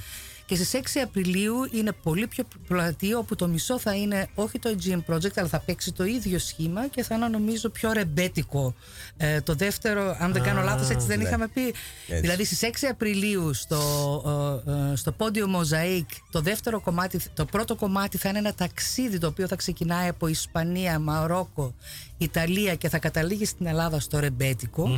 Και 0.51 0.57
στις 0.57 0.81
6 0.95 1.01
Απριλίου 1.05 1.55
είναι 1.71 1.93
πολύ 1.93 2.27
πιο 2.27 2.45
πλατή 2.67 3.15
όπου 3.15 3.37
το 3.37 3.49
μισό 3.49 3.79
θα 3.79 3.95
είναι 3.95 4.29
όχι 4.35 4.59
το 4.59 4.77
Aegean 4.77 5.15
Project 5.15 5.37
αλλά 5.37 5.49
θα 5.49 5.61
παίξει 5.61 5.93
το 5.93 6.05
ίδιο 6.05 6.39
σχήμα 6.39 6.87
και 6.87 7.03
θα 7.03 7.15
είναι 7.15 7.29
νομίζω 7.29 7.69
πιο 7.69 7.93
ρεμπέτικο 7.93 8.75
ε, 9.17 9.41
το 9.41 9.55
δεύτερο 9.55 10.17
αν 10.19 10.33
δεν 10.33 10.43
κάνω 10.43 10.61
Α, 10.61 10.65
λάθος 10.65 10.89
έτσι 10.91 11.07
δεν 11.07 11.19
ναι. 11.19 11.25
είχαμε 11.25 11.49
πει 11.49 11.67
Έτσι. 12.07 12.21
δηλαδή 12.21 12.45
στις 12.45 12.61
6 12.63 12.87
Απριλίου 12.91 13.55
στο, 13.55 14.63
ε, 14.67 14.93
ε, 14.93 14.97
στο 14.97 15.13
πόντιο 15.13 15.47
Mosaic 15.57 16.07
το 16.31 16.41
δεύτερο 16.41 16.81
κομμάτι, 16.81 17.21
το 17.35 17.45
πρώτο 17.45 17.75
κομμάτι 17.75 18.19
θα 18.19 18.29
είναι 18.29 18.39
ένα 18.39 18.55
ταξίδι 18.55 19.19
το 19.19 19.27
οποίο 19.27 19.47
θα 19.47 19.57
ξεκινάει 19.57 20.09
από 20.09 20.27
Ισπανία, 20.27 20.99
Μαρόκο, 20.99 21.75
Ιταλία 22.19 22.75
και 22.75 22.89
θα 22.89 22.99
καταλήγει 22.99 23.45
στην 23.45 23.67
Ελλάδα 23.67 24.01
στο 24.01 24.19
ρεμπέτικο 24.19 24.89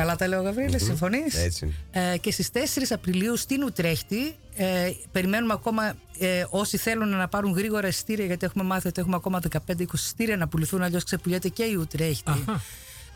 Καλά 0.00 0.16
τα 0.16 0.28
λέω 0.28 0.42
Γαβρίλη, 0.42 0.70
Μμμ. 0.70 0.86
συμφωνείς; 0.86 1.34
Έτσι 1.34 1.64
είναι. 1.92 2.10
Ε, 2.12 2.16
και 2.16 2.30
στις 2.30 2.50
4 2.52 2.58
Απριλίου 2.90 3.36
στην 3.36 3.62
Ουτρέχτη 3.62 4.34
ε, 4.56 4.90
περιμένουμε 5.12 5.52
ακόμα 5.52 5.94
ε, 6.18 6.44
όσοι 6.50 6.76
θέλουν 6.76 7.08
να 7.08 7.28
πάρουν 7.28 7.52
γρήγορα 7.52 7.88
ειστήρια 7.88 8.24
γιατί 8.24 8.46
έχουμε 8.46 8.64
μάθει 8.64 8.88
ότι 8.88 9.00
έχουμε 9.00 9.16
ακόμα 9.16 9.40
15-20 9.66 9.80
ειστήρια 9.92 10.36
να 10.36 10.48
πουληθούν 10.48 10.82
αλλιώς 10.82 11.04
ξεπουλιέται 11.04 11.48
και 11.48 11.62
η 11.62 11.74
Ουτρέχτη. 11.74 12.44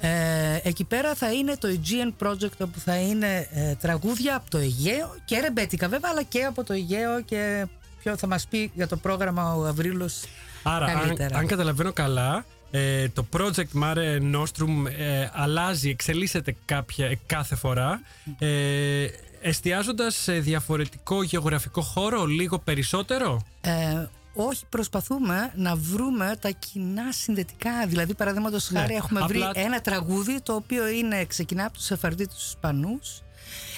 Ε, 0.01 0.61
εκεί 0.63 0.85
πέρα 0.85 1.15
θα 1.15 1.33
είναι 1.33 1.57
το 1.57 1.69
Aegean 1.69 2.27
Project 2.27 2.59
όπου 2.59 2.79
θα 2.79 2.97
είναι 2.97 3.49
ε, 3.53 3.75
τραγούδια 3.75 4.37
από 4.37 4.51
το 4.51 4.59
Αιγαίο 4.59 5.15
και 5.25 5.39
ρεμπέτικα 5.41 5.89
βέβαια 5.89 6.11
αλλά 6.13 6.23
και 6.23 6.43
από 6.45 6.65
το 6.65 6.73
Αιγαίο 6.73 7.21
και 7.21 7.67
ποιο 8.03 8.17
θα 8.17 8.27
μας 8.27 8.47
πει 8.47 8.71
για 8.75 8.89
το 8.89 8.97
πρόγραμμα 8.97 9.55
ο 9.55 9.61
Γαβρίλος 9.61 10.23
Άρα, 10.63 10.87
αν, 10.87 11.01
καλύτερα. 11.01 11.39
αν 11.39 11.47
καταλαβαίνω 11.47 11.93
καλά, 11.93 12.45
ε, 12.77 13.09
το 13.09 13.27
project 13.37 13.83
Mare 13.83 14.21
Nostrum 14.35 14.87
ε, 14.99 15.29
αλλάζει, 15.33 15.89
εξελίσσεται 15.89 16.57
κάποια, 16.65 17.07
ε, 17.07 17.19
κάθε 17.27 17.55
φορά, 17.57 18.01
ε, 18.39 19.07
εστιάζοντας 19.41 20.15
σε 20.15 20.33
διαφορετικό 20.39 21.23
γεωγραφικό 21.23 21.81
χώρο 21.81 22.25
λίγο 22.27 22.59
περισσότερο; 22.59 23.43
Ε, 23.61 24.07
όχι, 24.35 24.65
προσπαθούμε 24.69 25.53
να 25.57 25.77
βρούμε 25.77 26.37
τα 26.41 26.51
κοινά 26.51 27.13
συνδετικά. 27.13 27.87
Δηλαδή, 27.87 28.15
παραδείγματος 28.15 28.71
Ναι, 28.71 28.79
χάρη, 28.79 28.95
έχουμε 28.95 29.21
απλά- 29.21 29.51
βρει 29.53 29.63
ένα 29.63 29.81
τραγούδι 29.81 30.41
το 30.43 30.55
οποίο 30.55 30.89
είναι, 30.89 31.25
ξεκινά 31.25 31.65
από 31.65 31.73
τους 31.75 31.85
Σεφαρδίτες 31.85 32.35
Ισπανούς 32.39 33.23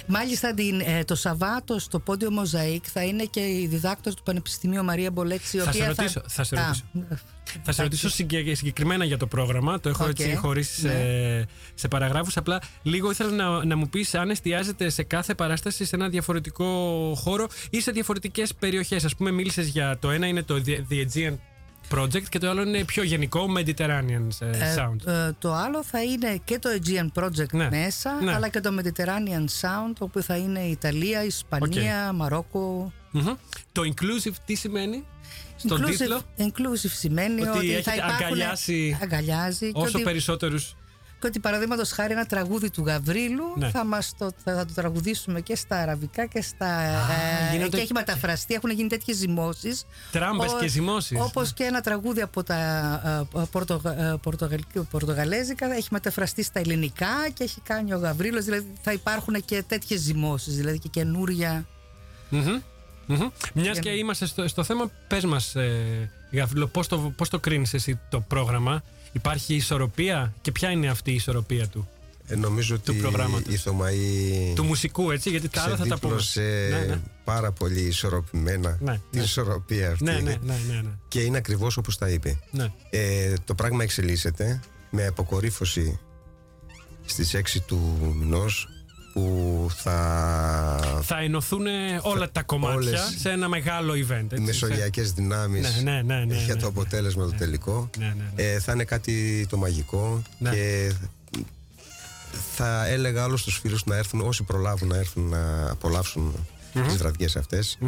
Μάλιστα 0.07 0.55
την, 0.55 0.81
ε, 0.81 1.05
το 1.05 1.15
Σαββάτο 1.15 1.79
στο 1.79 1.99
Podium 1.99 2.31
Mozaïek 2.31 2.85
θα 2.93 3.03
είναι 3.05 3.25
και 3.25 3.41
η 3.41 3.67
διδάκτορ 3.71 4.15
του 4.15 4.23
Πανεπιστημίου 4.23 4.85
Μαρία 4.85 5.11
Μπολέξη. 5.11 5.57
η 5.57 5.61
Θα 5.61 5.73
σε 5.73 5.79
οποία 5.83 5.95
ρωτήσω, 5.97 6.23
θα 6.29 6.45
σε 6.45 6.57
Α, 6.59 6.65
ρωτήσω. 6.67 6.85
Θα 7.63 7.73
σε 7.73 7.83
ρωτήσω 7.83 8.09
συγκε- 8.09 8.57
συγκεκριμένα 8.57 9.05
για 9.05 9.17
το 9.17 9.27
πρόγραμμα. 9.27 9.81
Το 9.81 9.89
έχω 9.89 10.05
Οκ. 10.05 10.09
έτσι 10.19 10.35
χωρίσει 10.37 10.83
Ναι. 10.83 10.91
σε, 10.91 11.47
σε 11.75 11.89
παραγράφους. 11.89 12.37
Απλά 12.37 12.63
λίγο 12.83 13.11
ήθελα 13.11 13.31
να, 13.31 13.65
να 13.65 13.77
μου 13.77 13.89
πεις 13.89 14.15
αν 14.15 14.31
εστιάζεται 14.31 14.89
σε 14.89 15.03
κάθε 15.03 15.35
παράσταση 15.35 15.85
σε 15.85 15.97
ένα 15.97 16.09
διαφορετικό 16.09 16.65
χώρο 17.17 17.47
ή 17.71 17.81
σε 17.81 17.91
διαφορετικές 17.91 18.55
περιοχές. 18.55 19.05
Α 19.05 19.09
πούμε, 19.17 19.31
μίλησες 19.31 19.69
για 19.69 19.99
το 19.99 20.11
ένα 20.11 20.27
είναι 20.27 20.43
το 20.43 20.63
The 20.67 20.79
The 20.93 21.07
Aegean 21.07 21.35
Project 21.95 22.23
και 22.29 22.39
το 22.39 22.51
άλλο 22.51 22.63
είναι 22.63 22.85
πιο 22.85 23.03
γενικό 23.03 23.47
Mediterranean 23.59 24.29
ε, 24.41 24.47
Ε, 24.47 24.75
Sound. 24.79 25.07
ε, 25.07 25.31
το 25.39 25.55
άλλο 25.55 25.85
θα 25.85 26.03
είναι 26.03 26.41
και 26.45 26.59
το 26.59 26.69
Aegean 26.73 27.23
Project 27.23 27.51
Ναι. 27.53 27.69
μέσα, 27.71 28.21
Ναι. 28.23 28.35
αλλά 28.35 28.49
και 28.49 28.61
το 28.61 28.71
Mediterranean 28.81 29.45
Sound, 29.61 29.93
όπου 29.99 30.23
θα 30.23 30.37
είναι 30.37 30.61
Ιταλία, 30.61 31.25
Ισπανία, 31.25 32.13
Μαρόκο. 32.13 32.93
Μμμ. 33.11 33.33
Το 33.73 33.83
inclusive 33.83 34.35
τι 34.45 34.55
σημαίνει; 34.55 35.05
Στον 35.57 35.83
inclusive, 35.85 35.97
τίτλο; 35.99 36.21
inclusive 36.39 36.91
σημαίνει 36.95 37.41
Ότι 37.41 37.59
ότι, 37.59 37.67
θα 37.67 37.73
έχετε 37.73 37.95
υπάρχουν, 37.97 38.25
αγκαλιάσει 38.25 38.99
αγκαλιάζει 39.03 39.73
και 39.73 39.81
Όσο 39.81 39.91
ότι, 39.95 40.03
περισσότερους. 40.03 40.77
Και 41.21 41.27
ότι 41.27 41.39
παραδείγματος 41.41 41.91
χάρη 41.91 42.13
ένα 42.13 42.27
τραγούδι 42.27 42.71
του 42.71 42.83
Γαβρίλου 42.87 43.45
Ναι. 43.57 43.71
θα, 43.71 43.85
μας 43.85 44.13
το, 44.19 44.31
θα 44.45 44.65
το 44.67 44.73
τραγουδήσουμε 44.75 45.41
και 45.41 45.57
στα 45.57 45.77
αραβικά 45.77 46.27
και 46.27 46.43
στα. 46.43 46.67
ε, 47.51 47.53
γίνονται- 47.53 47.77
και 47.77 47.81
έχει 47.83 47.93
μεταφραστεί, 47.93 48.55
έχουν 48.55 48.71
γίνει 48.71 48.89
τέτοιες 48.89 49.17
ζυμώσεις. 49.17 49.87
Τράμπες 50.13 50.53
και 50.61 50.67
ζυμώσεις. 50.69 51.21
Όπως 51.21 51.53
και 51.53 51.65
ένα 51.65 51.81
τραγούδι 51.81 52.21
από 52.21 52.43
τα 52.43 52.57
ε, 53.37 53.41
πορτο, 53.51 53.81
ε, 53.85 54.15
πορτογαλ- 54.23 54.79
πορτογαλέζικα 54.91 55.75
έχει 55.75 55.89
μεταφραστεί 55.91 56.43
στα 56.43 56.61
ελληνικά 56.61 57.29
και 57.35 57.45
έχει 57.45 57.61
κάνει 57.61 57.95
ο 57.95 57.99
Γαβρίλος 57.99 58.45
Δηλαδή 58.45 58.73
θα 58.83 58.93
υπάρχουν 58.93 59.45
και 59.45 59.63
τέτοιες 59.69 60.01
ζυμώσεις, 60.01 60.57
δηλαδή 60.57 60.79
και 60.79 60.89
καινούρια. 60.89 61.67
Μμμ. 62.29 62.61
Μμμ. 63.07 63.29
Μιας 63.53 63.79
και 63.79 63.91
είμαστε 63.91 64.27
στο, 64.27 64.49
στο 64.49 64.65
θέμα, 64.65 64.91
πες 65.09 65.25
μας, 65.25 65.55
ε, 65.55 66.11
Γαβρίλο, 66.33 66.67
πώς 66.67 66.87
το, 66.89 66.99
πώς 67.17 67.29
το 67.29 67.39
κρίνεις 67.39 67.75
εσύ 67.75 68.01
το 68.09 68.21
πρόγραμμα; 68.21 68.83
Υπάρχει 69.13 69.55
ισορροπία 69.55 70.35
και 70.41 70.53
ποια 70.53 70.71
είναι 70.71 70.89
αυτή 70.89 71.11
η 71.11 71.15
ισορροπία 71.15 71.69
του; 71.69 71.89
Ε, 72.27 72.35
νομίζω 72.37 72.75
ότι 72.75 72.93
προγράμματος. 72.93 73.55
η 73.55 73.57
Θωμαή 73.57 74.53
Του 74.55 74.65
μουσικού, 74.65 75.11
έτσι, 75.11 75.31
γιατί 75.31 75.49
τα 75.49 75.63
άλλα 75.63 75.77
θα 75.77 75.87
τα 75.87 75.99
πούμε. 75.99 76.17
ξεδίπλωσε 76.17 76.69
Ναι, 76.81 76.95
ναι. 76.95 77.01
πάρα 77.25 77.53
πολύ 77.53 77.81
ισορροπημένα 77.81 78.79
Ναι, 78.81 78.93
την 78.93 79.19
ναι. 79.19 79.25
ισορροπία 79.25 79.91
αυτή. 79.91 80.05
Ναι, 80.05 80.13
ναι, 80.13 80.21
ναι, 80.21 80.37
ναι, 80.69 80.81
ναι. 80.83 80.91
Και 81.09 81.21
είναι 81.21 81.37
ακριβώς 81.37 81.77
όπως 81.77 81.99
τα 81.99 82.09
είπε. 82.09 82.39
Ναι. 82.51 82.73
Ε, 82.91 83.33
το 83.45 83.55
πράγμα 83.55 83.83
εξελίσσεται 83.83 84.61
με 84.91 85.07
αποκορύφωση 85.07 85.99
στις 87.05 87.35
6 87.35 87.61
του 87.67 88.15
μηνός 88.19 88.69
που 89.17 89.67
θα 89.75 91.01
Θα 91.03 91.19
ενωθούν 91.19 91.67
όλα 92.03 92.31
τα 92.31 92.43
κομμάτια 92.43 92.77
όλες 92.77 93.15
σε 93.19 93.31
ένα 93.31 93.49
μεγάλο 93.49 93.93
event. 93.93 94.23
Έτσι, 94.25 94.37
οι 94.37 94.41
μεσογειακές 94.41 95.13
δυνάμεις 95.13 95.83
Ναι, 95.83 95.91
ναι, 95.91 96.03
ναι, 96.03 96.25
ναι, 96.25 96.35
για 96.35 96.55
ναι, 96.55 96.61
το 96.61 96.61
ναι. 96.61 96.67
αποτέλεσμα 96.67 97.25
το 97.25 97.33
τελικό. 97.37 97.91
Ναι, 97.99 98.05
ναι, 98.07 98.15
ναι. 98.35 98.43
Ε, 98.43 98.59
θα 98.61 98.73
είναι 98.73 98.85
κάτι 98.85 99.47
το 99.49 99.57
μαγικό 99.57 100.23
Ναι. 100.39 100.51
και 100.51 100.93
θα 102.57 102.87
έλεγα 102.87 103.25
όλους 103.25 103.43
τους 103.45 103.59
φίλους 103.59 103.85
να 103.85 103.97
έρθουν 103.97 104.21
όσοι 104.21 104.43
προλάβουν 104.43 104.89
να 104.89 104.97
έρθουν 104.97 105.29
να 105.29 105.71
απολαύσουν 105.71 106.33
τις 106.87 106.97
βραδιές 106.97 107.37
αυτές 107.37 107.79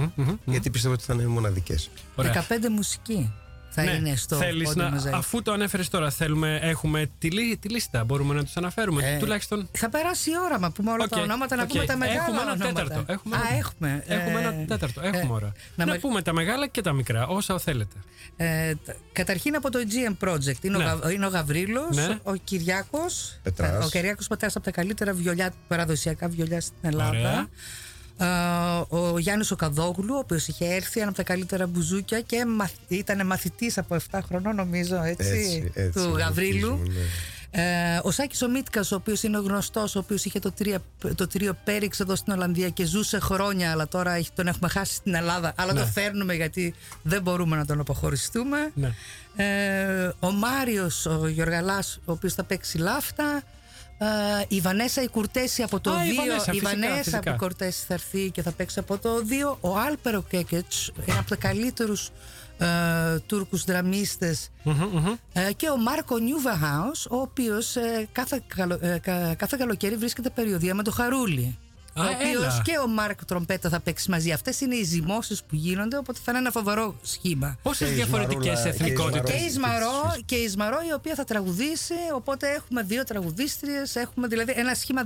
γιατί 0.45 0.71
πιστεύω 0.71 0.95
ότι 0.95 1.05
θα 1.05 1.15
είναι 1.15 1.27
μοναδικές. 1.27 1.91
Ωραία. 2.15 2.47
15 2.49 2.69
μουσική 2.71 3.33
θα 3.71 3.83
Ναι, 3.83 3.91
είναι 3.91 4.17
στο 4.17 4.37
θέλεις 4.37 4.69
Podium 4.69 4.83
να, 4.83 4.91
Mozaïek. 4.91 5.15
αφού 5.15 5.43
το 5.43 5.53
ανέφερες 5.53 5.89
τώρα, 5.89 6.11
θέλουμε, 6.11 6.59
έχουμε 6.63 7.11
τη, 7.19 7.31
λί- 7.31 7.59
τη 7.61 7.69
λίστα. 7.69 8.05
Μπορούμε 8.05 8.35
να 8.35 8.45
τους 8.45 8.57
αναφέρουμε. 8.57 9.03
Ε, 9.15 9.19
Τουλάχιστον. 9.19 9.69
Θα 9.73 9.89
περάσει 9.91 10.31
η 10.31 10.35
ώρα 10.45 10.59
να 10.59 10.71
πούμε 10.71 10.91
όλα 10.93 11.07
τα 11.09 11.17
Οκ, 11.17 11.23
ονόματα, 11.23 11.57
να 11.57 11.63
οκ. 11.63 11.69
πούμε 11.69 11.85
τα 11.85 11.97
μεγάλα 11.97 12.21
Έχουμε 12.23 12.41
ένα 12.41 12.53
ονόματα. 12.53 12.73
τέταρτο. 12.83 13.13
Έχουμε 13.13 13.37
Α, 13.37 13.41
ένα- 13.49 13.59
έχουμε. 13.59 14.05
Έχουμε 14.07 14.41
Ε, 14.41 14.43
ένα 14.43 14.65
τέταρτο. 14.67 15.01
Έχουμε 15.01 15.23
ε, 15.23 15.35
ώρα. 15.35 15.53
να 15.75 15.85
Να, 15.85 15.93
με- 15.93 15.99
πούμε 15.99 16.23
τα 16.23 16.33
μεγάλα 16.33 16.67
και 16.67 16.81
τα 16.83 16.93
μικρά, 16.93 17.27
όσα 17.27 17.59
θέλετε. 17.59 17.97
Ε, 18.37 18.75
τ- 18.75 18.91
καταρχήν 19.13 19.57
από 19.57 19.71
το 19.71 19.79
GM 19.89 20.29
Project 20.29 20.63
είναι, 20.65 20.77
Ναι. 20.79 20.85
ο, 20.93 20.99
Γα- 21.03 21.13
είναι 21.13 21.27
ο 21.27 21.29
Γαβρίλος, 21.29 21.97
Ναι. 21.97 22.19
ο 22.23 22.35
Κυριάκος 22.35 23.39
Πετράς. 23.43 23.71
ε, 23.83 23.85
ο 23.87 23.89
Κυριάκος 23.89 24.27
Πετράς 24.27 24.57
από 24.57 24.65
τα 24.65 24.71
καλύτερα 24.71 25.13
βιολιά, 25.13 25.53
παραδοσιακά 25.69 26.29
βιολιά 26.29 26.61
στην 26.61 26.77
Ελλάδα 26.83 27.09
Ωραία. 27.09 27.49
Ε, 28.19 28.27
ο 28.97 29.19
Γιάννης 29.19 29.51
ο 29.51 29.57
Καδόγλου, 29.57 30.15
ο 30.15 30.19
οποίος 30.19 30.47
είχε 30.49 30.65
έρθει 30.75 31.01
ένα 31.01 31.09
από 31.09 31.17
τα 31.17 31.23
καλύτερα 31.23 31.67
μπουζούκια 31.67 32.21
και 32.21 32.45
μαθ, 32.45 32.73
ήταν 32.89 33.27
μαθητής 33.27 33.79
από 33.79 33.97
7 34.11 34.19
χρονών 34.27 34.55
νομίζω 34.55 35.03
έτσι, 35.03 35.29
Έτσι, 35.29 35.71
έτσι, 35.75 35.99
του 36.05 36.15
Γαβρίλου 36.17 36.69
ελπίζουμε, 36.69 37.05
ναι. 37.53 37.95
ε, 37.95 38.01
ο 38.03 38.11
Σάκης 38.11 38.43
ο 38.43 38.49
Μίτκας, 38.49 38.93
ο 38.93 38.95
οποίος 38.95 39.23
είναι 39.23 39.39
γνωστός, 39.39 39.95
ο 39.97 39.99
οποίος 39.99 40.25
είχε 40.25 40.39
το, 40.39 40.53
τρία, 40.53 40.79
το 41.15 41.27
τρίο 41.27 41.57
Πέριξ 41.65 42.01
εδώ 42.01 42.17
στην 42.17 42.33
Ολλανδία 42.33 42.69
και 42.69 42.85
ζούσε 42.85 43.19
χρόνια, 43.19 43.71
αλλά 43.71 43.89
τώρα 43.89 44.13
έχει- 44.15 44.31
τον 44.35 44.47
έχουμε 44.47 44.69
χάσει 44.69 44.95
στην 44.95 45.15
Ελλάδα. 45.15 45.53
Αλλά 45.57 45.73
Ναι. 45.73 45.81
το 45.81 45.87
φέρνουμε 45.87 46.35
γιατί 46.35 46.75
δεν 47.03 47.23
μπορούμε 47.23 47.57
να 47.57 47.65
τον 47.67 47.81
αποχωριστούμε. 47.81 48.71
Ναι. 48.75 48.93
Ε, 49.37 50.11
ο 50.21 50.31
Μάριος, 50.31 51.07
ο 51.07 51.27
Γιωργαλάς, 51.29 51.99
ο 52.05 52.13
οποίος 52.13 52.35
θα 52.35 52.45
παίξει 52.45 52.79
λάφτα. 52.79 53.43
Ε, 54.01 54.07
η 54.49 54.61
Βανέσα 54.61 55.03
η 55.03 55.09
Κουρτέση 55.09 55.63
από 55.63 55.81
το 55.81 55.91
Α, 55.91 56.05
η 56.05 56.11
2. 56.11 56.17
Βανέσα, 56.17 56.45
φυσικά, 56.53 56.69
Βανέσα 56.71 56.95
φυσικά. 57.03 57.19
από 57.19 57.31
η 57.31 57.37
Κουρτέση 57.37 57.85
θα 57.87 57.95
έρθει 57.95 58.31
και 58.31 58.43
θα 58.43 58.53
παίξει 58.53 58.79
από 58.79 58.99
το 58.99 59.11
2. 59.29 59.57
Ο 59.61 59.77
Άλπερο 59.79 60.23
Κέκετς, 60.23 60.93
ένα 61.07 61.19
από 61.19 61.29
τα 61.29 61.37
καλύτερους 61.37 62.11
ε, 62.59 62.67
Τούρκους 63.27 63.65
δραμίστες 63.65 64.51
ε, 65.33 65.53
και 65.53 65.69
ο 65.71 65.77
Μάρκο 65.77 66.19
Νιούβαχάους, 66.19 67.07
ο 67.07 67.17
οποίος 67.17 67.77
ε, 67.77 68.09
κάθε, 68.13 68.41
καλο- 68.47 68.83
ε, 68.83 68.99
κα- 69.03 69.35
κάθε 69.35 69.57
καλοκαίρι 69.59 69.97
βρίσκεται 69.97 70.31
περιοδία 70.31 70.75
με 70.75 70.83
το 70.83 70.91
Χαρούλι. 70.91 71.59
Α, 71.99 72.05
ο 72.05 72.09
οποίος 72.21 72.43
έλα. 72.45 72.61
και 72.65 72.79
ο 72.85 72.89
Μάρκ 72.89 73.25
Τρομπέτα 73.25 73.69
θα 73.69 73.81
παίξει 73.81 74.11
μαζί. 74.11 74.33
Αυτές 74.33 74.61
είναι 74.61 74.75
οι 74.75 74.85
ζυμώσεις 74.85 75.41
που 75.43 75.55
γίνονται, 75.57 75.97
οπότε 75.97 76.19
θα 76.25 76.31
είναι 76.31 76.41
ένα 76.41 76.51
φοβερό 76.51 76.95
σχήμα. 77.03 77.59
Πόσες 77.63 77.87
Και 77.89 77.93
η 77.93 77.97
διαφορετικές 77.97 78.53
Ισμαρούλα- 78.59 78.75
εθνικότητες; 78.75 79.31
Και 79.31 79.43
η 79.43 79.45
Ισμαρό, 79.47 80.15
και 80.25 80.35
η 80.35 80.43
Ισμαρό 80.43 80.77
η 80.91 80.93
οποία 80.95 81.15
θα 81.15 81.25
τραγουδήσει, 81.25 81.95
οπότε 82.15 82.47
έχουμε 82.49 82.83
δύο 82.83 83.05
τραγουδίστριες, 83.05 83.97
έχουμε 83.97 84.27
δηλαδή 84.27 84.53
ένα 84.57 84.75
σχήμα 84.75 85.03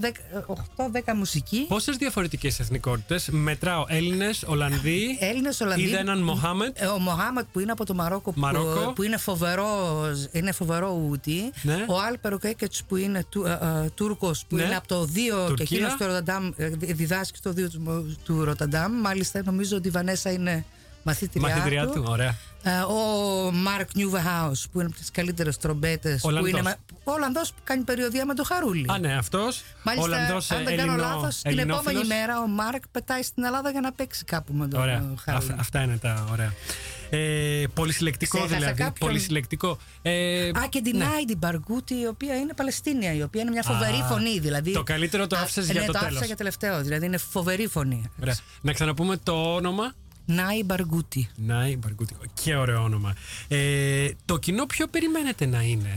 8-10 0.47 1.15
μουσική. 1.15 1.65
Πόσες 1.69 1.97
διαφορετικές 1.97 2.61
εθνικότητες; 2.61 3.29
Μετράω 3.31 3.85
Έλληνες, 3.89 4.43
Ολλανδοί. 4.47 5.17
Έλληνες, 5.21 5.61
Ολλανδοί. 5.61 5.83
Είδα 5.83 5.99
έναν 5.99 6.19
Μοχάμετ. 6.23 6.81
Ε, 6.81 6.87
Ο 6.87 6.99
Μοχάμετ 6.99 7.45
που 7.53 7.61
είναι 7.61 7.73
από 7.73 7.85
το 7.87 7.95
Μαρόκο, 7.95 8.33
Μαρόκο. 8.37 8.81
Που, 8.85 8.93
που 8.93 9.03
είναι 9.03 9.17
φοβερό, 9.17 10.01
είναι 10.33 10.53
φοβερό 10.53 11.03
ούτι. 11.11 11.53
Ναι. 11.63 11.85
Ο 11.89 11.99
Άλπερο 12.01 12.39
Κέκετς 12.39 12.83
που 12.89 12.97
είναι 12.97 13.25
του, 13.29 13.45
ε, 13.47 13.51
ε, 13.85 13.89
Τούρκος 13.95 14.45
που 14.49 14.57
Ναι. 14.57 14.63
είναι 14.63 14.77
από 14.77 14.89
το 14.89 15.05
2 15.07 15.41
και 15.41 15.47
Τουρκία. 15.47 15.67
εκείνος 15.71 15.93
στο 15.93 16.07
Ροταντάμ, 16.07 16.51
ε, 16.57 16.71
διδάσκει 16.87 17.37
στο 17.37 17.51
2 17.51 17.69
του, 17.71 18.17
του 18.25 18.45
Ροταντάμ. 18.45 18.93
Μάλιστα 19.01 19.43
νομίζω 19.45 19.77
ότι 19.77 19.89
η 19.89 19.91
Βανέσα 19.91 20.31
είναι 20.33 20.65
μαθήτριά, 21.03 21.49
Μαθητριά 21.49 21.87
του, 21.87 22.05
ωραία. 22.09 22.37
Ε, 22.63 22.71
ο 22.81 23.51
Μάρκ 23.53 23.89
Νιούβεχάους 23.95 24.69
που 24.73 24.79
είναι 24.81 24.89
από 24.89 24.97
τις 24.99 25.11
καλύτερες 25.11 25.57
τρομπέτες. 25.59 26.21
Που 26.21 26.29
Ολλανδός. 26.29 26.51
είναι, 26.51 26.63
με- 26.63 26.77
ο 27.05 27.13
Ολλανδός 27.13 27.53
που 27.53 27.61
κάνει 27.65 27.83
περιοδία 27.83 28.27
με 28.27 28.35
το 28.35 28.45
Χαρούλι. 28.45 28.87
Α, 28.93 28.99
ναι, 28.99 29.17
αυτός. 29.17 29.63
Μάλιστα, 29.83 30.09
Ολλανδός 30.09 30.51
αν 30.51 30.65
δεν 30.65 30.77
κάνω 30.77 30.97
λάθος, 30.97 31.37
την 31.43 31.59
επόμενη 31.59 32.05
μέρα 32.05 32.41
ο 32.41 32.47
Μάρκ 32.47 32.83
πετάει 32.91 33.23
στην 33.23 33.45
Ελλάδα 33.45 33.71
για 33.71 33.81
να 33.81 33.93
παίξει 33.93 34.25
κάπου 34.25 34.53
με 34.53 34.69
τον 34.69 34.81
Ωραία. 34.81 34.97
ε, 34.97 35.15
Χαρούλι. 35.25 35.51
Αυ- 35.51 35.61
αυτά 35.61 35.83
είναι 35.83 35.97
τα 35.97 36.27
ωραία. 36.33 36.53
Ε, 37.15 37.65
πολυσυλλεκτικό 37.75 38.39
Ξέχασα 38.39 38.57
δηλαδή. 38.59 38.83
κάποιον; 38.83 39.09
Πολυσυλλεκτικό. 39.09 39.79
Ε, 40.03 40.49
Α, 40.49 40.67
και 40.69 40.81
την 40.81 40.97
ναι. 40.97 41.05
Άιντι 41.05 41.37
Μπαργκούτη, 41.37 41.95
η 41.95 42.07
οποία 42.07 42.37
είναι 42.37 42.53
Παλαιστίνια, 42.55 43.15
η 43.15 43.23
οποία 43.23 43.41
είναι 43.41 43.51
μια 43.51 43.63
φοβερή 43.63 43.97
Α, 44.01 44.05
φωνή. 44.05 44.39
Δηλαδή, 44.39 44.73
το 44.73 44.83
καλύτερο 44.83 45.27
το 45.27 45.37
Α, 45.37 45.41
άφησες 45.41 45.67
ναι, 45.67 45.73
για 45.73 45.81
το 45.85 45.93
το 45.93 45.99
άφησα 45.99 46.11
τέλος. 46.13 46.27
για 46.27 46.37
τελευταίο. 46.37 46.83
Δηλαδή 46.83 47.07
είναι 47.07 47.17
φοβερή 47.19 47.67
φωνή. 47.67 48.11
Ωραία. 48.23 48.37
Να 48.63 48.73
ξαναπούμε 48.73 49.17
το 49.17 49.55
όνομα. 49.55 49.93
Νάι 50.27 50.63
Μπαργκούτη. 50.65 51.29
Νάι 51.37 51.77
Μπαργκούτη. 51.77 52.15
Και 52.43 52.57
ωραίο 52.57 52.83
όνομα. 52.83 53.15
Ε, 53.49 54.09
το 54.25 54.39
κοινό 54.39 54.67
ποιο 54.67 54.87
περιμένετε 54.89 55.47
να 55.47 55.63
είναι; 55.63 55.97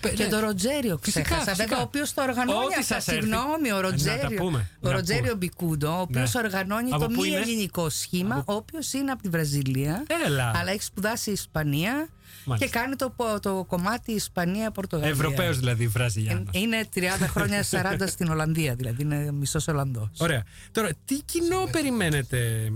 Και 0.00 0.22
ναι. 0.22 0.28
το 0.28 0.38
Ροτζέριο 0.38 0.98
Φυσικά, 1.02 1.22
ξέχασα. 1.24 1.44
φυσικά. 1.44 1.64
Βέβαια, 1.64 1.78
ο 1.78 1.82
οποίος 1.82 2.14
το 2.14 2.22
οργανώνει 2.22 2.64
Ό,τι 2.64 2.74
αυτά. 2.78 2.82
σας 2.94 3.08
έρθει. 3.08 3.20
Συγγνώμη, 3.20 3.72
ο 3.72 3.74
Να 3.76 3.80
τα 3.82 3.88
Ροτζέριο. 3.90 4.36
πούμε, 4.42 4.70
Ο 4.80 4.88
να 4.88 4.92
Ροτζέριο 4.94 5.22
πούμε. 5.22 5.34
Μπικούντο, 5.34 5.96
ο 5.96 6.00
οποίος 6.00 6.34
Ναι. 6.34 6.40
οργανώνει 6.44 6.90
Από 6.92 7.00
το 7.00 7.06
πού 7.06 7.20
μη 7.20 7.28
είναι; 7.28 7.36
ελληνικό 7.36 7.88
σχήμα, 7.90 8.42
ο 8.46 8.52
οποίος 8.52 8.92
είναι 8.92 9.10
από 9.10 9.22
τη 9.22 9.28
Βραζιλία. 9.28 10.04
Έλα. 10.26 10.52
Αλλά 10.54 10.70
έχει 10.70 10.82
σπουδάσει 10.82 11.30
η 11.30 11.32
Ισπανία 11.32 12.08
Μάλιστα. 12.44 12.66
και 12.66 12.78
κάνει 12.78 12.96
το, 12.96 13.14
το 13.40 13.64
κομμάτι 13.68 14.12
Ισπανία-Πορτογαλία. 14.12 15.12
Ευρωπαίος 15.12 15.58
δηλαδή 15.58 15.86
Βραζιλιάνος. 15.86 16.48
Είναι 16.52 16.88
30 16.94 17.00
χρόνια 17.20 17.64
40 17.70 17.96
στην 18.14 18.28
Ολλανδία, 18.30 18.74
δηλαδή 18.74 19.02
είναι 19.02 19.32
μισός 19.32 19.68
Ολλανδός. 19.68 20.08
Ωραία. 20.18 20.42
Τώρα, 20.72 20.90
τι 21.04 21.14
κοινό 21.24 21.68
περιμένετε 21.72 22.70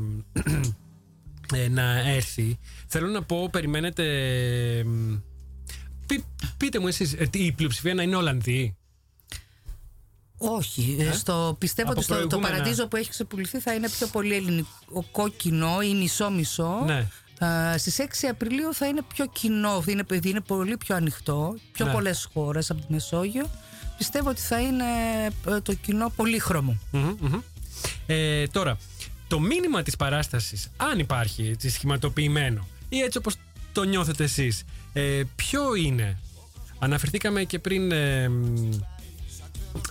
ε, 1.54 1.68
να 1.68 2.08
έρθει; 2.10 2.58
Θέλω 2.86 3.06
να 3.08 3.22
πω, 3.22 3.48
περιμένετε. 3.52 4.04
Ε, 6.10 6.16
πεί- 6.16 6.24
πείτε 6.56 6.78
μου 6.78 6.86
εσείς, 6.86 7.12
ε, 7.18 7.24
τι, 7.26 7.44
η 7.44 7.52
πλειοψηφία 7.52 7.94
να 7.94 8.02
είναι 8.02 8.16
Ολλανδοί; 8.16 8.74
Όχι. 10.38 10.96
ε, 11.00 11.12
Στο, 11.12 11.56
πιστεύω 11.58 11.90
Από 11.90 11.96
ότι 12.00 12.06
στο, 12.08 12.14
το 12.20 12.26
προηγούμενα. 12.26 12.54
παραδείζο 12.56 12.88
που 12.88 12.96
έχει 12.96 13.10
ξεπουληθεί 13.10 13.60
θα 13.60 13.74
είναι 13.74 13.88
πιο 13.88 14.06
πολύ 14.06 14.34
ελληνικό 14.34 15.28
κοινό 15.36 15.80
ή 15.82 15.94
μισό-μισό. 15.94 16.82
Ναι. 16.86 17.06
Α, 17.46 17.78
στις 17.78 17.98
6 17.98 18.26
Απριλίου 18.30 18.74
θα 18.74 18.86
είναι 18.86 19.00
πιο 19.14 19.26
κοινό, 19.26 19.84
είναι, 19.86 20.04
είναι 20.22 20.40
πολύ 20.40 20.76
πιο 20.76 20.96
ανοιχτό, 20.96 21.56
πιο 21.72 21.86
Ναι. 21.86 21.92
πολλές 21.92 22.28
χώρες 22.32 22.70
από 22.70 22.80
τη 22.80 22.92
Μεσόγειο 22.92 23.50
πιστεύω 23.96 24.28
ότι 24.28 24.40
θα 24.40 24.60
είναι 24.60 24.84
ε, 25.46 25.60
το 25.60 25.74
κοινό 25.74 26.12
πολύχρωμο. 26.16 26.78
Μμμ, 26.90 27.14
μμμ. 27.20 27.40
Ε, 28.06 28.46
τώρα, 28.46 28.76
το 29.28 29.40
μήνυμα 29.40 29.82
της 29.82 29.96
παράστασης, 29.96 30.68
αν 30.76 30.98
υπάρχει 30.98 31.46
έτσι, 31.48 31.70
σχηματοποιημένο 31.70 32.66
ή 32.88 32.98
έτσι 33.00 33.18
όπως 33.18 33.34
το 33.72 33.82
νιώθετε 33.82 34.24
εσείς, 34.24 34.62
ε, 34.92 35.22
ποιο 35.36 35.74
είναι; 35.74 36.18
Αναφερθήκαμε 36.82 37.44
και 37.44 37.58
πριν... 37.58 37.92
ε, 37.92 38.28
μ, 38.28 38.70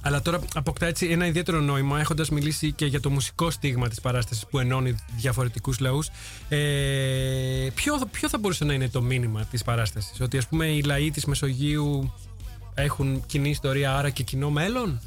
αλλά 0.01 0.21
τώρα 0.21 0.39
αποκτά 0.53 0.85
έτσι 0.85 1.07
ένα 1.07 1.25
ιδιαίτερο 1.25 1.59
νόημα 1.59 1.99
έχοντας 1.99 2.29
μιλήσει 2.29 2.71
και 2.71 2.85
για 2.85 2.99
το 2.99 3.09
μουσικό 3.09 3.49
στίγμα 3.49 3.87
της 3.87 4.01
παράστασης 4.01 4.45
που 4.45 4.59
ενώνει 4.59 4.95
διαφορετικούς 5.17 5.79
λαούς. 5.79 6.09
Ε, 6.49 7.67
ποιο, 7.73 8.07
ποιο 8.11 8.29
θα 8.29 8.37
μπορούσε 8.37 8.65
να 8.65 8.73
είναι 8.73 8.89
το 8.89 9.01
μήνυμα 9.01 9.45
της 9.45 9.63
παράστασης, 9.63 10.21
ότι 10.21 10.37
ας 10.37 10.47
πούμε 10.47 10.65
οι 10.65 10.81
λαοί 10.81 11.11
της 11.11 11.25
Μεσογείου 11.25 12.13
έχουν 12.73 13.23
κοινή 13.25 13.49
ιστορία 13.49 13.97
άρα 13.97 14.09
και 14.09 14.23
κοινό 14.23 14.49
μέλλον; 14.49 15.01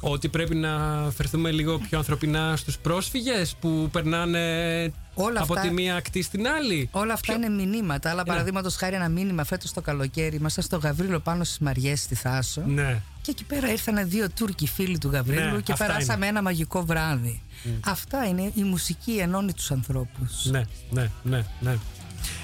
Ότι 0.00 0.28
πρέπει 0.28 0.54
να 0.54 0.70
φερθούμε 1.16 1.50
λίγο 1.50 1.78
πιο 1.78 1.98
ανθρωπινά 1.98 2.56
στους 2.56 2.78
πρόσφυγες 2.78 3.56
που 3.60 3.88
περνάνε 3.92 4.92
Όλα 5.22 5.40
από 5.42 5.52
αυτά- 5.54 5.68
τη 5.68 5.74
μία 5.74 5.96
ακτή 5.96 6.22
στην 6.22 6.48
άλλη. 6.48 6.88
Όλα 6.92 7.12
αυτά 7.12 7.32
είναι 7.32 7.48
μηνύματα. 7.48 8.10
Αλλά 8.10 8.22
Ναι. 8.22 8.28
παραδείγματος 8.28 8.76
χάρη 8.76 8.94
ένα 8.94 9.08
μήνυμα 9.08 9.44
φέτος 9.44 9.72
το 9.72 9.80
καλοκαίρι. 9.80 10.36
Ήμασταν 10.36 10.64
στο 10.64 10.76
Γαβρίλο 10.76 11.20
πάνω 11.20 11.44
στις 11.44 11.58
Μαριές 11.58 12.00
στη 12.00 12.14
Θάσο. 12.14 12.62
Ναι. 12.66 13.02
Και 13.22 13.30
εκεί 13.30 13.44
πέρα 13.44 13.70
ήρθαν 13.70 14.08
δύο 14.08 14.30
Τούρκοι 14.30 14.66
φίλοι 14.66 14.98
του 14.98 15.08
Γαβρίλου 15.10 15.54
Ναι, 15.54 15.60
και 15.60 15.72
αυτά 15.72 15.86
περάσαμε 15.86 16.16
είναι. 16.18 16.26
ένα 16.26 16.42
μαγικό 16.42 16.84
βράδυ. 16.84 17.42
Μμ. 17.64 17.70
Αυτά 17.84 18.26
είναι 18.26 18.52
η 18.54 18.62
μουσική 18.62 19.12
ενώνει 19.12 19.52
τους 19.52 19.70
ανθρώπους. 19.70 20.44
Ναι, 20.44 20.62
ναι, 20.90 21.10
ναι, 21.22 21.44
ναι. 21.60 21.78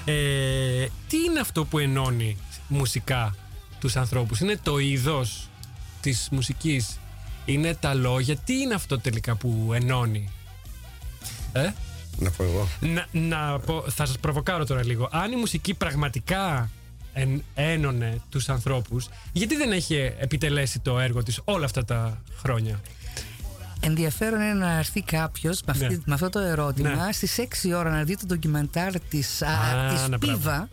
Ε, 0.05 0.87
τι 1.07 1.17
είναι 1.17 1.39
αυτό 1.39 1.65
που 1.65 1.79
ενώνει 1.79 2.37
μουσικά 2.67 3.35
τους 3.79 3.95
ανθρώπους; 3.95 4.39
Είναι 4.39 4.57
το 4.63 4.77
είδος 4.77 5.49
της 6.01 6.27
μουσικής; 6.31 6.99
Είναι 7.45 7.73
τα 7.75 7.93
λόγια; 7.93 8.35
Τι 8.37 8.53
είναι 8.59 8.73
αυτό 8.73 8.99
τελικά 8.99 9.35
που 9.35 9.71
ενώνει; 9.73 10.29
Ε; 11.53 11.69
Να 12.19 12.29
πω 12.31 12.43
εγώ. 12.43 12.67
Να, 12.79 13.05
να 13.11 13.59
πω, 13.59 13.83
θα 13.89 14.05
σας 14.05 14.17
προβοκάρω 14.19 14.65
τώρα 14.65 14.85
λίγο. 14.85 15.09
Αν 15.11 15.31
η 15.31 15.35
μουσική 15.35 15.73
πραγματικά 15.73 16.69
εν, 17.13 17.43
ένωνε 17.55 18.21
τους 18.29 18.49
ανθρώπους, 18.49 19.09
γιατί 19.33 19.55
δεν 19.55 19.71
έχει 19.71 20.13
επιτελέσει 20.19 20.79
το 20.79 20.99
έργο 20.99 21.23
της 21.23 21.39
όλα 21.43 21.65
αυτά 21.65 21.85
τα 21.85 22.21
χρόνια; 22.41 22.79
Ενδιαφέρον 23.79 24.41
είναι 24.41 24.53
να 24.53 24.77
έρθει 24.77 25.01
κάποιος 25.01 25.61
με, 25.65 25.71
αυτή- 25.71 25.87
Ναι. 25.87 26.01
με 26.05 26.13
αυτό 26.13 26.29
το 26.29 26.39
ερώτημα 26.39 27.05
Ναι. 27.05 27.11
στις 27.11 27.37
6 27.37 27.73
ώρα 27.73 27.89
να 27.89 28.03
δει 28.03 28.17
το 28.17 28.25
ντοκιμαντάρ 28.25 28.99
της 28.99 29.41
Α, 29.41 29.47
της 29.93 30.07
ναι, 30.07 30.17
μπράβο. 30.17 30.37
Πίβα. 30.37 30.69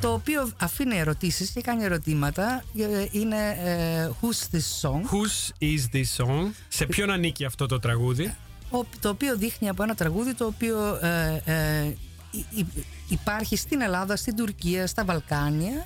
Το 0.00 0.12
οποίο 0.12 0.50
αφήνει 0.60 0.96
ερωτήσεις 0.98 1.50
και 1.50 1.60
κάνει 1.60 1.84
ερωτήματα. 1.84 2.64
Ε, 2.78 3.06
Είναι 3.10 3.36
ε, 3.64 4.08
Who's 4.20 4.56
this 4.56 4.88
song? 4.88 5.00
Whose 5.10 5.62
is 5.62 5.96
this 5.96 6.24
song? 6.24 6.50
Σε 6.68 6.86
ποιον 6.86 7.10
ανήκει 7.10 7.44
αυτό 7.44 7.66
το 7.66 7.78
τραγούδι; 7.78 8.34
Ο- 8.70 8.84
το 9.00 9.08
οποίο 9.08 9.36
δείχνει 9.36 9.68
από 9.68 9.82
ένα 9.82 9.94
τραγούδι 9.94 10.34
το 10.34 10.44
οποίο 10.46 10.98
ε, 11.02 11.42
ε, 11.44 11.84
υ- 12.30 12.58
υ- 12.58 12.84
υπάρχει 13.08 13.56
στην 13.56 13.80
Ελλάδα, 13.80 14.16
στην 14.16 14.36
Τουρκία, 14.36 14.86
στα 14.86 15.04
Βαλκάνια. 15.04 15.82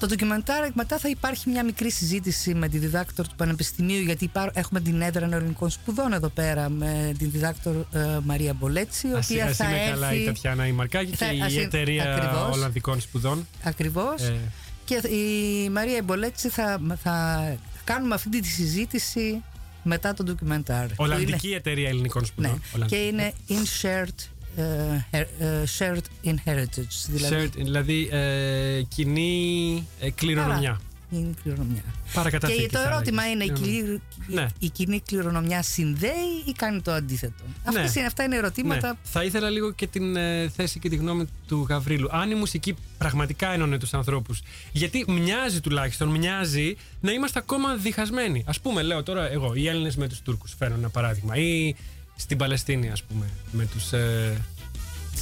Το 0.00 0.06
ντοκιμαντάρ 0.06 0.68
μετά 0.74 0.98
θα 0.98 1.08
υπάρχει 1.08 1.48
μια 1.50 1.64
μικρή 1.64 1.90
συζήτηση 1.90 2.54
με 2.54 2.68
τη 2.68 2.78
διδάκτορ 2.78 3.26
του 3.28 3.34
Πανεπιστημίου 3.36 4.00
γιατί 4.00 4.24
υπά- 4.24 4.50
έχουμε 4.54 4.80
την 4.80 5.00
έδρα 5.00 5.28
ελληνικών 5.32 5.70
σπουδών 5.70 6.12
εδώ 6.12 6.28
πέρα 6.28 6.68
με 6.68 7.14
την 7.18 7.30
διδάκτορ 7.30 7.74
ε, 7.92 8.18
Μαρία 8.24 8.52
Μπολέτσι 8.54 9.08
η 9.08 9.12
Ας, 9.12 9.30
οποία 9.30 9.44
ας 9.44 9.56
θα 9.56 9.64
είναι 9.68 9.76
έρθει... 9.78 9.90
καλά 9.90 10.12
η 10.12 10.24
Τατιάνα 10.24 10.66
Ιμαρκάκη 10.66 11.16
Θα- 11.16 11.26
και 11.26 11.42
ας 11.42 11.50
η 11.50 11.54
είναι- 11.54 11.64
εταιρεία 11.64 12.14
ακριβώς. 12.14 12.54
Ολλανδικών 12.56 13.00
Σπουδών. 13.00 13.46
Ακριβώς. 13.62 14.22
Ε, 14.22 14.36
Και 14.84 14.94
η 15.08 15.68
Μαρία 15.70 16.02
Μπολέτσι 16.02 16.48
θα, 16.48 16.80
θα 17.02 17.42
κάνουμε 17.84 18.14
αυτή 18.14 18.40
τη 18.40 18.48
συζήτηση 18.48 19.42
μετά 19.88 20.14
το 20.14 20.22
ντοκιμαντάρ. 20.24 20.86
που 20.86 20.94
Ολλανδική 20.96 21.46
είναι- 21.46 21.56
εταιρεία 21.56 21.88
ελληνικών 21.88 22.24
σπουδών. 22.24 22.50
Ναι. 22.50 22.58
Και 22.58 22.66
Ολλανδική. 22.74 23.06
είναι 23.06 23.32
in 23.48 23.82
shared, 23.82 24.28
ε, 24.56 24.64
her- 25.10 25.42
ε, 25.44 25.62
shared 25.78 26.28
inheritance. 26.30 27.06
Δηλαδή, 27.08 27.34
Shared, 27.48 27.52
δηλαδή 27.56 28.08
ε, 28.12 28.82
κοινή 28.88 29.86
ε, 30.00 30.10
κληρονομιά. 30.10 30.80
Είναι 31.10 31.30
κληρονομιά. 31.42 31.82
Παρακαταθήκη, 32.14 32.60
Και 32.60 32.68
το 32.68 32.78
θα 32.78 32.88
ερώτημα 32.88 33.22
έλεγες. 33.24 33.58
είναι, 33.58 33.58
η, 33.58 33.62
Κληρονομιά. 33.70 34.00
κλη- 34.26 34.34
Ναι. 34.38 34.46
η 34.58 34.68
κοινή 34.68 35.00
κληρονομιά 35.00 35.62
συνδέει 35.62 36.42
ή 36.46 36.52
κάνει 36.52 36.80
το 36.80 36.92
αντίθετο; 36.92 37.42
Αυτές 37.64 37.94
είναι, 37.94 38.06
αυτά 38.06 38.22
είναι 38.24 38.36
ερωτήματα. 38.36 38.88
Ναι. 38.88 38.98
Θα 39.02 39.24
ήθελα 39.24 39.50
λίγο 39.50 39.70
και 39.72 39.86
την 39.86 40.16
ε, 40.16 40.48
θέση 40.48 40.78
και 40.78 40.88
τη 40.88 40.96
γνώμη 40.96 41.24
του 41.46 41.66
Γαβρίλου. 41.68 42.08
Αν 42.10 42.30
η 42.30 42.34
μουσική 42.34 42.76
πραγματικά 42.98 43.52
ένωνε 43.52 43.78
τους 43.78 43.94
ανθρώπους, 43.94 44.42
γιατί 44.72 45.04
μοιάζει 45.08 45.60
τουλάχιστον, 45.60 46.08
μοιάζει 46.08 46.76
να 47.00 47.12
είμαστε 47.12 47.38
ακόμα 47.38 47.76
διχασμένοι. 47.76 48.44
Α 48.46 48.52
πούμε, 48.62 48.82
λέω 48.82 49.02
τώρα 49.02 49.30
εγώ, 49.30 49.54
οι 49.54 49.68
Έλληνες 49.68 49.96
με 49.96 50.08
τους 50.08 50.20
Τούρκους, 50.20 50.54
φέρνω 50.58 50.76
ένα 50.76 50.88
παράδειγμα. 50.88 51.36
Ή 51.36 51.74
στην 52.16 52.36
Παλαιστίνη, 52.38 52.90
ας 52.90 53.02
πούμε, 53.02 53.26
με 53.52 53.66
τους. 53.66 53.92
Ε, 53.92 54.42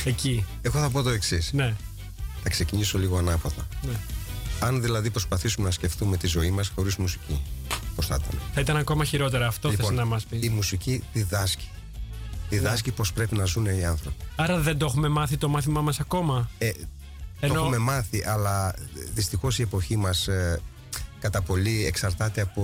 εκεί. 0.04 0.44
Εγώ 0.62 0.78
θα 0.80 0.90
πω 0.90 1.02
το 1.02 1.10
εξής. 1.10 1.52
Ναι. 1.52 1.74
Θα 2.42 2.48
ξεκινήσω 2.48 2.98
λίγο 2.98 3.18
ανάποδα. 3.18 3.66
Ναι. 3.82 3.92
Αν 4.60 4.82
δηλαδή 4.82 5.10
προσπαθήσουμε 5.10 5.66
να 5.66 5.72
σκεφτούμε 5.72 6.16
τη 6.16 6.26
ζωή 6.26 6.50
μας 6.50 6.72
χωρίς 6.74 6.96
μουσική, 6.96 7.42
πώς 7.94 8.06
θα 8.06 8.18
ήταν; 8.22 8.40
Θα 8.54 8.60
ήταν 8.60 8.76
ακόμα 8.76 9.04
χειρότερα. 9.04 9.46
Αυτό 9.46 9.68
Λοιπόν, 9.68 9.86
θες 9.86 9.96
να 9.96 10.04
μας 10.04 10.24
πεις. 10.24 10.44
Η 10.44 10.48
μουσική 10.48 11.02
διδάσκει. 11.12 11.68
Διδάσκει 12.48 12.90
πώς 12.90 13.12
πρέπει 13.12 13.36
να 13.36 13.44
ζουν 13.44 13.64
οι 13.66 13.84
άνθρωποι. 13.84 14.24
Άρα 14.36 14.58
δεν 14.58 14.78
το 14.78 14.86
έχουμε 14.86 15.08
μάθει 15.08 15.36
το 15.36 15.48
μάθημά 15.48 15.80
μας 15.80 16.00
ακόμα; 16.00 16.50
Ε, 16.58 16.70
Το 17.40 17.54
έχουμε 17.54 17.78
μάθει, 17.78 18.24
αλλά 18.26 18.74
δυστυχώς 19.14 19.58
η 19.58 19.62
εποχή 19.62 19.96
μας 19.96 20.28
κατά 21.20 21.42
πολύ 21.42 21.86
εξαρτάται 21.86 22.40
από, 22.40 22.62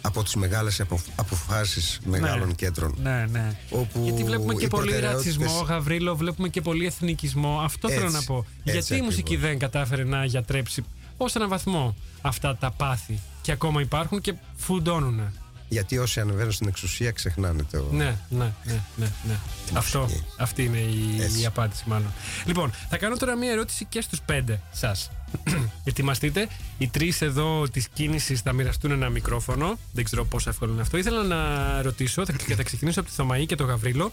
από 0.00 0.22
τις 0.22 0.34
μεγάλες 0.34 0.82
αποφάσεις 1.16 1.98
μεγάλων 2.04 2.46
Ναι. 2.48 2.54
κέντρων. 2.54 2.94
Ναι, 3.02 3.26
ναι. 3.30 3.56
Όπου 3.70 4.00
Γιατί 4.04 4.24
βλέπουμε 4.24 4.54
και 4.54 4.64
οι 4.64 4.68
πολύ 4.68 4.90
προτεραιότητες- 4.90 5.36
ρατσισμό, 5.36 5.60
Γαβρίλο, 5.62 6.16
βλέπουμε 6.16 6.48
και 6.48 6.60
πολύ 6.60 6.86
εθνικισμό. 6.86 7.60
Αυτό 7.64 7.88
θέλω 7.88 8.02
Έτσι, 8.02 8.14
να 8.14 8.22
πω. 8.22 8.44
έτσι 8.64 8.72
Γιατί 8.72 8.94
η 8.96 9.00
μουσική 9.02 9.22
ακριβώς. 9.34 9.48
δεν 9.48 9.58
κατάφερε 9.58 10.04
να 10.04 10.24
γιατρέψει 10.24 10.84
ως 11.16 11.34
έναν 11.34 11.48
βαθμό 11.48 11.96
αυτά 12.20 12.56
τα 12.56 12.70
πάθη 12.70 13.18
και 13.42 13.52
ακόμα 13.52 13.80
υπάρχουν 13.80 14.20
και 14.20 14.34
φουντώνουν. 14.56 15.20
Γιατί 15.68 15.98
όσοι 15.98 16.20
ανεβαίνουν 16.20 16.52
στην 16.52 16.68
εξουσία 16.68 17.10
ξεχνάνε 17.10 17.62
το. 17.70 17.88
Ναι, 17.92 18.16
ναι, 18.28 18.52
ναι, 18.64 18.80
ναι. 18.96 19.10
ναι. 19.28 19.38
Αυτό, 19.74 20.08
αυτή 20.36 20.64
είναι 20.64 20.78
η, 20.78 21.40
η 21.40 21.46
απάντηση 21.46 21.82
μάλλον. 21.86 22.12
Λοιπόν, 22.46 22.72
θα 22.88 22.96
κάνω 22.96 23.16
τώρα 23.16 23.36
μία 23.36 23.50
ερώτηση 23.50 23.84
και 23.84 24.00
στους 24.00 24.20
πέντε 24.20 24.60
σας. 24.72 25.10
Ετοιμαστείτε. 25.84 26.48
Οι 26.78 26.88
τρεις 26.88 27.20
εδώ 27.22 27.68
της 27.68 27.88
κίνησης 27.88 28.40
θα 28.40 28.52
μοιραστούν 28.52 28.90
ένα 28.90 29.08
μικρόφωνο. 29.08 29.78
Δεν 29.92 30.04
ξέρω 30.04 30.24
πόσο 30.24 30.50
εύκολο 30.50 30.72
είναι 30.72 30.80
αυτό. 30.80 30.96
Ήθελα 30.96 31.22
να 31.22 31.82
ρωτήσω 31.82 32.24
θα- 32.24 32.32
και 32.32 32.54
θα 32.54 32.62
ξεκινήσω 32.62 33.00
από 33.00 33.08
τη 33.08 33.14
Θωμαή 33.14 33.46
και 33.46 33.54
τον 33.54 33.66
Γαβρίλο. 33.66 34.12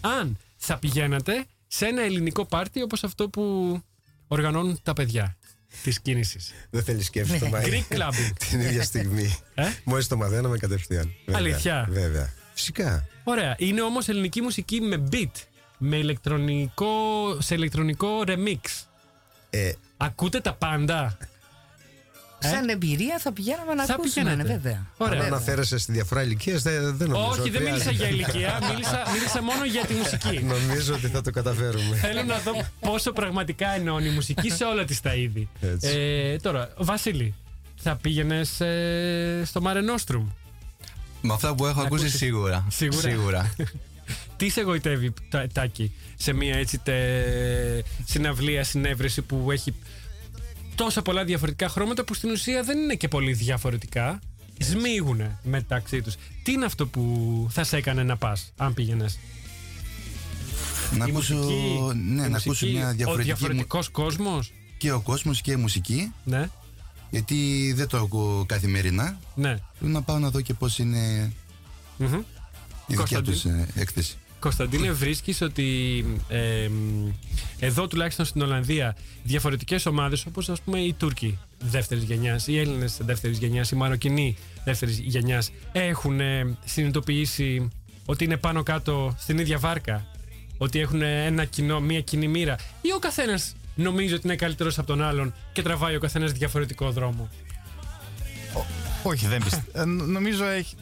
Αν 0.00 0.36
θα 0.56 0.78
πηγαίνατε 0.78 1.44
σε 1.66 1.86
ένα 1.86 2.02
ελληνικό 2.02 2.44
πάρτι 2.44 2.82
όπως 2.82 3.04
αυτό 3.04 3.28
που 3.28 3.42
οργανώνουν 4.28 4.78
τα 4.82 4.92
παιδιά 4.92 5.36
της 5.82 6.00
κίνησης. 6.00 6.52
Δεν 6.70 6.82
θέλεις 6.82 7.06
σκέψη 7.06 7.38
το 7.38 7.46
Μάη. 7.48 7.62
Greek 7.66 7.94
clubbing. 7.96 8.32
Την 8.50 8.60
ίδια 8.60 8.82
στιγμή. 8.82 9.36
Ε; 9.54 9.64
Μόλις 9.84 10.06
το 10.08 10.16
μαθαίναμε 10.16 10.58
κατευθείαν. 10.58 11.14
Βέβαια, 11.26 11.40
Αλήθεια; 11.40 11.86
Βέβαια. 11.90 12.32
Φυσικά. 12.54 13.06
Ωραία. 13.24 13.54
Είναι 13.58 13.82
όμως 13.82 14.08
ελληνική 14.08 14.40
μουσική 14.40 14.80
με 14.80 15.08
beat. 15.12 15.30
Με 15.78 15.96
ηλεκτρονικό, 15.96 16.86
σε 17.40 17.54
ηλεκτρονικό 17.54 18.22
remix. 18.26 18.84
Ε, 19.50 19.72
Ακούτε 19.96 20.40
τα 20.40 20.54
πάντα; 20.54 21.16
Σαν 22.42 22.68
εμπειρία 22.68 23.18
θα 23.18 23.32
πηγαίναμε 23.32 23.74
να 23.74 23.84
Θα 23.84 23.94
ακούσουμε, 23.94 24.24
ναι, 24.24 24.30
πηγαίνετε. 24.42 24.60
βέβαια. 24.62 24.86
Ωραία. 24.96 25.20
Αν 25.20 25.26
αναφέρεσαι 25.26 25.78
στη 25.78 25.92
διαφορά 25.92 26.22
ηλικίας, 26.22 26.62
δεν, 26.62 26.96
δεν 26.96 27.08
νομίζω. 27.08 27.30
Όχι, 27.30 27.40
ότι 27.40 27.50
δεν 27.50 27.62
μίλησα 27.62 27.82
χρειάζεται. 27.82 28.04
για 28.04 28.08
ηλικία. 28.08 28.58
Μίλησα, 28.70 29.02
μίλησα 29.12 29.42
μόνο 29.42 29.64
για 29.64 29.84
τη 29.84 29.94
μουσική. 29.94 30.44
Νομίζω 30.54 30.94
ότι 30.94 31.06
θα 31.08 31.20
το 31.20 31.30
καταφέρουμε. 31.30 31.96
Θέλω 31.96 32.22
να 32.22 32.38
δω 32.38 32.52
πόσο 32.80 33.12
πραγματικά 33.12 33.68
ενώνει 33.74 34.06
η 34.08 34.10
μουσική 34.10 34.50
σε 34.50 34.64
όλα 34.64 34.84
της 34.84 35.00
τα 35.00 35.14
είδη. 35.14 35.48
Έτσι. 35.60 35.88
Ε, 35.88 36.36
τώρα, 36.36 36.72
Βασίλη, 36.76 37.34
θα 37.76 37.96
πήγαινες 37.96 38.48
στο 39.44 39.60
Mare 39.64 39.76
Nostrum; 39.96 40.24
Με 41.20 41.32
αυτά 41.32 41.54
που 41.54 41.66
έχω 41.66 41.80
Να 41.80 41.86
ακούσει 41.86 42.02
ακούσεις. 42.02 42.18
σίγουρα. 42.18 42.66
Σίγουρα. 42.70 43.54
Τι 44.36 44.48
σε 44.48 44.60
εγωιτεύει, 44.60 45.12
Τα- 45.30 45.46
Τάκη, 45.52 45.92
σε 46.16 46.32
μια 46.32 46.54
έτσι 46.56 46.78
τε, 46.78 46.94
συναυλία, 48.04 48.64
συνέβρεση 48.64 49.22
που 49.22 49.50
έχει 49.50 49.74
τόσα 50.84 51.02
πολλά 51.02 51.24
διαφορετικά 51.24 51.68
χρώματα 51.68 52.04
που 52.04 52.14
στην 52.14 52.30
ουσία 52.30 52.62
δεν 52.62 52.78
είναι 52.78 52.94
και 52.94 53.08
πολύ 53.08 53.32
διαφορετικά. 53.32 54.18
Σμίγουνε 54.58 55.38
μεταξύ 55.42 56.02
τους. 56.02 56.14
Τι 56.42 56.52
είναι 56.52 56.64
αυτό 56.64 56.86
που 56.86 57.46
θα 57.50 57.64
σε 57.64 57.76
έκανε 57.76 58.02
να 58.02 58.16
πας, 58.16 58.52
αν 58.56 58.74
πήγαινες; 58.74 59.18
Να 60.98 61.06
Η 61.06 61.10
ακούσω, 61.10 61.34
μουσική- 61.34 61.94
ναι, 61.94 62.12
η 62.24 62.28
να 62.28 62.36
ακούσω 62.36 62.48
μουσική, 62.48 62.72
μια 62.72 62.88
Ο 62.88 62.92
διαφορετική. 62.92 63.26
διαφορετικός 63.34 63.88
κόσμος; 63.88 64.52
Και 64.78 64.92
ο 64.92 65.00
κόσμος 65.00 65.40
και 65.40 65.50
η 65.52 65.56
μουσική. 65.56 66.12
Ναι. 66.24 66.48
Γιατί 67.10 67.72
δεν 67.76 67.88
το 67.88 67.96
ακούω 67.98 68.44
καθημερινά. 68.46 69.18
Ναι. 69.34 69.56
Θέλω 69.78 69.90
να 69.92 70.02
πάω 70.02 70.18
να 70.18 70.30
δω 70.30 70.40
και 70.40 70.54
πώς 70.54 70.78
είναι 70.78 71.32
Μμμ. 71.96 72.14
η 72.14 72.24
δικιά 72.86 72.96
Κωνσταντίν. 72.96 73.32
τους 73.32 73.44
ε, 73.44 73.66
έκθεση. 73.74 74.16
Κωνσταντίνε, 74.40 74.90
βρίσκεις 74.90 75.40
ότι 75.40 76.04
ε, 76.28 76.68
μ, 76.68 77.08
εδώ 77.58 77.86
τουλάχιστον 77.86 78.24
στην 78.24 78.42
Ολλανδία 78.42 78.96
διαφορετικές 79.22 79.86
ομάδες 79.86 80.26
όπως 80.26 80.48
ας 80.48 80.60
πούμε 80.60 80.78
οι 80.78 80.92
Τούρκοι 80.92 81.38
δεύτερης 81.58 82.04
γενιάς, 82.04 82.46
οι 82.46 82.58
Έλληνες 82.58 82.98
δεύτερης 83.00 83.38
γενιάς, 83.38 83.70
οι 83.70 83.74
Μαροκινοί 83.76 84.36
δεύτερης 84.64 84.98
γενιάς 84.98 85.50
έχουν 85.72 86.20
ε, 86.20 86.56
συνειδητοποιήσει 86.64 87.68
ότι 88.06 88.24
είναι 88.24 88.36
πάνω 88.36 88.62
κάτω 88.62 89.14
στην 89.18 89.38
ίδια 89.38 89.58
βάρκα. 89.58 90.06
Ότι 90.58 90.78
έχουν 90.78 91.02
ένα 91.02 91.44
κοινό, 91.44 91.80
μία 91.80 92.00
κοινή 92.00 92.28
μοίρα. 92.28 92.56
Ή 92.80 92.92
ο 92.92 92.98
καθένας 92.98 93.54
νομίζει 93.74 94.14
ότι 94.14 94.26
είναι 94.26 94.36
καλύτερος 94.36 94.78
από 94.78 94.86
τον 94.86 95.02
άλλον 95.02 95.34
και 95.52 95.62
τραβάει 95.62 95.96
ο 95.96 96.00
καθένας 96.00 96.32
διαφορετικό 96.32 96.90
δρόμο; 96.90 97.28
Όχι, 99.02 99.26
δεν 99.26 99.42
πιστεύω. 99.42 99.84
νομίζω 99.86 100.44
έχει. 100.44 100.74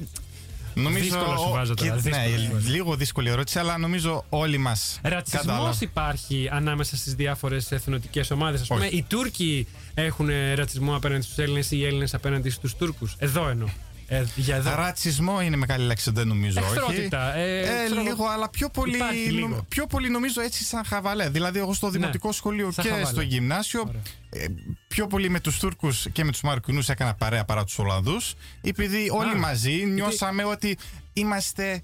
Νομίζω, 0.82 1.04
Δύσκολο 1.04 1.36
σου 1.36 1.44
ο- 1.48 1.52
βάζω 1.52 1.74
τώρα, 1.74 1.90
και- 1.90 1.96
δύσκολο 2.00 2.30
ναι, 2.30 2.38
σου 2.38 2.50
βάζω. 2.52 2.68
λίγο 2.68 2.96
δύσκολη 2.96 3.28
ερώτηση, 3.30 3.58
αλλά 3.58 3.78
νομίζω 3.78 4.24
όλοι 4.28 4.58
μας. 4.58 4.98
Ρατσισμός 5.02 5.80
υπάρχει 5.80 6.48
ανάμεσα 6.52 6.96
στις 6.96 7.14
διάφορες 7.14 7.72
εθνοτικές 7.72 8.30
ομάδες. 8.30 8.60
Α 8.62 8.64
πούμε, 8.66 8.86
Όχι. 8.86 8.96
οι 8.96 9.02
Τούρκοι 9.08 9.66
έχουν 9.94 10.28
ε, 10.28 10.54
ρατσισμό 10.54 10.96
απέναντι 10.96 11.22
στους 11.22 11.38
Έλληνες 11.38 11.70
ή 11.70 11.76
οι 11.80 11.84
Έλληνες 11.84 12.14
απέναντι 12.14 12.50
στους 12.50 12.74
Τούρκους; 12.76 13.14
Εδώ 13.18 13.48
εννοώ. 13.48 13.68
Ε, 14.10 14.24
για 14.36 14.56
εδώ. 14.56 14.74
Ρατσισμό 14.74 15.40
είναι 15.42 15.56
μεγάλη 15.56 15.84
λέξη, 15.84 16.10
δεν 16.10 16.28
νομίζω. 16.28 16.60
όχι; 16.60 16.68
Εχθρότητα, 16.76 17.34
ε, 17.36 17.62
ξέρω 17.86 18.00
λίγο, 18.00 18.08
εγώ. 18.10 18.26
αλλά 18.26 18.48
πιο 18.50 18.68
πολύ, 18.68 18.94
Υπάρχει 18.96 19.18
λίγο. 19.30 19.48
νομ- 19.48 19.60
πιο 19.68 19.86
πολύ 19.86 20.10
νομίζω 20.10 20.40
έτσι 20.40 20.64
σαν 20.64 20.84
χαβαλέ. 20.84 21.28
Δηλαδή, 21.28 21.58
εγώ 21.58 21.72
στο 21.74 21.90
δημοτικό 21.90 22.32
σχολείο 22.32 22.70
σαν 22.70 22.84
και 22.84 22.90
χαβαλέ. 22.90 23.08
στο 23.08 23.20
γυμνάσιο, 23.20 23.92
ε, 24.30 24.44
πιο 24.88 25.06
πολύ 25.06 25.28
με 25.30 25.40
τους 25.40 25.58
Τούρκους 25.58 26.06
και 26.12 26.24
με 26.24 26.30
τους 26.30 26.40
Μαροκινούς 26.40 26.88
έκανα 26.88 27.14
παρέα 27.14 27.44
παρά 27.44 27.64
τους 27.64 27.78
Ολλανδούς. 27.78 28.34
Επειδή 28.60 29.10
όλοι 29.12 29.34
μαζί 29.34 29.72
νιώσαμε 29.86 30.44
ότι 30.44 30.78
είμαστε. 31.12 31.82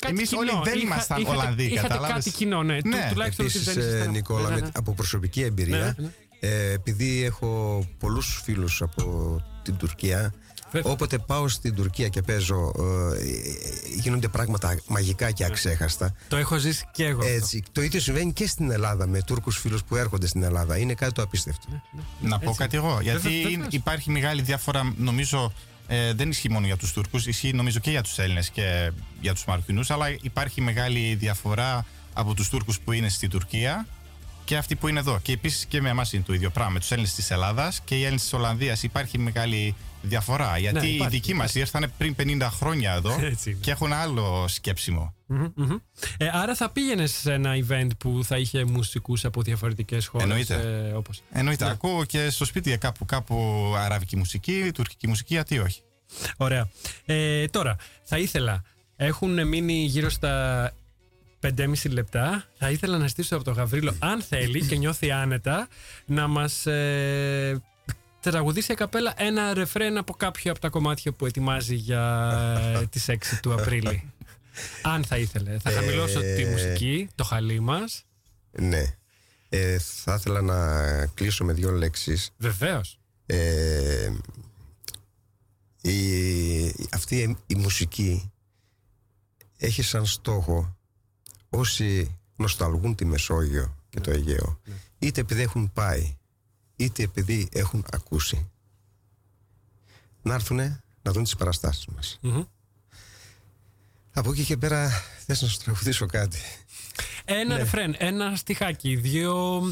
Κάτι 0.00 0.14
Εμείς 0.14 0.28
κοινό. 0.28 0.40
όλοι 0.40 0.50
δεν 0.64 0.74
Είχα- 0.76 0.84
ήμασταν 0.86 1.20
είχατε- 1.20 1.38
Ολλανδοί, 1.38 1.64
είχατε 1.64 1.80
κατάλαβες; 1.88 2.24
κάτι 2.24 2.30
κοινό, 2.36 2.62
ναι. 2.62 2.82
Του- 2.82 2.90
τουλάχιστον 3.10 3.46
ότι 3.46 3.56
Επίσης, 3.56 3.64
δεν 3.64 3.78
ήσασταν- 3.78 4.06
ε, 4.06 4.10
Νικόλα, 4.10 4.42
Ναι, 4.48 4.48
ναι, 4.48 4.54
με- 4.54 4.60
ναι. 4.60 4.68
από 4.74 4.92
προσωπική 4.92 5.42
εμπειρία, 5.42 5.94
Ναι, 5.98 6.06
ναι. 6.06 6.10
ε, 6.40 6.72
επειδή 6.72 7.24
έχω 7.24 7.82
πολλούς 7.98 8.40
φίλους 8.44 8.82
από 8.82 9.36
την 9.62 9.76
Τουρκία, 9.76 10.32
όποτε 10.82 11.18
πάω 11.18 11.48
στην 11.48 11.74
Τουρκία 11.74 12.08
και 12.08 12.22
παίζω, 12.22 12.72
ε, 12.78 13.18
ε, 13.18 13.28
γίνονται 14.00 14.28
πράγματα 14.28 14.78
μαγικά 14.88 15.30
και 15.30 15.44
αξέχαστα. 15.44 16.14
Το 16.28 16.36
έχω 16.36 16.56
ζήσει 16.56 16.84
και 16.92 17.04
εγώ. 17.04 17.20
αυτό. 17.20 17.32
Έτσι. 17.32 17.62
Το 17.72 17.82
ίδιο 17.82 18.00
συμβαίνει 18.00 18.32
και 18.32 18.46
στην 18.46 18.70
Ελλάδα 18.70 19.06
με 19.06 19.22
Τούρκους 19.22 19.58
φίλους 19.58 19.84
που 19.84 19.96
έρχονται 19.96 20.26
στην 20.26 20.42
Ελλάδα. 20.42 20.78
Είναι 20.78 20.94
κάτι 20.94 21.12
το 21.12 21.22
απίστευτο. 21.22 21.82
Να 22.20 22.38
πω 22.38 22.54
κάτι 22.54 22.76
εγώ. 22.76 22.98
Γιατί 23.02 23.20
Βέβαια, 23.20 23.38
είναι- 23.38 23.48
βεβαίως. 23.50 23.72
υπάρχει 23.72 24.10
μεγάλη 24.10 24.42
διαφορά, 24.42 24.94
νομίζω. 24.96 25.52
Ε, 25.86 26.12
δεν 26.12 26.30
ισχύει 26.30 26.48
μόνο 26.48 26.66
για 26.66 26.76
τους 26.76 26.92
Τούρκους, 26.92 27.26
ισχύει 27.26 27.52
νομίζω 27.52 27.78
και 27.78 27.90
για 27.90 28.02
τους 28.02 28.18
Έλληνες 28.18 28.50
και 28.50 28.92
για 29.20 29.32
τους 29.32 29.44
Μαροκινούς, 29.44 29.90
αλλά 29.90 30.06
υπάρχει 30.22 30.60
μεγάλη 30.60 31.14
διαφορά 31.14 31.86
από 32.12 32.34
τους 32.34 32.48
Τούρκους 32.48 32.80
που 32.80 32.92
είναι 32.92 33.08
στη 33.08 33.28
Τουρκία 33.28 33.86
και 34.52 34.58
αυτοί 34.58 34.76
που 34.76 34.88
είναι 34.88 34.98
εδώ. 34.98 35.18
Και 35.22 35.32
επίσης 35.32 35.64
και 35.64 35.80
με 35.80 35.88
εμάς 35.88 36.12
είναι 36.12 36.22
το 36.26 36.32
ίδιο 36.32 36.50
πράγμα. 36.50 36.72
Με 36.72 36.78
τους 36.78 36.90
Έλληνες 36.90 37.14
της 37.14 37.30
Ελλάδας 37.30 37.80
και 37.84 37.94
οι 37.94 38.00
Έλληνες 38.00 38.22
της 38.22 38.32
Ολλανδίας 38.32 38.82
υπάρχει 38.82 39.18
μεγάλη 39.18 39.74
διαφορά. 40.02 40.58
Γιατί 40.58 40.86
οι 40.86 40.94
υπάρχει, 40.94 41.14
δικοί 41.14 41.34
μας 41.34 41.54
ήρθαν 41.54 41.92
πριν 41.98 42.14
50 42.18 42.48
χρόνια 42.50 42.92
εδώ 42.92 43.18
Έτσι 43.32 43.50
είναι. 43.50 43.58
και 43.62 43.70
έχουν 43.70 43.92
άλλο 43.92 44.44
σκέψιμο. 44.48 45.14
Μμμ, 45.26 45.46
μμμ. 45.54 45.76
Ε, 46.16 46.30
άρα 46.32 46.54
θα 46.54 46.70
πήγαινες 46.70 47.12
σε 47.12 47.32
ένα 47.32 47.52
event 47.68 47.88
που 47.98 48.20
θα 48.24 48.38
είχε 48.38 48.64
μουσικούς 48.64 49.24
από 49.24 49.42
διαφορετικές 49.42 50.06
χώρες. 50.06 50.26
Εννοείται. 50.26 50.88
Ε, 50.88 50.92
όπως. 50.92 51.22
Εννοείται. 51.32 51.64
Ναι. 51.64 51.70
Ακούω 51.70 52.04
και 52.04 52.30
στο 52.30 52.44
σπίτι 52.44 52.78
κάπου, 52.78 53.04
κάπου 53.04 53.72
αραβική 53.76 54.16
μουσική, 54.16 54.70
τουρκική 54.74 55.08
μουσική, 55.08 55.34
γιατί 55.34 55.58
όχι. 55.58 55.80
Ωραία. 56.36 56.68
Ε, 57.04 57.46
τώρα, 57.46 57.76
θα 58.02 58.18
ήθελα. 58.18 58.62
Έχουν 58.96 59.48
μείνει 59.48 59.84
γύρω 59.84 60.10
στα 60.10 60.72
5,5 61.42 61.90
λεπτά. 61.90 62.44
Θα 62.58 62.70
ήθελα 62.70 62.98
να 62.98 63.08
στήσω 63.08 63.34
από 63.34 63.44
τον 63.44 63.54
Γαβρίλο, 63.54 63.94
αν 63.98 64.22
θέλει 64.22 64.66
και 64.66 64.76
νιώθει 64.76 65.10
άνετα, 65.10 65.68
να 66.06 66.26
μας 66.26 66.66
ε, 66.66 67.62
τραγουδήσει 68.20 68.68
a 68.72 68.74
καπέλα 68.76 69.14
ένα 69.16 69.54
ρεφρέν 69.54 69.98
από 69.98 70.12
κάποιο 70.12 70.50
από 70.50 70.60
τα 70.60 70.68
κομμάτια 70.68 71.12
που 71.12 71.26
ετοιμάζει 71.26 71.74
για 71.74 72.32
ε, 72.80 72.86
τις 72.86 73.04
6 73.08 73.14
του 73.42 73.52
Απρίλη. 73.52 74.12
αν 74.82 75.04
θα 75.04 75.16
ήθελε. 75.16 75.58
Θα 75.58 75.70
χαμηλώσω 75.70 76.20
Ε, 76.20 76.34
τη 76.34 76.44
μουσική, 76.44 77.08
το 77.14 77.24
χαλί 77.24 77.60
μας. 77.60 78.04
Ναι. 78.50 78.96
Ε, 79.48 79.78
θα 79.78 80.14
ήθελα 80.14 80.40
να 80.40 80.56
κλείσω 81.06 81.44
με 81.44 81.52
δύο 81.52 81.70
λέξεις. 81.70 82.30
Βεβαίως. 82.36 82.98
Ε, 83.26 84.10
η, 85.80 86.74
αυτή 86.92 87.36
η 87.46 87.54
μουσική 87.54 88.32
έχει 89.58 89.82
σαν 89.82 90.06
στόχο 90.06 90.76
όσοι 91.54 92.18
νοσταλγούν 92.36 92.94
τη 92.94 93.04
Μεσόγειο 93.04 93.76
και 93.88 94.00
το 94.00 94.10
Αιγαίο 94.10 94.60
είτε 94.98 95.20
επειδή 95.20 95.42
έχουν 95.42 95.72
πάει 95.72 96.16
είτε 96.76 97.02
επειδή 97.02 97.48
έχουν 97.52 97.84
ακούσει 97.92 98.50
να 100.22 100.34
έρθουν 100.34 100.56
να 101.02 101.12
δουν 101.12 101.22
τις 101.22 101.36
παραστάσεις 101.36 101.86
μας. 101.86 102.20
Από 104.12 104.30
εκεί 104.30 104.44
και 104.44 104.56
πέρα 104.56 104.90
θες 105.26 105.42
να 105.42 105.48
σου 105.48 105.58
τραγουδήσω 105.58 106.06
κάτι. 106.06 106.38
Ένα 107.24 107.54
Ναι. 107.54 107.56
ρεφρέν, 107.60 107.94
ένα 107.98 108.36
στιχάκι, 108.36 108.96
δύο 108.96 109.62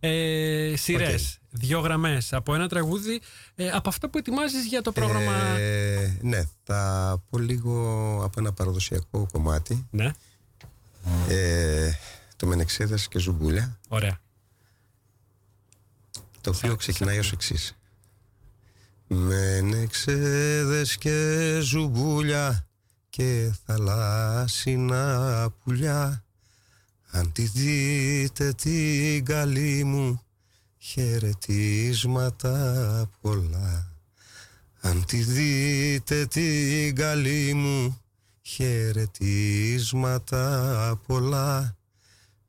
ε, 0.00 0.74
σειρές, 0.76 1.38
δύο 1.50 1.80
γραμμές 1.80 2.32
από 2.32 2.54
ένα 2.54 2.68
τραγούδι 2.68 3.20
ε, 3.54 3.68
από 3.70 3.88
αυτά 3.88 4.08
που 4.08 4.18
ετοιμάζεις 4.18 4.64
για 4.66 4.82
το 4.82 4.92
πρόγραμμα. 4.92 5.34
Ε, 5.36 6.18
ναι, 6.22 6.42
θα 6.64 7.22
πω 7.30 7.38
λίγο 7.38 7.74
από 8.24 8.40
ένα 8.40 8.52
παραδοσιακό 8.52 9.26
κομμάτι. 9.32 9.86
Ναι. 9.90 10.10
Ε, 11.28 11.90
το 12.36 12.46
Μενεξέδες 12.46 13.08
και 13.08 13.18
Ζουμπούλια. 13.18 13.78
Ωραία. 13.88 14.20
Το 16.40 16.52
οποίο 16.56 16.76
ξεκινάει 16.76 17.18
ως 17.18 17.32
εξής. 17.32 17.76
Μενεξέδες 19.06 20.96
και 20.96 21.58
ζουμπούλια 21.62 22.66
και 23.10 23.52
θαλάσσινα 23.64 25.48
πουλιά 25.64 26.24
αν 27.10 27.32
τη 27.32 27.42
δείτε 27.42 28.52
την 28.52 29.24
καλή 29.24 29.84
μου 29.84 30.22
χαιρετίσματα 30.78 32.30
πολλά 33.20 33.92
αν 34.80 35.04
τη 35.04 35.22
δείτε 35.22 36.26
την 36.26 36.94
καλή 36.94 37.54
μου 37.54 38.01
χαιρετίσματα 38.42 41.00
πολλά. 41.06 41.76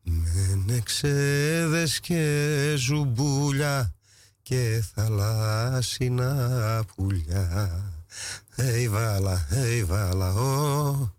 Μενεξέδες 0.03 1.99
και 1.99 2.73
ζουμπούλια 2.77 3.93
και 4.41 4.83
θαλάσσινα 4.93 6.83
πουλιά. 6.95 7.83
Ει 8.55 8.89
βάλα, 8.89 9.47
ει 9.75 9.83
βάλα, 9.83 10.33
ω, 10.33 11.13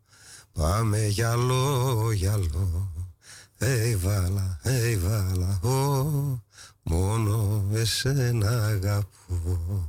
πάμε 0.52 1.06
γυαλό, 1.06 2.10
γυαλό. 2.12 2.92
Ει 3.58 3.96
βάλα, 3.96 4.60
ει 4.62 4.96
βάλα, 4.96 5.60
ω, 5.62 6.42
μόνο 6.82 7.64
εσένα 7.72 8.66
αγαπώ 8.66 9.88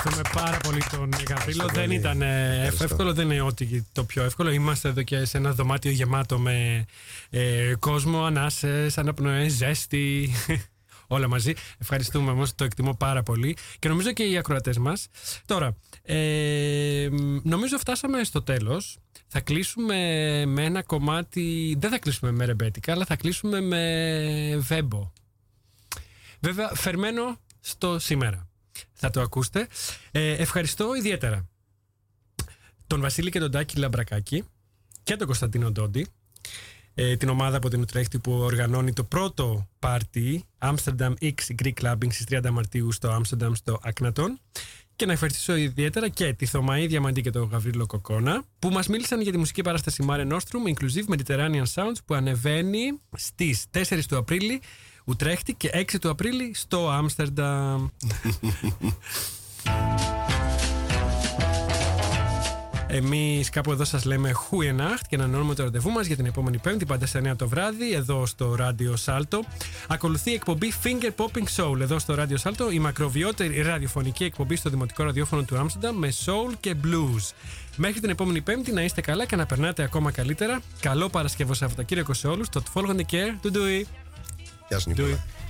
Ευχαριστούμε 0.00 0.42
πάρα 0.42 0.56
πολύ 0.56 0.82
τον 0.90 1.10
Γαβρίλο. 1.28 1.66
Δεν 1.66 1.84
πολύ. 1.84 1.94
ήταν 1.94 2.22
ε, 2.22 2.52
Ευχαριστώ. 2.52 2.84
εύκολο, 2.84 3.12
δεν 3.12 3.30
είναι 3.30 3.40
ό,τι 3.40 3.82
το 3.92 4.04
πιο 4.04 4.22
εύκολο. 4.22 4.50
Είμαστε 4.50 4.88
εδώ 4.88 5.02
και 5.02 5.24
σε 5.24 5.38
ένα 5.38 5.52
δωμάτιο 5.52 5.90
γεμάτο 5.90 6.38
με 6.38 6.84
ε, 7.30 7.74
κόσμο, 7.78 8.24
ανάσες, 8.24 8.98
αναπνοές, 8.98 9.52
ζέστη. 9.52 10.30
Όλα 11.06 11.28
μαζί. 11.28 11.52
Ευχαριστούμε 11.78 12.30
όμως, 12.30 12.54
το 12.54 12.64
εκτιμώ 12.64 12.94
πάρα 12.94 13.22
πολύ. 13.22 13.56
Και 13.78 13.88
νομίζω 13.88 14.12
και 14.12 14.22
οι 14.22 14.36
ακροατές 14.36 14.78
μας. 14.78 15.08
Τώρα, 15.46 15.76
ε, 16.02 17.08
νομίζω 17.42 17.78
φτάσαμε 17.78 18.24
στο 18.24 18.42
τέλος. 18.42 18.98
Θα 19.28 19.40
κλείσουμε 19.40 19.96
με 20.46 20.64
ένα 20.64 20.82
κομμάτι. 20.82 21.76
Δεν 21.78 21.90
θα 21.90 21.98
κλείσουμε 21.98 22.30
με 22.30 22.44
ρεμπέτικα, 22.44 22.92
αλλά 22.92 23.04
θα 23.04 23.16
κλείσουμε 23.16 23.60
με 23.60 24.56
βέμπο. 24.58 25.12
Βέβαια, 26.40 26.70
φερμένο 26.74 27.38
στο 27.60 27.98
σήμερα. 27.98 28.47
Θα 28.92 29.10
το 29.10 29.20
ακούσετε. 29.20 29.66
Ε, 30.10 30.32
ευχαριστώ 30.32 30.94
ιδιαίτερα 30.94 31.48
τον 32.86 33.00
Βασίλη 33.00 33.30
και 33.30 33.38
τον 33.38 33.50
Τάκη 33.50 33.76
Λαμπρακάκη 33.76 34.44
και 35.02 35.16
τον 35.16 35.26
Κωνσταντίνο 35.26 35.70
Ντόντι, 35.70 36.06
ε, 36.94 37.16
την 37.16 37.28
ομάδα 37.28 37.56
από 37.56 37.68
την 37.68 37.80
Ουτρέχτη 37.80 38.18
που 38.18 38.32
οργανώνει 38.32 38.92
το 38.92 39.04
πρώτο 39.04 39.68
πάρτι 39.78 40.44
Amsterdam 40.58 41.12
X 41.20 41.34
Greek 41.62 41.72
Clubbing 41.82 42.12
στις 42.12 42.24
30 42.30 42.50
Μαρτίου 42.50 42.92
στο 42.92 43.20
Amsterdam 43.20 43.50
στο 43.54 43.80
Ακνατόν 43.82 44.40
και 44.96 45.06
να 45.06 45.12
ευχαριστήσω 45.12 45.56
ιδιαίτερα 45.56 46.08
και 46.08 46.32
τη 46.32 46.46
Θωμαή 46.46 46.86
Διαμαντή 46.86 47.20
και 47.20 47.30
τον 47.30 47.48
Γαβρίλο 47.48 47.86
Κοκόνα 47.86 48.44
που 48.58 48.68
μας 48.68 48.86
μίλησαν 48.86 49.20
για 49.20 49.32
τη 49.32 49.38
μουσική 49.38 49.62
παράσταση 49.62 50.04
Mare 50.08 50.32
Nostrum 50.32 50.74
Inclusive 50.74 51.14
Mediterranean 51.14 51.64
Sounds 51.74 51.96
που 52.04 52.14
ανεβαίνει 52.14 53.00
στις 53.16 53.66
4 53.72 54.00
του 54.08 54.16
Απρίλη 54.16 54.60
Ουτρέχτη 55.08 55.54
και 55.54 55.70
6 55.74 55.98
του 56.00 56.10
Απρίλη 56.10 56.52
στο 56.54 56.90
Άμστερνταμ. 56.90 57.88
Εμείς 62.90 63.50
κάπου 63.50 63.72
εδώ 63.72 63.84
σας 63.84 64.04
λέμε 64.04 64.32
Χούιεναχτ 64.32 65.06
και 65.08 65.16
ανανεώνουμε 65.16 65.54
το 65.54 65.62
ραντεβού 65.62 65.90
μας 65.90 66.06
για 66.06 66.16
την 66.16 66.26
επόμενη 66.26 66.58
Πέμπτη, 66.58 66.86
πάντα 66.86 67.06
σε 67.06 67.18
9 67.18 67.36
το 67.36 67.48
βράδυ, 67.48 67.92
εδώ 67.92 68.26
στο 68.26 68.56
Radio 68.58 68.94
Salto. 69.04 69.38
Ακολουθεί 69.88 70.30
η 70.30 70.34
εκπομπή 70.34 70.72
Finger 70.82 71.10
Popping 71.16 71.44
Soul 71.56 71.80
εδώ 71.80 71.98
στο 71.98 72.14
Radio 72.18 72.36
Salto, 72.42 72.72
η 72.72 72.78
μακροβιότερη 72.78 73.62
ραδιοφωνική 73.62 74.24
εκπομπή 74.24 74.56
στο 74.56 74.70
δημοτικό 74.70 75.02
ραδιόφωνο 75.02 75.42
του 75.42 75.58
Άμστερνταμ 75.58 75.96
με 75.96 76.12
soul 76.24 76.52
και 76.60 76.74
blues. 76.84 77.32
Μέχρι 77.76 78.00
την 78.00 78.10
επόμενη 78.10 78.40
Πέμπτη 78.40 78.72
να 78.72 78.82
είστε 78.82 79.00
καλά 79.00 79.26
και 79.26 79.36
να 79.36 79.46
περνάτε 79.46 79.82
ακόμα 79.82 80.10
καλύτερα. 80.10 80.60
Καλό 80.80 81.08
Παρασκευό 81.08 81.54
Σαββατοκύριακο 81.54 82.14
σε 82.14 82.28
όλους. 82.28 82.48
Το 82.48 82.62
follow 82.74 82.90
and 82.90 83.00
care. 83.00 83.46
Do 83.46 83.50
do 83.50 83.84
it. 84.70 84.78
Γεια 84.78 84.78
σου 84.78 84.88
Νικόλα. 84.88 85.16
Podcast 85.16 85.47